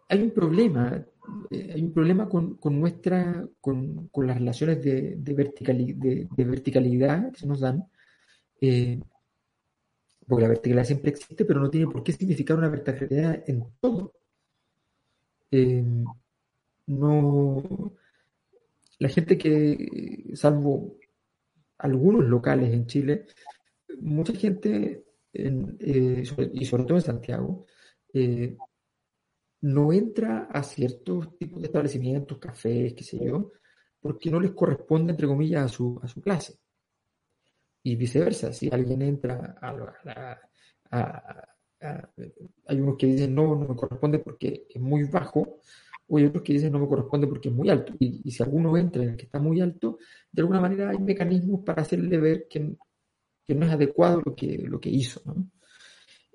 hay 0.08 0.22
un 0.22 0.30
problema, 0.30 1.04
eh, 1.50 1.72
hay 1.74 1.82
un 1.82 1.92
problema 1.92 2.28
con, 2.28 2.58
nuestra, 2.64 3.46
con, 3.60 4.10
las 4.14 4.38
relaciones 4.38 4.82
de, 4.82 5.16
de, 5.16 6.44
verticalidad 6.44 7.32
que 7.32 7.38
se 7.38 7.46
nos 7.46 7.60
dan, 7.60 7.84
eh, 8.60 9.00
porque 10.26 10.42
la 10.42 10.48
verticalidad 10.48 10.84
siempre 10.84 11.10
existe, 11.10 11.44
pero 11.44 11.60
no 11.60 11.70
tiene 11.70 11.90
por 11.90 12.02
qué 12.02 12.12
significar 12.12 12.56
una 12.56 12.68
verticalidad 12.68 13.44
en 13.46 13.64
todo. 13.80 14.12
no, 16.86 17.92
la 18.98 19.08
gente 19.08 19.36
que, 19.38 20.30
salvo 20.34 20.98
algunos 21.78 22.24
locales 22.24 22.72
en 22.72 22.86
Chile, 22.86 23.26
mucha 24.00 24.32
gente, 24.34 25.04
eh, 25.32 26.22
y 26.52 26.64
sobre 26.64 26.84
todo 26.84 26.96
en 26.96 27.02
Santiago, 27.02 27.66
eh, 28.12 28.56
no 29.62 29.92
entra 29.92 30.48
a 30.50 30.62
ciertos 30.62 31.36
tipos 31.38 31.60
de 31.60 31.66
establecimientos, 31.66 32.38
cafés, 32.38 32.94
qué 32.94 33.02
sé 33.02 33.18
yo, 33.24 33.52
porque 34.00 34.30
no 34.30 34.38
les 34.40 34.52
corresponde, 34.52 35.12
entre 35.12 35.26
comillas, 35.26 35.64
a 35.64 35.68
su, 35.68 35.98
a 36.02 36.08
su 36.08 36.20
clase. 36.20 36.58
Y 37.82 37.96
viceversa, 37.96 38.52
si 38.52 38.70
alguien 38.70 39.02
entra 39.02 39.56
a, 39.60 41.48
hay 42.66 42.80
unos 42.80 42.96
que 42.96 43.06
dicen 43.06 43.34
no, 43.34 43.54
no 43.56 43.68
me 43.68 43.76
corresponde 43.76 44.18
porque 44.18 44.66
es 44.68 44.80
muy 44.80 45.04
bajo, 45.04 45.60
hay 46.10 46.26
otros 46.26 46.42
que 46.42 46.52
dicen 46.52 46.72
no 46.72 46.78
me 46.78 46.88
corresponde 46.88 47.26
porque 47.26 47.48
es 47.48 47.54
muy 47.54 47.70
alto. 47.70 47.94
Y, 47.98 48.30
si 48.30 48.42
alguno 48.42 48.76
entra 48.76 49.02
en 49.02 49.10
el 49.10 49.16
que 49.16 49.24
está 49.24 49.38
muy 49.38 49.60
alto, 49.60 49.98
de 50.30 50.42
alguna 50.42 50.60
manera 50.60 50.90
hay 50.90 50.98
mecanismos 50.98 51.64
para 51.64 51.82
hacerle 51.82 52.18
ver 52.18 52.46
que, 52.48 52.60
no 52.60 53.66
es 53.66 53.72
adecuado 53.72 54.22
lo 54.24 54.34
que, 54.34 54.58
lo 54.58 54.80
que 54.80 54.90
hizo. 54.90 55.22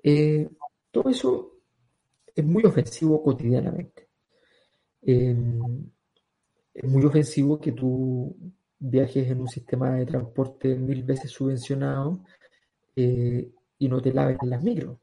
Eh, 0.02 0.48
todo 0.90 1.10
eso 1.10 1.56
es 2.34 2.44
muy 2.44 2.64
ofensivo 2.64 3.22
cotidianamente. 3.22 4.08
Eh, 5.02 5.36
es 6.74 6.88
muy 6.90 7.04
ofensivo 7.04 7.58
que 7.60 7.72
tú 7.72 8.36
viajes 8.78 9.28
en 9.28 9.40
un 9.40 9.48
sistema 9.48 9.96
de 9.96 10.06
transporte 10.06 10.74
mil 10.74 11.02
veces 11.04 11.30
subvencionado 11.30 12.24
eh, 12.96 13.50
y 13.78 13.88
no 13.88 14.00
te 14.00 14.12
laves 14.12 14.38
las 14.42 14.62
micros 14.62 14.98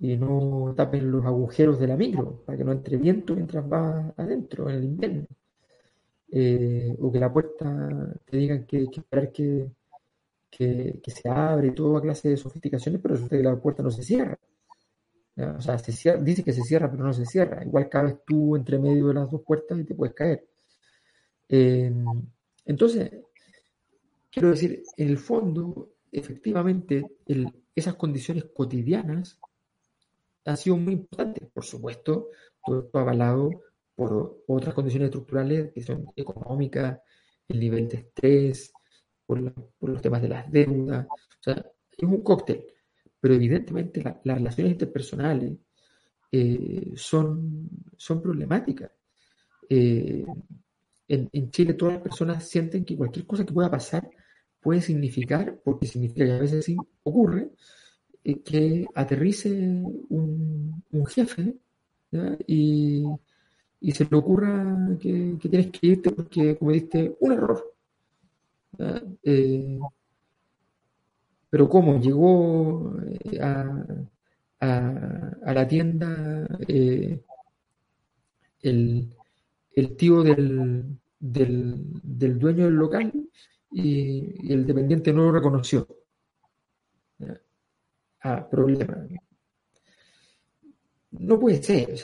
y 0.00 0.16
no 0.16 0.72
tapen 0.74 1.10
los 1.10 1.24
agujeros 1.26 1.78
de 1.78 1.86
la 1.86 1.96
micro 1.96 2.42
para 2.46 2.56
que 2.56 2.64
no 2.64 2.72
entre 2.72 2.96
viento 2.96 3.34
mientras 3.34 3.68
vas 3.68 4.12
adentro 4.16 4.68
en 4.70 4.76
el 4.76 4.84
invierno. 4.84 5.26
Eh, 6.32 6.96
o 6.98 7.12
que 7.12 7.18
la 7.18 7.32
puerta 7.32 8.14
te 8.24 8.36
digan 8.36 8.64
que 8.64 8.78
hay 8.78 8.88
que 8.88 9.00
esperar 9.00 9.32
que, 9.32 9.70
que, 10.50 11.00
se 11.06 11.28
abre 11.28 11.68
y 11.68 11.74
toda 11.74 12.00
clase 12.00 12.30
de 12.30 12.36
sofisticaciones, 12.36 13.00
pero 13.00 13.14
resulta 13.14 13.36
que 13.36 13.42
la 13.42 13.60
puerta 13.60 13.82
no 13.82 13.90
se 13.90 14.02
cierra. 14.02 14.38
O 15.36 15.60
sea, 15.60 15.78
se 15.78 16.18
dice 16.18 16.44
que 16.44 16.52
se 16.52 16.62
cierra, 16.62 16.90
pero 16.90 17.04
no 17.04 17.12
se 17.12 17.26
cierra. 17.26 17.64
Igual 17.64 17.88
cabes 17.88 18.16
tú 18.26 18.56
entre 18.56 18.78
medio 18.78 19.08
de 19.08 19.14
las 19.14 19.30
dos 19.30 19.42
puertas 19.42 19.78
y 19.78 19.84
te 19.84 19.94
puedes 19.94 20.14
caer. 20.14 20.46
Eh, 21.48 21.92
entonces, 22.64 23.10
quiero 24.30 24.50
decir, 24.50 24.82
en 24.96 25.08
el 25.08 25.18
fondo, 25.18 25.90
efectivamente, 26.12 27.04
esas 27.74 27.94
condiciones 27.94 28.44
cotidianas 28.54 29.38
ha 30.44 30.56
sido 30.56 30.76
muy 30.76 30.94
importante. 30.94 31.46
Por 31.52 31.64
supuesto, 31.64 32.28
todo 32.64 32.80
esto 32.80 32.98
avalado 32.98 33.50
por 33.94 34.42
otras 34.46 34.74
condiciones 34.74 35.06
estructurales 35.08 35.72
que 35.72 35.82
son 35.82 36.06
económicas, 36.16 37.00
el 37.48 37.60
nivel 37.60 37.88
de 37.88 37.98
estrés, 37.98 38.72
por, 39.26 39.40
los 39.80 40.02
temas 40.02 40.22
de 40.22 40.28
las 40.28 40.50
deudas. 40.50 41.06
O 41.06 41.42
sea, 41.42 41.64
es 41.96 42.04
un 42.04 42.22
cóctel. 42.22 42.64
pero 43.20 43.34
evidentemente 43.34 44.02
las 44.02 44.38
relaciones 44.38 44.72
interpersonales 44.72 45.52
eh, 46.32 46.92
son, 46.96 47.68
son 47.96 48.22
problemáticas. 48.22 48.90
Eh, 49.68 50.24
en, 51.08 51.50
Chile 51.50 51.74
todas 51.74 51.94
las 51.94 52.02
personas 52.02 52.48
sienten 52.48 52.84
que 52.84 52.96
cualquier 52.96 53.26
cosa 53.26 53.44
que 53.44 53.52
pueda 53.52 53.70
pasar 53.70 54.08
puede 54.60 54.80
significar, 54.80 55.60
porque 55.64 55.86
significa 55.86 56.24
que 56.24 56.32
a 56.32 56.38
veces 56.38 56.64
sí 56.64 56.76
ocurre, 57.02 57.50
que 58.44 58.86
aterrice 58.94 59.50
un, 60.08 60.82
jefe 61.08 61.56
y, 62.46 63.04
se 63.92 64.04
le 64.10 64.16
ocurra 64.16 64.96
que, 65.00 65.36
tienes 65.40 65.70
que 65.70 65.86
irte 65.86 66.10
porque 66.10 66.56
cometiste 66.56 67.16
un 67.20 67.32
error. 67.32 67.74
pero 71.50 71.68
¿cómo? 71.68 72.00
Llegó 72.00 72.94
a, 73.40 73.84
a, 74.60 75.52
la 75.52 75.68
tienda 75.68 76.46
eh, 76.68 77.20
el, 78.62 79.96
tío 79.96 80.22
del, 80.22 80.84
del, 81.18 82.38
dueño 82.38 82.66
del 82.66 82.74
local 82.74 83.12
y, 83.72 84.52
el 84.52 84.66
dependiente 84.66 85.12
no 85.12 85.24
lo 85.24 85.32
reconoció. 85.32 85.86
Ah, 88.22 88.46
problema. 88.48 89.06
No 91.12 91.40
puede 91.40 91.62
ser, 91.62 91.96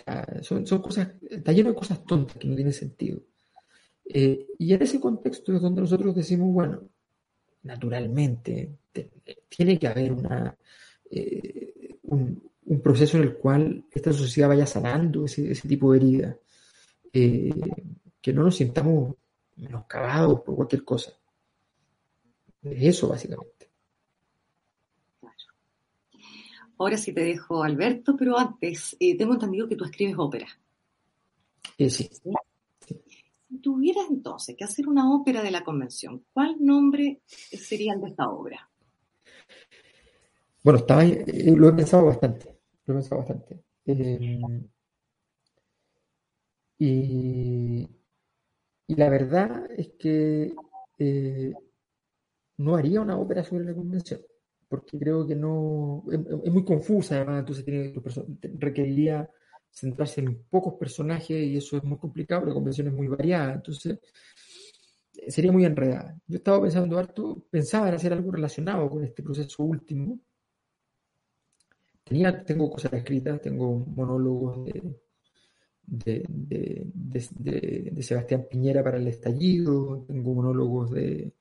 son, 0.43 0.65
cosas, 0.81 1.11
está 1.31 1.53
lleno 1.53 1.71
de 1.71 1.77
cosas 1.77 2.05
tontas 2.05 2.37
que 2.37 2.49
no 2.49 2.57
tienen 2.57 2.73
sentido. 2.73 3.21
Eh, 4.05 4.49
y 4.59 4.73
en 4.73 4.83
ese 4.83 5.01
contexto 5.01 5.55
es 5.55 5.63
donde 5.63 5.81
nosotros 5.81 6.15
decimos, 6.15 6.53
bueno, 6.53 6.89
naturalmente, 7.63 8.79
tiene 9.49 9.79
que 9.79 9.87
haber 9.87 10.13
una, 10.13 10.57
eh, 11.11 11.99
un, 12.05 12.43
proceso 12.83 13.17
en 13.17 13.25
el 13.25 13.37
cual 13.37 13.85
esta 13.91 14.13
sociedad 14.13 14.49
vaya 14.49 14.67
sanando 14.67 15.25
ese, 15.25 15.55
tipo 15.69 15.93
de 15.93 15.99
herida, 15.99 16.39
eh, 17.13 17.55
que 18.21 18.33
no 18.33 18.43
nos 18.43 18.57
sintamos 18.57 19.15
menoscabados 19.57 20.41
por 20.41 20.57
cualquier 20.57 20.85
cosa. 20.85 21.13
Eso, 22.63 23.09
básicamente. 23.09 23.66
Ahora 26.79 26.99
sí 26.99 27.13
te 27.13 27.23
dejo, 27.23 27.63
Alberto, 27.63 28.17
pero 28.17 28.39
antes, 28.39 28.97
eh, 29.01 29.17
tengo 29.17 29.35
entendido 29.35 29.69
que 29.69 29.77
tú 29.77 29.85
escribes 29.85 30.17
ópera. 30.19 30.47
sí. 31.79 32.11
Si 33.49 33.59
tuvieras 33.59 34.07
entonces 34.11 34.57
que 34.57 34.65
hacer 34.65 34.89
una 34.89 35.15
ópera 35.15 35.43
de 35.43 35.51
la 35.51 35.63
convención, 35.63 36.25
¿cuál 36.33 36.57
nombre 36.59 37.23
sería 37.27 37.95
el 37.95 38.01
de 38.01 38.09
esta 38.09 38.29
obra? 38.29 38.69
Bueno, 40.63 40.81
estaba, 40.81 41.05
eh, 41.05 41.55
lo 41.57 41.69
he 41.69 41.73
pensado 41.73 42.07
bastante, 42.07 42.59
lo 42.85 42.95
he 42.95 42.97
pensado 42.97 43.19
bastante. 43.21 43.63
Eh, 43.87 44.41
y, 46.79 47.89
la 48.89 49.09
verdad 49.09 49.71
es 49.77 49.93
que 49.99 50.53
no 52.59 52.77
haría 52.77 53.01
una 53.01 53.17
ópera 53.17 53.45
sobre 53.45 53.65
la 53.65 53.75
convención, 53.75 54.21
porque 54.69 54.99
creo 54.99 55.27
que 55.27 55.35
no, 55.35 56.05
es, 56.11 56.53
muy 56.53 56.65
confusa 56.65 57.17
además, 57.17 57.41
entonces 57.41 57.65
tiene, 57.65 57.95
requeriría 58.59 59.29
centrarse 59.71 60.21
en 60.21 60.43
pocos 60.49 60.75
personajes 60.75 61.47
y 61.47 61.57
eso 61.57 61.77
es 61.77 61.85
muy 61.85 61.99
complicado, 61.99 62.47
la 62.47 62.55
convención 62.55 62.89
es 62.89 62.95
muy 62.95 63.09
variada, 63.09 63.55
entonces 63.55 63.99
sería 65.29 65.53
muy 65.53 65.65
enredada. 65.65 66.17
Yo 66.27 66.37
estaba 66.39 66.63
pensando 66.63 66.99
harto, 66.99 67.45
pensaba 67.51 67.89
en 67.89 67.95
hacer 67.95 68.13
algo 68.13 68.31
relacionado 68.33 68.89
con 68.89 69.05
este 69.05 69.23
proceso 69.23 69.63
último, 69.65 70.21
tengo 72.47 72.71
cosas 72.71 72.93
escritas, 72.93 73.41
tengo 73.41 73.79
monólogos 73.79 74.65
de, 75.87 76.25
de, 76.29 78.03
Sebastián 78.03 78.47
Piñera 78.49 78.85
para 78.85 78.99
el 78.99 79.09
estallido, 79.09 80.05
tengo 80.07 80.35
monólogos 80.35 80.91
de, 80.93 81.33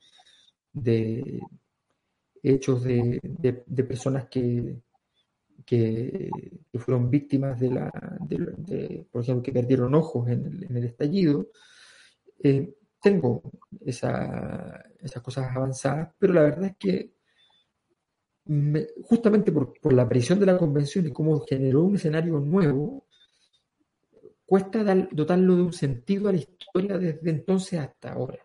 hechos 2.54 2.84
de, 2.84 3.20
personas 3.88 4.28
que, 4.30 4.82
que, 5.66 6.30
fueron 6.76 7.10
víctimas 7.10 7.60
de 7.60 7.70
la, 7.72 7.92
por 9.12 9.22
ejemplo, 9.22 9.44
que 9.44 9.52
perdieron 9.52 9.96
ojos 9.96 10.28
en 10.30 10.68
el, 10.70 10.84
estallido. 10.84 11.50
Eh, 12.44 12.74
tengo 13.02 13.42
esa, 13.82 14.84
esas 15.00 15.22
cosas 15.22 15.56
avanzadas, 15.56 16.14
pero 16.18 16.34
la 16.34 16.42
verdad 16.42 16.66
es 16.66 16.78
que 16.78 17.16
justamente 19.04 19.52
por, 19.52 19.94
la 19.94 20.04
aparición 20.04 20.40
de 20.40 20.46
la 20.46 20.58
convención 20.58 21.06
y 21.08 21.12
cómo 21.12 21.40
generó 21.42 21.84
un 21.84 21.96
escenario 21.96 22.40
nuevo, 22.40 23.08
cuesta 24.46 24.84
dotarlo 25.12 25.56
de 25.56 25.62
un 25.64 25.74
sentido 25.74 26.30
a 26.30 26.32
la 26.32 26.38
historia 26.38 26.98
desde 26.98 27.30
entonces 27.30 27.80
hasta 27.80 28.14
ahora. 28.14 28.40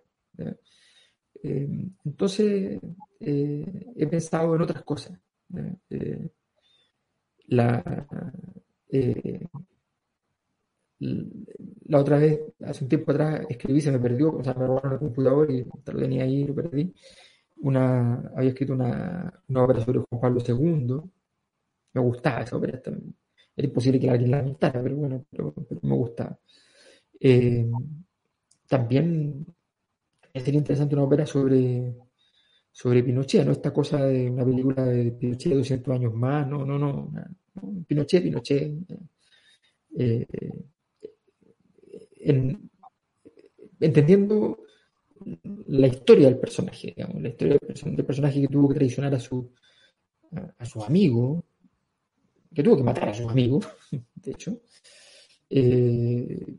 Entonces, 1.43 2.78
eh, 3.20 3.93
he 3.97 4.07
pensado 4.07 4.55
en 4.55 4.62
otras 4.62 4.82
cosas. 4.82 5.18
Eh, 5.91 6.28
la, 7.49 7.82
la 11.86 11.99
otra 11.99 12.18
vez, 12.18 12.41
hace 12.64 12.84
un 12.84 12.88
tiempo 12.88 13.11
atrás, 13.12 13.47
escribí, 13.49 13.80
se 13.80 13.91
me 13.91 13.99
perdió, 13.99 14.36
o 14.36 14.45
sea, 14.45 14.55
me 14.55 14.66
robaron 14.66 14.93
el 14.93 14.99
computador 14.99 15.51
y 15.51 15.64
lo 15.64 15.99
tenía 15.99 16.24
ahí, 16.24 16.45
lo 16.45 16.55
perdí 16.55 16.93
una, 17.61 18.32
había 18.36 18.51
escrito 18.51 18.72
una, 18.72 19.43
una 19.49 19.62
obra 19.64 19.80
sobre 19.80 20.01
Juan 20.01 20.20
Pablo 20.20 20.41
II. 20.47 21.01
Me 21.93 22.01
gustaba 22.01 22.43
esa 22.43 22.57
obra. 22.57 22.80
Era 22.84 23.66
imposible 23.66 24.01
que 24.01 24.11
alguien 24.11 24.30
la 24.30 24.45
pintara, 24.45 24.82
pero 24.82 24.97
bueno, 24.97 25.24
pero, 25.30 25.55
me 25.82 25.95
gustaba. 25.95 26.38
Eh, 27.20 27.70
también 28.68 29.47
sería 30.34 30.58
interesante 30.58 30.94
una 30.94 31.04
obra 31.04 31.26
sobre, 31.26 31.94
sobre 32.70 33.02
Pinochet, 33.02 33.44
¿no? 33.44 33.52
Esta 33.52 33.72
cosa 33.72 34.04
de 34.04 34.30
una 34.30 34.44
película 34.44 34.84
de 34.84 35.12
Pinochet 35.12 35.54
200 35.54 35.94
años 35.94 36.14
más, 36.14 36.46
no, 36.46 36.64
no, 36.64 36.78
no. 36.78 37.12
Pinochet, 37.86 38.22
Pinochet. 38.22 38.72
Eh, 39.96 40.26
entendiendo 43.80 44.58
la 45.66 45.86
historia 45.86 46.26
del 46.28 46.38
personaje, 46.38 46.94
digamos, 46.96 47.20
la 47.20 47.28
historia 47.28 47.58
del, 47.60 48.04
personaje 48.04 48.40
que 48.40 48.48
tuvo 48.48 48.68
que 48.68 48.74
traicionar 48.74 49.14
a 49.14 49.20
su, 49.20 49.52
a, 50.58 50.64
su 50.64 50.82
amigo, 50.82 51.44
que 52.54 52.62
tuvo 52.62 52.76
que 52.76 52.82
matar 52.82 53.08
a 53.10 53.14
su 53.14 53.28
amigo, 53.28 53.60
de 54.14 54.30
hecho, 54.30 54.60
eh, 55.50 56.56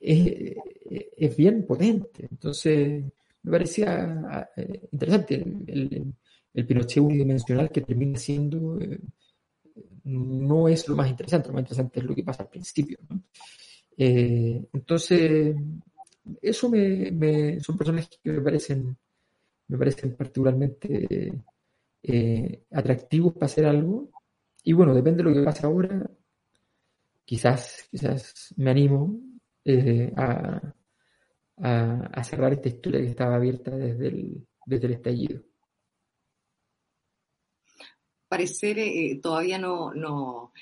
es, 0.00 1.36
bien 1.36 1.66
potente. 1.66 2.26
Entonces, 2.30 3.04
me 3.42 3.50
parecía 3.50 4.50
eh, 4.56 4.88
interesante 4.92 5.34
el, 5.34 6.14
el, 6.54 6.66
Pinochet 6.66 7.02
unidimensional 7.02 7.70
que 7.70 7.82
termina 7.82 8.18
siendo, 8.18 8.80
eh, 8.80 8.98
no 10.04 10.68
es 10.68 10.88
lo 10.88 10.96
más 10.96 11.08
interesante, 11.08 11.48
lo 11.48 11.54
más 11.54 11.62
interesante 11.62 12.00
es 12.00 12.06
lo 12.06 12.14
que 12.14 12.24
pasa 12.24 12.42
al 12.42 12.48
principio. 12.48 12.98
entonces, 13.96 15.56
eso 16.42 16.68
me, 16.68 17.60
son 17.60 17.76
personajes 17.78 18.18
que 18.22 18.32
me 18.32 18.40
parecen, 18.40 18.96
me 19.68 19.78
parecen 19.78 20.14
particularmente 20.16 21.32
eh, 22.02 22.62
atractivos 22.70 23.34
para 23.34 23.46
hacer 23.46 23.66
algo. 23.66 24.10
Y 24.64 24.72
bueno, 24.72 24.94
depende 24.94 25.22
de 25.22 25.30
lo 25.30 25.34
que 25.34 25.44
pase 25.44 25.66
ahora, 25.66 26.10
quizás, 27.24 27.88
quizás 27.90 28.54
me 28.56 28.70
animo 28.70 29.20
eh, 29.64 30.12
a, 30.16 30.74
a, 31.56 32.24
cerrar 32.24 32.52
esta 32.52 32.68
historia 32.68 33.00
que 33.00 33.08
estaba 33.08 33.36
abierta 33.36 33.70
desde 33.70 34.08
el, 34.08 34.46
desde 34.66 34.86
el 34.86 34.92
estallido. 34.92 35.42
Parecer 38.28 38.78
eh, 38.78 39.18
todavía 39.22 39.58
no, 39.58 39.92
no, 39.94 40.52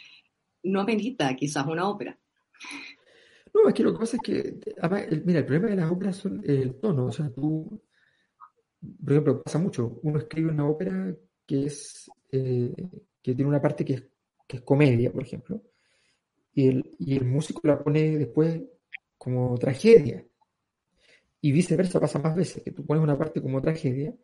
no 0.62 0.80
amerita 0.80 1.34
quizás 1.34 1.66
una 1.66 1.88
ópera. 1.88 2.18
No, 3.52 3.68
es 3.68 3.74
que 3.74 3.82
lo 3.82 3.92
que 3.92 3.98
pasa 3.98 4.16
es 4.16 4.22
que, 4.22 4.60
mira, 5.24 5.40
el 5.40 5.46
problema 5.46 5.68
de 5.68 5.76
las 5.76 5.90
óperas 5.90 6.16
son 6.16 6.42
el 6.44 6.78
tono. 6.78 7.06
O 7.06 7.12
sea, 7.12 7.30
tú, 7.30 7.82
por 9.02 9.12
ejemplo, 9.12 9.42
pasa 9.42 9.58
mucho. 9.58 9.98
Uno 10.02 10.18
escribe 10.18 10.50
una 10.50 10.68
ópera 10.68 11.16
que 11.46 11.64
es 11.64 12.10
eh, 12.30 12.74
que 13.22 13.34
tiene 13.34 13.48
una 13.48 13.60
parte 13.60 13.84
que 13.84 13.94
es, 13.94 14.04
que 14.46 14.58
es 14.58 14.62
comedia, 14.62 15.12
por 15.12 15.22
ejemplo, 15.22 15.62
y 16.52 16.68
el, 16.68 16.94
y 16.98 17.16
el 17.16 17.24
músico 17.24 17.60
la 17.64 17.82
pone 17.82 18.18
después 18.18 18.62
como 19.18 19.56
tragedia. 19.58 20.24
Y 21.40 21.52
viceversa 21.52 22.00
pasa 22.00 22.18
más 22.18 22.34
veces, 22.34 22.62
que 22.62 22.72
tú 22.72 22.84
pones 22.84 23.02
una 23.02 23.16
parte 23.16 23.40
como 23.40 23.60
tragedia 23.60 24.14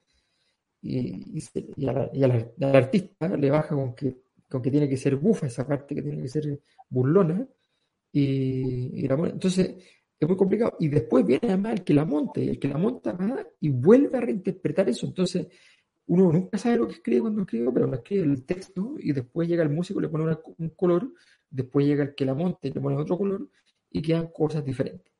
y, 0.81 1.39
y, 1.77 1.87
al 1.87 2.77
artista 2.77 3.29
le 3.37 3.51
baja 3.51 3.75
con 3.75 3.95
que, 3.95 4.23
con 4.49 4.61
que 4.61 4.71
tiene 4.71 4.89
que 4.89 4.97
ser 4.97 5.17
bufa 5.17 5.47
esa 5.47 5.67
parte, 5.67 5.95
que 5.95 6.03
tiene 6.03 6.21
que 6.21 6.29
ser 6.29 6.61
burlona, 6.89 7.47
y, 8.13 9.07
entonces 9.07 9.77
es 10.19 10.29
muy 10.29 10.37
complicado. 10.37 10.77
Y 10.79 10.89
después 10.89 11.25
viene 11.25 11.49
además 11.49 11.73
el 11.75 11.85
que 11.85 11.95
la 11.95 12.05
monte, 12.05 12.51
el 12.51 12.59
que 12.59 12.69
la 12.69 12.79
monta 12.79 13.17
y 13.61 13.71
vuelve 13.71 14.19
a 14.19 14.21
reinterpretar 14.21 14.89
eso. 14.89 15.07
Entonces 15.07 15.49
uno 16.07 16.31
nunca 16.33 16.59
sabe 16.59 16.77
lo 16.77 16.87
que 16.87 16.95
escribe 16.95 17.23
cuando 17.23 17.43
escribe, 17.43 17.71
pero 17.73 17.87
no 17.87 17.95
escribe 17.95 18.25
el 18.25 18.45
texto 18.45 18.95
y 18.99 19.13
después 19.13 19.49
llega 19.49 19.63
el 19.63 19.71
músico, 19.71 20.01
le 20.01 20.09
pone 20.09 20.37
un 20.59 20.69
color, 20.71 21.13
después 21.49 21.87
llega 21.87 22.05
el 22.05 22.15
que 22.15 22.25
la 22.25 22.35
monta 22.35 22.69
y 22.69 22.73
le 22.73 22.81
pone 22.81 22.97
otro 22.97 23.17
color 23.17 23.49
y 23.93 24.03
quedan 24.03 24.29
cosas 24.29 24.65
diferentes. 24.65 25.13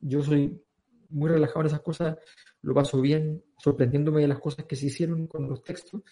Yo 0.00 0.22
soy 0.22 0.62
muy 1.10 1.28
relajado 1.28 1.60
en 1.60 1.66
esas 1.66 1.80
cosas, 1.80 2.16
lo 2.62 2.74
paso 2.74 3.00
bien, 3.00 3.42
sorprendiéndome 3.58 4.22
de 4.22 4.28
las 4.28 4.38
cosas 4.38 4.64
que 4.64 4.76
se 4.76 4.86
hicieron 4.86 5.26
con 5.26 5.48
los 5.48 5.62
textos, 5.62 6.02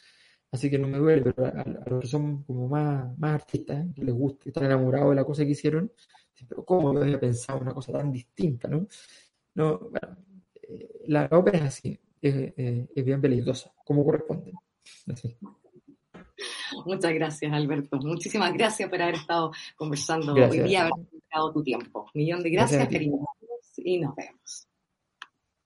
así 0.51 0.69
que 0.69 0.79
no 0.79 0.89
me 0.89 0.99
duele, 0.99 1.23
pero 1.23 1.47
a, 1.47 1.65
los 1.89 2.01
que 2.01 2.07
son 2.09 2.43
como 2.43 2.69
más, 2.69 3.17
más 3.19 3.35
artistas, 3.35 3.87
que 3.95 4.05
les 4.05 4.15
gusta, 4.15 4.49
están 4.49 4.65
enamorados 4.65 5.11
de 5.11 5.17
la 5.17 5.25
cosa 5.25 5.45
que 5.45 5.53
hicieron, 5.53 5.93
pero 6.49 6.65
¿cómo 6.65 6.93
yo 6.95 7.03
había 7.03 7.21
pensado 7.21 7.61
una 7.61 7.73
cosa 7.73 7.93
tan 7.93 8.13
distinta, 8.13 8.69
no? 8.69 8.87
No, 9.55 9.79
bueno, 9.79 10.17
eh, 10.63 11.03
la 11.07 11.29
ópera 11.33 11.59
es 11.59 11.65
así, 11.65 11.99
es, 12.21 12.53
es 12.57 13.05
bien 13.05 13.21
peligrosa, 13.21 13.73
como 13.85 14.05
corresponde. 14.05 14.53
Muchas 16.85 17.13
gracias, 17.13 17.53
Alberto. 17.53 17.99
Muchísimas 17.99 18.53
gracias 18.53 18.89
por 18.89 19.01
haber 19.01 19.17
estado 19.17 19.53
conversando 19.77 20.35
hoy 20.35 20.61
día, 20.61 20.83
haber 20.83 21.07
dedicado 21.11 21.53
tu 21.53 21.63
tiempo. 21.63 22.07
Millón 22.15 22.43
de 22.43 22.51
gracias, 22.51 22.81
gracias 22.81 23.01
cariño, 23.01 23.19
y 23.77 23.99
nos 23.99 24.15
vemos. 24.15 24.69